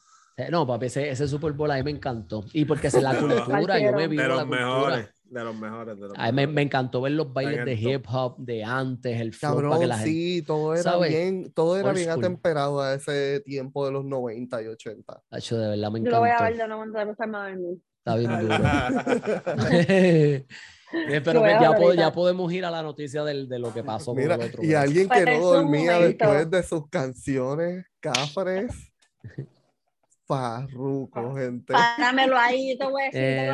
[0.50, 2.44] No, papi, ese, ese Super Bowl a mí me encantó.
[2.54, 4.58] Y porque es la cultura, yo me De la los cultura.
[4.66, 5.08] mejores.
[5.24, 6.00] De los mejores.
[6.00, 9.20] De los A mí me, me encantó ver los bailes de hip hop de antes,
[9.20, 10.10] el flow Cabrón, que la gente.
[10.10, 11.10] sí, todo era ¿sabes?
[11.10, 12.24] bien, todo era Old bien school.
[12.24, 15.22] atemperado a ese tiempo de los 90 y 80.
[15.30, 16.62] Hacho, de verdad me Yo lo voy a ver encantó.
[16.62, 17.76] de nuevo antes de.
[17.98, 18.54] Está bien duro.
[20.92, 22.02] Eh, Pero que ya, ver po- ahorita.
[22.02, 24.64] ya podemos ir a la noticia del- de lo que pasó Mira, con el otro.
[24.64, 28.72] y alguien que no dormía después de sus canciones, cafres,
[30.26, 31.72] farruco, gente.
[31.72, 33.20] Páramelo ahí, te voy a decir.
[33.22, 33.50] Eh,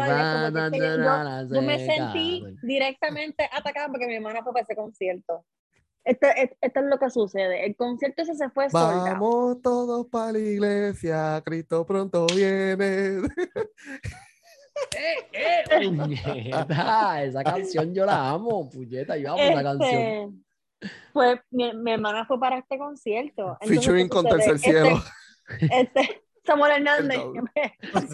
[1.49, 5.45] yo que me sentí directamente atacada porque mi hermana fue para ese concierto.
[6.05, 7.67] Esto, es- esto es lo que sucede.
[7.67, 9.05] El concierto ese se fue soldado.
[9.05, 13.23] Vamos todos para la iglesia, Cristo pronto viene.
[14.97, 15.89] ¡Eh, eh!
[15.89, 17.23] puñeta!
[17.25, 20.45] Esa canción yo la amo, puñeta, yo amo esa canción.
[20.81, 23.57] Este, pues mi, mi hermana fue para este concierto.
[23.61, 24.27] Entonces, Featuring ¿qué con?
[24.27, 25.03] Tercer Cielo.
[25.61, 27.21] Este, este, Samuel Hernández.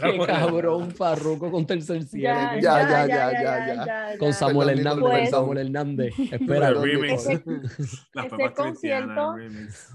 [0.00, 2.34] Qué cabrón, Farruko con tercer cielo.
[2.34, 4.12] Ya, Ya, ya, ya, ya, ya, ya, ya.
[4.12, 4.32] ya, Con.
[4.32, 5.30] Samuel Perdón, Hernández, con.
[5.40, 6.14] Samuel Hernández.
[6.18, 6.82] El Espéralo.
[6.84, 7.26] remix.
[7.26, 9.92] Ese- concierto- cristianas, el remix.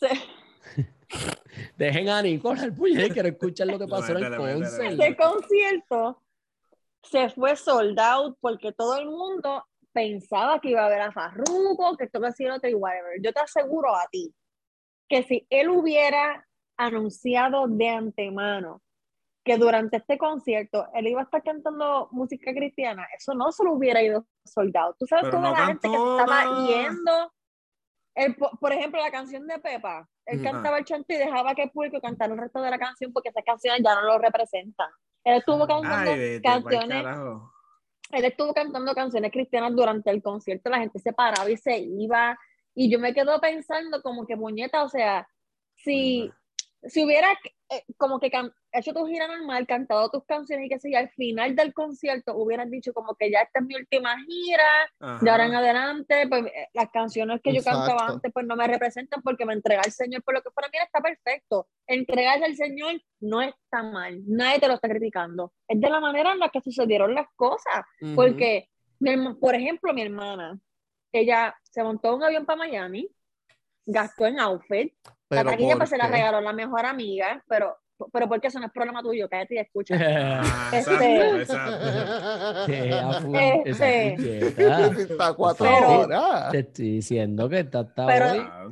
[0.00, 0.90] Se-
[1.76, 4.92] Dejen a Nicole al puñet, quiero escuchar lo que pasó en el concert.
[4.92, 6.22] ese concierto
[7.02, 11.96] se fue sold out porque todo el mundo pensaba que iba a ver a Farruko,
[11.96, 13.20] que esto que hacía otro y whatever.
[13.22, 14.32] Yo te aseguro a ti
[15.08, 16.46] que si él hubiera
[16.76, 18.82] anunciado de antemano
[19.44, 23.72] que durante este concierto él iba a estar cantando música cristiana, eso no se lo
[23.72, 24.96] hubiera ido sold out.
[24.98, 27.29] Tú sabes Pero toda no la gente que estaba yendo.
[28.14, 31.70] El- por, ejemplo, la canción de Pepa, él cantaba el chanto y dejaba que el
[31.70, 34.90] público cantara el resto de la canción porque esas canciones ya no lo representan.
[35.24, 37.04] Él estuvo cantando Ay, vete pa'l canciones,
[38.10, 42.38] él estuvo cantando canciones cristianas durante el concierto, la gente se paraba y se iba,
[42.74, 45.28] y yo me quedo pensando como que muñeta, o sea,
[45.76, 46.30] si,
[46.82, 47.28] si hubiera
[47.68, 50.98] eh, como que can- hecho tu gira normal, cantado tus canciones y qué sé yo,
[50.98, 54.62] al final del concierto hubieras dicho como que ya esta es mi última gira,
[55.20, 55.58] de ahora en Ajá.
[55.60, 58.12] adelante, pues eh, las canciones que yo cantaba Exacto.
[58.14, 60.78] antes pues no me representan porque me entrega al Señor por lo que para mí
[60.82, 61.68] está perfecto.
[61.86, 65.52] Entregarse al Señor no está mal, nadie te lo está criticando.
[65.66, 68.14] Es de la manera en la que sucedieron las cosas, Ujú.
[68.14, 68.68] porque,
[69.00, 70.58] mi herma- por ejemplo, mi hermana,
[71.12, 73.08] ella se montó un avión para Miami,
[73.84, 74.94] gastó en outfit,
[75.30, 77.76] la taquilla ¿por pues se la regaló la mejor amiga, pero,
[78.12, 79.94] pero porque eso no es problema tuyo, cállate y escucha.
[80.42, 81.76] Ah, Este- exacto,
[85.36, 86.50] cuatro Pero- horas.
[86.52, 88.38] Te estoy diciendo que está, está Pero- hoy.
[88.42, 88.66] Ah.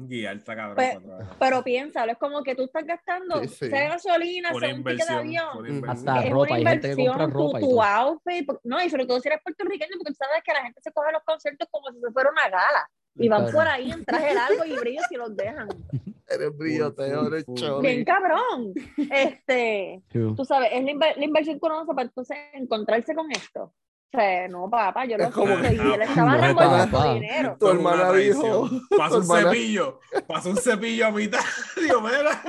[1.39, 3.69] Pero piénsalo, es como que tú estás gastando, Sí, sí.
[3.69, 5.45] sea gasolina, sea un ticket de avión.
[5.67, 5.91] inversión.
[5.91, 7.83] Hasta es ropa, una hay gente que compra inversión, tu- ropa y tu, todo.
[7.83, 10.93] outfit, no, y sobre todo si eres puertorriqueño, porque tú sabes que la gente se
[10.93, 12.89] coge los conciertos como si se fuera una gala.
[13.19, 15.69] Y van por ahí en traje largo y brillos y los dejan.
[16.29, 17.45] Eres brilloteo, eres.
[17.81, 18.75] Bien cabrón.
[19.11, 23.31] Este, tú sabes, es la, inver- la inversión que uno hace para entonces encontrarse con
[23.33, 23.63] esto.
[24.11, 27.57] O sea, no, papá, yo lo y él estaba dinero.
[27.59, 28.69] Tu hermana dijo.
[28.91, 30.01] tu un hermana- cepillo.
[30.27, 31.41] Pasó un cepillo a mitad.
[31.77, 32.43] Digo, mira.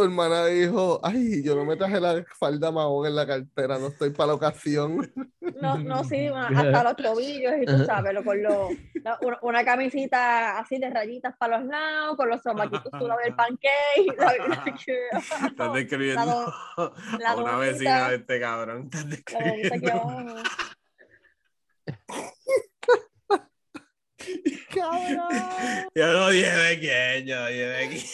[0.00, 3.88] Tu hermana dijo, ay, yo no me traje la falda mahón en la cartera, no
[3.88, 5.12] estoy para la ocasión.
[5.60, 8.70] No, no, sí, hasta los tobillos y tú sabes, lo, con lo,
[9.04, 13.34] la- una, una camisita así de rayitas para los lados, con los zombaquitos tú del
[13.34, 14.16] pancake.
[14.16, 14.64] la-
[15.48, 16.54] Estás describiendo
[17.18, 18.88] la a una vecina de este cabrón.
[18.90, 20.34] Estás describiendo.
[24.74, 25.88] cabrón!
[25.94, 28.04] Yo no dije yo dije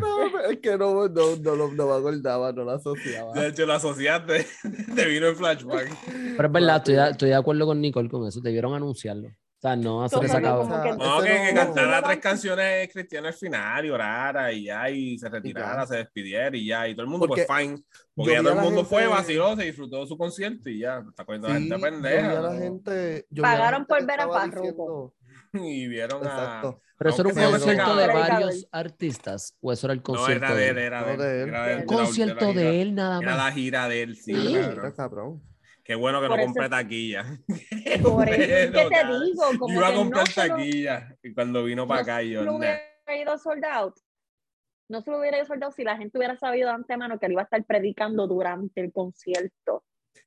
[0.00, 3.32] no, es que no, no, no, lo- no me acordaba, no lo asociaba.
[3.34, 4.46] De hecho, lo asociaste,
[4.94, 5.94] te vino el flashback.
[6.36, 8.40] Pero es verdad, estoy, de- estoy de acuerdo con Nicole con eso.
[8.40, 9.28] Debieron anunciarlo.
[9.28, 10.84] O sea, no hacer esa que- cabeza.
[10.96, 14.90] No, que, que no- cantara no- tres canciones cristianas al final y orara y ya,
[14.90, 17.82] y se retirara, se despidiera y ya, y todo el mundo, Porque pues fine.
[18.14, 21.24] Porque ya todo el mundo fue, vaciló, se disfrutó de su concierto y ya, está
[21.24, 22.28] cogiendo la Sí, gente pendeja.
[22.28, 25.14] Pagaron gente por ver a diciendo-
[25.54, 26.30] Y vieron a.
[26.30, 26.80] Exacto.
[26.98, 29.56] Pero eso era un concierto de varios artistas.
[29.60, 31.18] ¿O eso era el No, concierto era de él, era No, de él.
[31.18, 31.48] de él.
[31.48, 33.44] Era de- Un concierto de él nada Era más.
[33.46, 34.34] la gira de él, sí,
[34.96, 35.42] cabrón.
[35.82, 37.24] Qué bueno que Por no eso- compré taquilla.
[37.46, 38.36] Qué Por eso, bueno, ¿qué
[38.72, 38.88] te digo?
[38.88, 40.24] Yo iba a que comprar no lo-
[40.56, 41.16] taquilla.
[41.22, 42.42] Y cuando vino para no acá, yo.
[42.44, 42.52] nah.
[42.56, 42.80] hubiera
[43.20, 43.94] ido sold out.
[44.88, 47.26] No se lo hubiera ido sold out si la gente hubiera sabido de antemano que
[47.26, 49.84] él iba a estar predicando durante el concierto.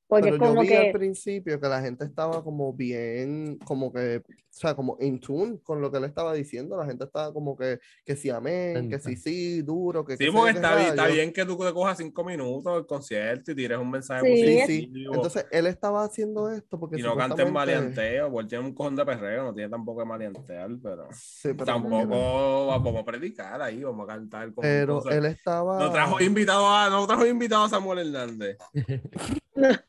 [0.08, 3.58] Porque Pero es yo como vi al que principio que la gente estaba como bien,
[3.66, 6.78] como que, o sea, como in tune con lo que él estaba diciendo.
[6.78, 10.32] La gente estaba como que, que sí, amén, que sí, sí, duro, que Sí, que
[10.32, 13.76] porque está, bien- está bien que tú te cojas cinco minutos el concierto y tires
[13.76, 15.12] un mensaje Sí, Sí, positivo.
[15.12, 15.16] sí.
[15.16, 18.74] Entonces él estaba haciendo esto porque y no cantes supuestamente- maleanteo, porque él tiene un
[18.74, 23.60] cojón de perreo, no tiene tampoco que maleantear, pero Sí, pero tampoco vamos a predicar
[23.60, 25.78] ahí, vamos a cantar con Pero él estaba.
[25.78, 28.56] No trajo invitado a, no trajo invitado a Samuel Hernández.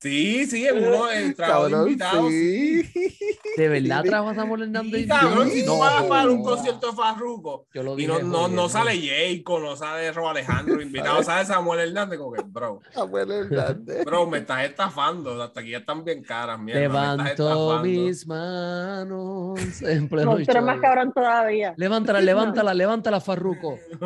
[0.00, 2.30] Sí, sí, en uno el de invitados.
[2.30, 2.82] sí.
[3.56, 5.00] ¿De verdad trajo a Samuel Hernández?
[5.02, 8.20] Sí, cabrón, si tú No, vas para un concierto de Farruko Yo lo y no,
[8.20, 12.80] no, no sale Jayco, no sale Rob Alejandro invitado, sale Samuel Hernández, como que, bro,
[12.92, 14.04] Samuel Hernández.
[14.04, 16.86] bro, me estás estafando, las taquillas están bien caras, mierda, me
[17.30, 17.82] estás Levanto estafando.
[17.82, 21.74] mis manos en pleno no, eres más cabrón todavía.
[21.76, 23.78] Levántala, levántala, levántala, Farruco.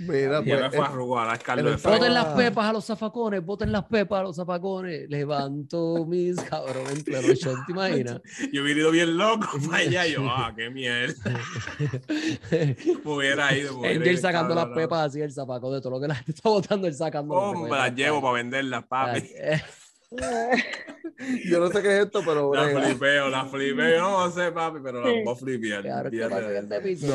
[0.00, 1.80] Mira, Ya me pues, Farruko, ahora es Carlos
[2.32, 5.08] él las pepas a los zafacones, boten las pepas a los zafacones.
[5.08, 8.20] Levanto mis cabrón en pleno show, ¿te imaginas?
[8.52, 11.14] Yo hubiera ido bien loco para allá, yo, ah, qué mierda,
[12.50, 13.72] me hubiera ido.
[13.74, 16.14] me hubiera Angel ido sacando las pepas así, el zapaco de todo lo que la
[16.14, 17.34] gente está botando, él sacando.
[17.34, 19.22] las Oh, me las llevo para venderlas, papi.
[21.48, 22.54] yo no sé qué es esto, pero.
[22.54, 22.80] La brega.
[22.82, 24.00] flipeo, la flipeo.
[24.00, 25.14] No sé, papi, pero Sí.
[25.16, 25.86] las voy a flipear.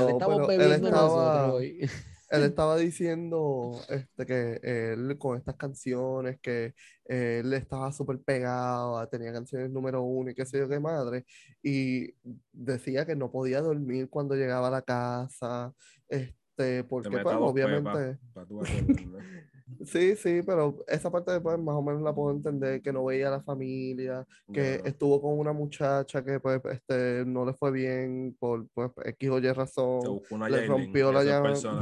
[0.09, 1.89] Estamos él bebiendo estaba- nosotros hoy.
[2.29, 6.73] Él estaba diciendo este, que él con estas canciones, que
[7.05, 11.25] él estaba súper pegado, tenía canciones número uno y qué sé yo qué madre,
[11.63, 12.13] y
[12.51, 15.73] decía que no podía dormir cuando llegaba a la casa,
[16.09, 18.45] este, Te porque pues obviamente, pa'
[19.85, 23.27] sí, sí, pero esa parte después más o menos la puedo entender, que no veía
[23.27, 28.35] a la familia, que estuvo con una muchacha que pues este, no le fue bien
[28.37, 31.79] por pues, X o Y razón, le rompió la eso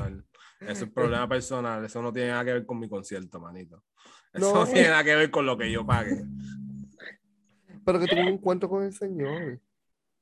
[0.61, 1.83] es es problema personal.
[1.85, 3.83] Eso no tiene nada que ver con mi concierto, manito.
[4.33, 4.65] Eso No.
[4.65, 6.23] no, tiene nada que ver con lo que yo pague.
[7.85, 9.59] pero que tuvo un encuentro con el Señor.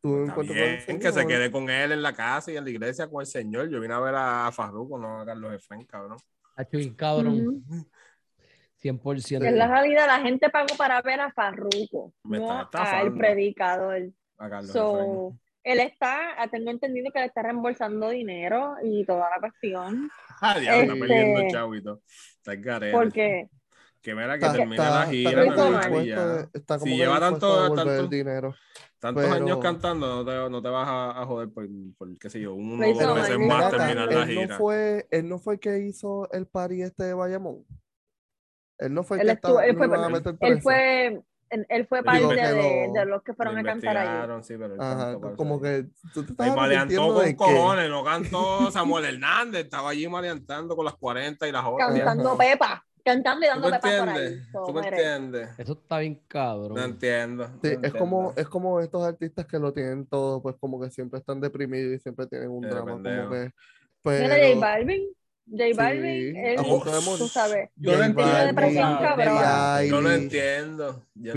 [0.02, 1.28] Tuvo un encuentro con el bien, que se Señor.
[1.28, 3.70] quede con él en la casa y en la iglesia con el Señor.
[3.70, 6.18] Yo vine a ver a Farruko, no a Carlos Efraín, cabrón.
[6.56, 7.88] Hacho, bien cabrón, Ujú.
[8.82, 9.46] 100%.
[9.46, 14.12] En la realidad, la gente pagó para ver a Farruko, Me está no al predicador.
[14.38, 15.38] A Carlos So.
[15.64, 20.10] Él está, ah, tengo entendido que le está reembolsando dinero y toda la cuestión.
[20.42, 22.02] Ah, diablo, está este- perdiendo chavito.
[22.38, 22.98] Está el garete.
[22.98, 23.50] Porque
[24.02, 25.46] Que mira que Está- termine está- la está gira.
[25.88, 26.26] como y ya.
[26.28, 28.54] de- está como Si lleva tanto- tanto- el dinero.
[29.00, 31.66] Tantos Pero- años cantando, no te, no te vas a, a joder por,
[31.98, 34.48] por, qué sé yo, uno o dos mal, Ven más terminar la él gira.
[34.48, 37.66] no fue, él no fue el que hizo el party este de Bayamón.
[38.80, 41.22] Él no fue el Él que estuvo- estaba, él fue,
[41.70, 44.44] él fue parte de, de los que fueron a cantar allí.
[44.44, 48.72] sí, pero Ajá, para como que tú te maleantó con de que cojones, no cantó
[48.72, 51.90] Samuel Hernández, estaba allí maleantando con las 40 y las horas.
[51.90, 54.42] Cantando Pepa, cantando y ¿Tú dando me Pepa por ahí.
[54.52, 55.50] ¿Tú me entiendes?
[55.58, 56.74] Eso está bien cabrón.
[56.74, 57.48] No entiendo.
[57.48, 60.90] no Sí, es como, es como estos artistas que lo tienen todo, pues como que
[60.90, 63.30] siempre están deprimidos y siempre tienen un Qué drama, pendejo.
[63.30, 63.52] como que,
[64.06, 65.04] Mira, J pero Balvin,
[65.46, 67.18] J Sí, Balvin, él, de morir.
[67.18, 68.46] tú sabes, Yo tenía entiendo.
[68.46, 69.38] depresión, cabrón.
[69.38, 71.04] Billie Yo no Eilish, entiendo.
[71.16, 71.34] yo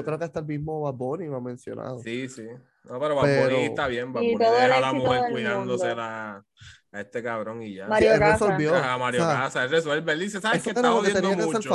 [0.00, 0.04] sí.
[0.04, 1.98] creo que hasta el mismo Bad Bunny lo ha mencionado.
[2.00, 2.46] Sí, sí.
[2.84, 4.12] No, pero Bad Pero- Bunny está bien.
[4.12, 6.42] Bad Bunny deja a la mujer cuidándose la-
[6.90, 7.86] a este cabrón y ya.
[7.86, 8.40] Mario él Casas.
[8.40, 8.72] resolvió.
[8.98, 10.12] Mario o sea, Casas, él resuelve.
[10.12, 10.70] Él dice, ¿sabes qué?
[10.70, 11.68] Está lo jodiendo mucho.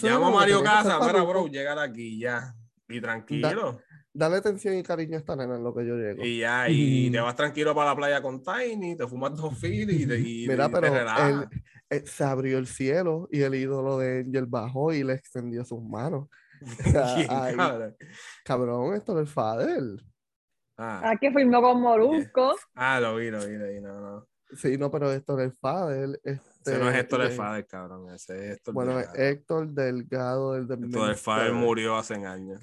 [0.00, 2.54] Llama a lo Mario Casas, mira, bro, llega de aquí ya.
[2.88, 3.78] Y tranquilo.
[4.18, 6.24] Dale atención y cariño a esta nena en lo que yo llego.
[6.24, 10.00] Y ya, y te vas tranquilo para la playa con Tiny, te fumas dos filis
[10.00, 10.98] y, te- y, Mira, y pero te
[11.28, 11.48] él,
[11.90, 15.80] eh, se abrió el cielo y el ídolo de Angel bajó y le extendió sus
[15.80, 16.28] manos.
[16.82, 17.96] ¿Quién, Ay, cabrón?
[18.44, 20.04] cabrón, esto no es Fadel.
[20.76, 22.56] Ah, ah, que firmó con Molusco.
[22.74, 24.26] ah, lo vi, lo vi, lo vi, no, no.
[24.50, 26.18] Sí, no, pero Héctor el Fadel.
[26.24, 28.10] Este, Ese no es Héctor el Fader, cabrón.
[28.12, 29.16] Ese es Héctor Bueno, Delgado.
[29.16, 32.60] Héctor Delgado, el de Héctor el Fader murió hace años.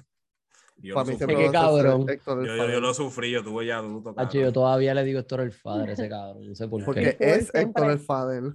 [0.78, 2.06] Yo, Para lo mí siempre Qué cabrón.
[2.08, 2.80] Héctor Yo, yo- yo Fader.
[2.82, 4.14] lo sufrí, yo tuve ya adulto.
[4.16, 6.46] Hacho, yo todavía le digo Héctor el Fader, ese cabrón.
[6.48, 7.34] No sé por Porque qué.
[7.34, 7.54] es.
[7.54, 8.52] Héctor el Fader.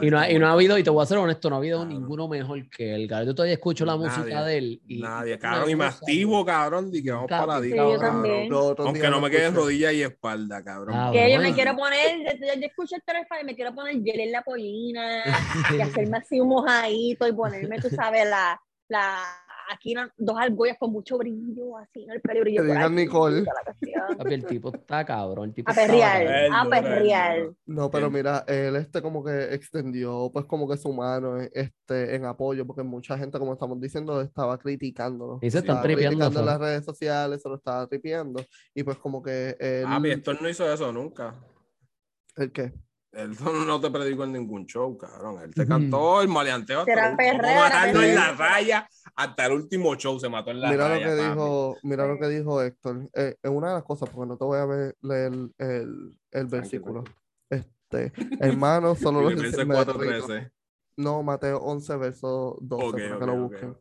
[0.00, 1.58] Y no, ha, y no ha habido, y te voy a ser honesto, no ha
[1.58, 3.06] habido ninguno mejor que él.
[3.06, 3.26] cabrón.
[3.26, 4.82] Yo todavía escucho la Nadie, música de él.
[4.86, 8.74] Y, Nadie, cabrón, y activo, cabrón, y que vamos Cabrón, para la cabrón.
[8.78, 10.94] Aunque no me quede rodilla y espalda, cabrón.
[10.96, 13.02] Ah, Que yo me quiero poner, yo, yo escucho el
[13.42, 15.22] y me quiero poner gel en la pollina
[15.76, 18.58] y hacerme así un mojadito y ponerme, tú sabes, la,
[18.88, 19.18] la,
[19.70, 22.14] aquí no- dos argollas con mucho brillo, así, ¿no?
[22.14, 23.44] El pelo brillo Que por digan Nicole.
[24.30, 25.50] el tipo está cabrón.
[25.50, 27.50] El tipo A está perrear, a perrear.
[27.66, 32.14] No, pero mira, él este como que extendió pues como que su mano eh, este,
[32.14, 35.38] en apoyo, porque mucha gente, como estamos diciendo, estaba criticándolo.
[35.42, 38.44] Y se están Estaba tripeando, criticando en las redes sociales, se lo estaba tripeando.
[38.74, 39.84] Y pues como que él...
[39.86, 41.34] Ah, mi Héctor no hizo eso nunca.
[42.36, 42.72] ¿El qué?
[43.12, 45.40] Él no- no te predicó en ningún show, cabrón.
[45.42, 46.84] Él te cantó el maleanteo.
[46.84, 47.64] Será perreo,
[48.02, 48.88] en la raya
[49.18, 50.18] hasta el último show.
[50.20, 51.28] Se mató en la Mira lo que papi.
[51.28, 53.10] dijo, mira lo que dijo Héctor.
[53.14, 56.20] Eh, es una de las cosas, porque no te voy a ver leer el, el,
[56.30, 57.02] el versículo.
[57.50, 60.52] Este, hermano, solo los me 4:13.
[60.96, 63.76] No, Mateo 11, verso 12, Ok, para que lo busquen.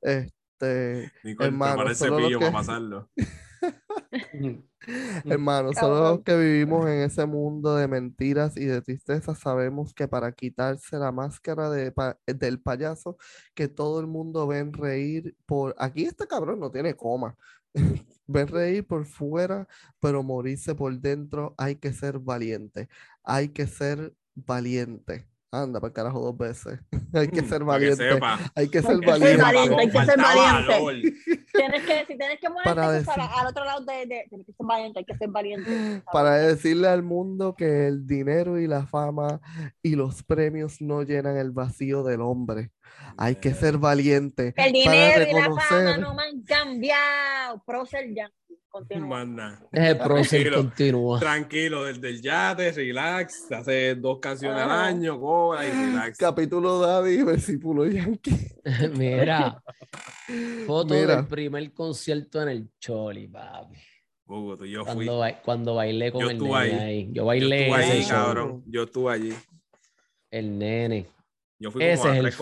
[0.00, 3.10] Este, Nicole, Hermano, solo lo cepillo que- para pasarlo.
[5.28, 10.08] hermano, solo los que vivimos en ese mundo de mentiras y de tristeza sabemos que
[10.08, 13.16] para quitarse la máscara de pa- del payaso
[13.54, 15.74] que todo el mundo ven reír por...
[15.78, 17.36] Aquí este cabrón no tiene coma.
[18.26, 19.66] Ven reír por fuera,
[20.00, 22.88] pero morirse por dentro hay que ser valiente.
[23.24, 25.28] Hay que ser valiente.
[25.50, 26.78] Anda, para carajo dos veces.
[27.14, 28.08] Hay que ser Mm, que valiente.
[28.54, 29.76] Hay que Hay ser que ser valiente.
[29.78, 31.14] hay que ser valiente.
[31.54, 34.52] Tienes que, si tienes que moverte, Para decir- al otro lado de, de, tienes que
[34.52, 35.70] ser valiente, hay que ser valiente.
[35.70, 36.02] ¿sabes?
[36.12, 39.40] Para decirle al mundo que el dinero y la fama
[39.82, 42.70] y los premios no llenan el vacío del hombre.
[43.16, 47.62] Hay que ser valiente El para dinero y la fama no me han cambiado.
[47.66, 48.30] Prócer ya.
[48.70, 49.58] Continúa.
[49.72, 50.70] Es el proceso
[51.18, 51.84] Tranquilo.
[51.84, 54.86] desde el yate, relax, hace dos canciones al Ajá.
[54.86, 56.18] año, cobra y relax.
[56.18, 58.52] Capítulo Daddy, versículo Yankee.
[58.96, 59.62] Mira,
[60.66, 61.16] foto Mira.
[61.16, 63.74] del primer concierto en el Choli, papi.
[64.26, 64.94] Hugo, tú, yo fui.
[65.06, 66.88] Cuando, ba- cuando bailé con Yo el estuve nene ahí.
[66.88, 67.06] ahí.
[67.08, 68.10] Yo Yo bailé estuve ese ahí, show.
[68.10, 68.62] cabrón.
[68.66, 69.34] Yo estuve allí.
[70.30, 71.06] El nene.
[71.58, 72.32] Yo fui como Ese a es el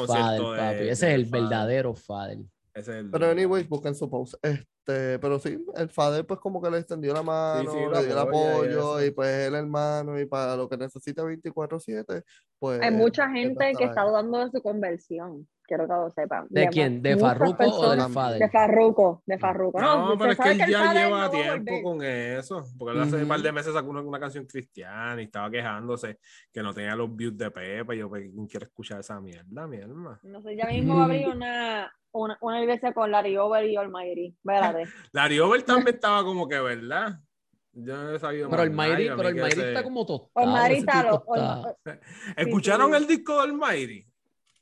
[0.56, 0.88] papi.
[0.88, 1.42] Ese es el Father.
[1.42, 2.38] verdadero father.
[2.76, 4.34] Es el Pero anyways, busquen su post.
[4.42, 8.02] Este, pero sí, el Fader pues como que le extendió la mano, sí, le lo
[8.02, 9.06] dio el y apoyo eso.
[9.06, 12.22] y, pues el hermano y para lo que necesita 24/7,
[12.58, 12.82] pues...
[12.82, 15.48] Hay mucha gente que está dudando de su conversión.
[15.66, 16.46] Quiero que lo sepan.
[16.48, 17.02] ¿De quién?
[17.02, 18.38] ¿De Farruko o del father?
[18.38, 19.80] De Farruko, de Farruko.
[19.80, 22.62] No, No, pero es que él ya lleva no tiempo con eso.
[22.78, 26.18] Porque él hace un par de meses sacó una, una canción cristiana y estaba quejándose
[26.52, 27.96] que no tenía los views de Pepe.
[27.96, 30.20] Y yo, pues, ¿quién quiere escuchar esa mierda, mi alma?
[30.22, 33.76] No sé, ya mismo va a abrir una, una, una iglesia con Larry Over y
[33.76, 34.34] Almighty.
[34.36, 34.84] Espérate.
[35.12, 37.18] Larry Over también estaba como que, ¿verdad?
[37.72, 40.06] Yo no he sabido Pero más el nada, Mayri, y a pero ese- está como
[40.06, 40.30] tostado.
[40.34, 42.00] Almighty está lo- está-
[42.36, 42.96] ¿Escucharon sí.
[42.96, 44.06] el disco del Mayri?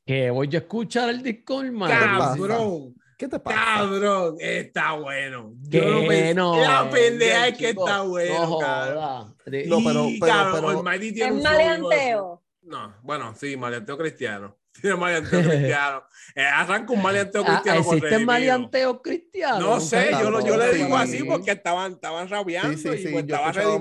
[0.05, 1.97] Que voy a escuchar el disco del Mayri.
[1.97, 2.37] pasa?
[2.37, 3.57] Cabrón, ¿Qué te pasa?
[3.57, 5.53] cabrón, está bueno.
[5.63, 9.37] Yo Que no no, La pendeja es que chico, está bueno, no cabrón.
[9.47, 12.43] De- No, pero- Y, pero- cabrón, pero- Almighty tiene Es de maleanteo.
[12.63, 14.57] No, bueno, sí, maleanteo cristiano.
[14.81, 16.03] Tiene maleanteo cristiano.
[16.37, 18.27] Eh, arranca un maleanteo Ah, cristiano con ¿Existen redimido.
[18.27, 19.61] maleanteos cristianos?
[19.61, 22.99] No sé, yo, lo- yo le digo así porque estaban, estaban rabiando Sí, sí, y
[22.99, 23.51] sí, pues y- cristiano.
[23.51, 23.81] Estaban,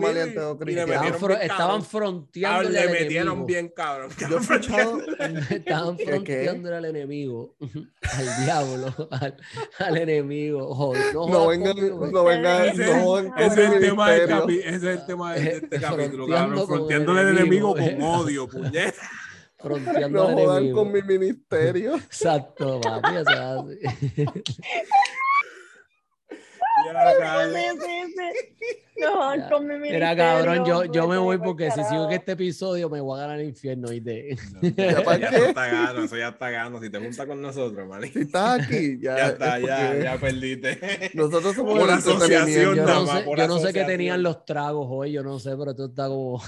[0.59, 2.29] metieron fro- bien estaban cabrón.
[2.45, 3.45] Ah, Le al metieron enemigo.
[3.47, 4.09] bien cabrón.
[4.29, 4.99] Yo he escuchado...
[5.49, 7.55] Estaban fronteándole al enemigo,
[8.01, 9.37] al diablo, al,
[9.79, 10.75] al enemigo.
[10.75, 11.75] Joder, no vengan,
[12.11, 14.45] no vengan, Ese, no es el tema del ministerio.
[14.45, 16.67] capi- ese es el tema de Eh, este capítulo, fronteando cabrón.
[16.67, 17.99] Fronteándole al enemigo enemigo.
[18.07, 18.93] con odio, puñeta.
[19.63, 20.77] Fronteando No al jodan enemigo.
[20.83, 21.95] con mi ministerio.
[22.05, 23.57] Exacto, papi, o sea,
[24.15, 24.25] sí.
[26.85, 27.53] Ya, cabrón.
[28.99, 29.89] No, con mi
[30.67, 33.39] yo, yo me voy pa'l porque si sigo en este episodio me voy a ganar
[33.39, 34.35] el infierno, ¿oíste?
[34.61, 35.45] ¿Ya para Ya qué?
[35.47, 36.81] está ganando, eso ya está ganando.
[36.81, 38.03] Si te juntas con nosotros, man.
[38.03, 41.11] Si estás aquí, ya, Ya está, es ya, porque ya perdiste.
[41.13, 42.75] Nosotros somos Por asociación.
[42.75, 45.71] Yo no más, yo no sé qué tenían los tragos hoy, yo no sé, pero
[45.71, 46.41] esto está como...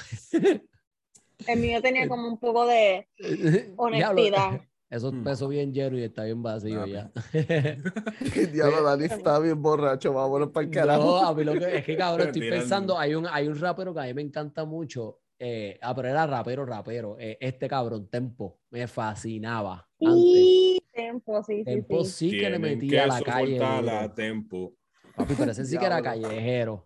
[1.48, 3.08] El mío tenía como un poco de
[3.78, 4.62] honestidad.
[4.90, 5.24] Eso Mm.
[5.24, 6.92] pesó bien lleno y está bien vacío Papi.
[6.92, 7.12] ya.
[8.54, 11.04] Diablo, Dani está bien borracho, vámonos para el carajo.
[11.04, 13.94] No, a mí lo que es que cabrón, estoy pensando, hay un, hay un rapero
[13.94, 15.20] que a mí me encanta mucho.
[15.40, 17.18] Eh, ah, pero era rapero, rapero.
[17.20, 19.88] eh, este cabrón, Tempo, me fascinaba.
[20.00, 20.22] Antes.
[20.24, 22.30] Y tiempo, sí, sí, Tempo sí.
[22.32, 23.58] sí que le metía a la calle.
[23.58, 23.98] soportar duro.
[24.00, 24.74] a tempo.
[25.16, 26.86] Papi, pero ese sí que era callejero.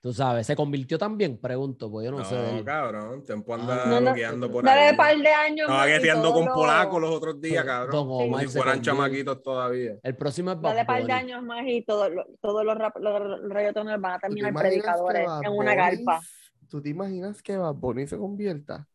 [0.00, 1.36] Tú sabes, ¿se convirtió también?
[1.38, 2.36] Pregunto, pues yo no, No, sé.
[2.36, 2.64] de él.
[2.64, 3.24] cabrón.
[3.24, 3.56] Tiempo Ah.
[3.60, 4.90] anda No, no, bloqueando por Dale ahí.
[4.92, 5.60] un par de años.
[5.62, 7.96] Estaba gueteando con polacos los otros días, Don cabrón.
[8.06, 9.92] Omar Como si fueran chamaquitos todavía.
[10.02, 12.98] El próximo es Bad Dale par de años más y todos los todos los, rap-
[13.00, 16.20] los, los reggaetoneros van a ¿Tú te terminar predicadores en una carpa.
[16.68, 18.86] ¿Tú te imaginas que Bad Bunny se convierta?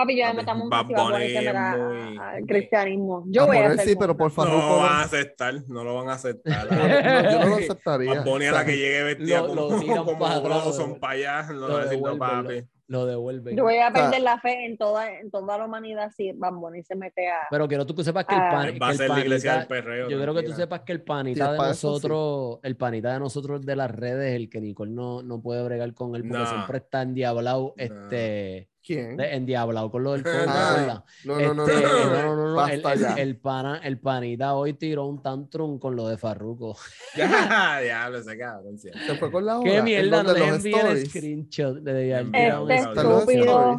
[0.00, 3.24] Papi, yo me metamos Bad un al cristianismo.
[3.28, 4.52] Yo A voy a hacer sí, pero por favor.
[4.52, 6.68] No lo van a aceptar, no lo van a aceptar.
[6.70, 6.76] yo,
[7.22, 8.14] no, yo no lo aceptaría.
[8.14, 10.18] Bad Bunny a la que llegue vestida como,
[10.98, 12.64] para allá, no lo va a decir no, devuelven, papi.
[12.88, 13.56] Lo devuelven.
[13.56, 16.32] Yo voy a O sea- perder la fe en toda, en toda la humanidad si
[16.32, 17.42] Bad Bunny se mete a...
[17.48, 18.50] Pero quiero tú que sepas que el, Ah.
[18.50, 20.08] pan, Va a que el ser la iglesia del panita- perreo.
[20.10, 21.86] Yo quiero que tú sepas que el panita de para eso sí.
[22.08, 25.94] nosotros, el panita de nosotros de las redes, el que Nicole no, no puede bregar
[25.94, 26.46] con él porque No.
[26.48, 27.84] siempre está endiablado, No.
[27.84, 29.16] este, ¿Quién?
[29.16, 31.04] de- endiablado con lo del COVID, Ah, ¿verdad?
[31.24, 34.54] No, no, no, Este, no, no, no, no, no, no, El, el- pana, el panita
[34.54, 36.76] hoy tiró un tantrum con lo de Farruko.
[37.16, 38.78] Ya, diablo, ese cabrón.
[38.78, 39.70] Se fue con la hora.
[39.70, 39.76] ¿Qué.
[39.76, 43.78] No envié el screenshot estúpido.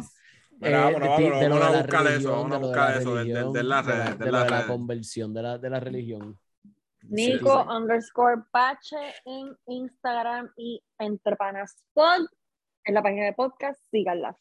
[0.60, 3.62] Mira, vámonos, de- de de a la buscar eso, vámonos a buscar la eso, de
[3.64, 6.38] las de redes, de la conversión de la, de la religión.
[7.08, 7.68] Nico Sí.
[7.76, 12.26] underscore Pache en Instagram y Entre Panas Pod
[12.84, 14.36] en la página de podcast, síganla.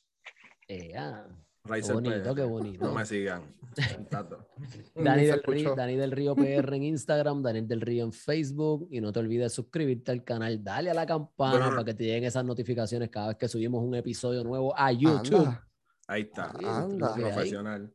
[0.71, 1.27] Eh, ah.
[1.65, 2.85] Raizel bonito, qué bonito.
[2.85, 3.43] No me sigan.
[4.95, 5.75] Dani del, Río.
[5.75, 9.53] Dani del Río PR en Instagram, Daniel del Río en Facebook y no te olvides
[9.53, 13.29] suscribirte al canal, dale a la campana Bueno, para que te lleguen esas notificaciones cada
[13.29, 15.47] vez que subimos un episodio nuevo a YouTube.
[15.47, 15.67] Anda,
[16.07, 16.51] Ahí está.
[16.63, 17.15] Anda.
[17.15, 17.93] Profesional.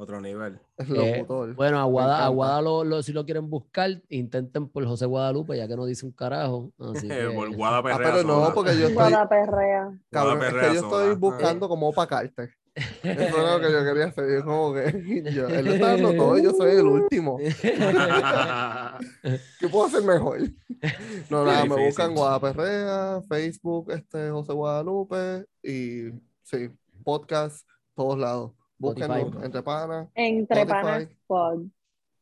[0.00, 0.58] Otro nivel.
[0.78, 2.28] es Eh, bueno, a Me Guada, a encanta.
[2.34, 6.06] Guada lo- lo- si lo quieren buscar, intenten por José Guadalupe, ya que no dice
[6.06, 6.72] un carajo.
[6.78, 8.54] Así que- Por Guada Ah, pero no, sola.
[8.54, 9.92] porque yo estoy, Guada perrea.
[10.10, 12.48] cabrón, Guada es Perrea que yo estoy buscando como opacarte.
[12.74, 14.24] Eso es lo que yo quería hacer.
[14.38, 14.82] Yo como que
[15.34, 17.36] yo, él lo está dando todo y yo soy el último.
[19.58, 20.38] ¿Qué puedo hacer mejor?
[21.28, 26.10] No, nada, me buscan Guadaperrea, Facebook, este José Guadalupe y
[26.42, 26.70] sí,
[27.04, 28.52] podcast, todos lados.
[28.80, 30.08] Búsquenlo entre panas.
[30.14, 30.66] Entre.
[30.66, 31.66] Panas Pod.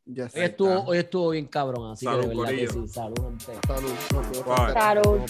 [0.05, 0.35] Yes.
[0.35, 3.53] Hoy estuvo, hoy estuvo bien cabrón, así Salud, que de verdad que sí, salud, gente.
[3.65, 3.95] Salud.
[4.73, 5.21] Salud.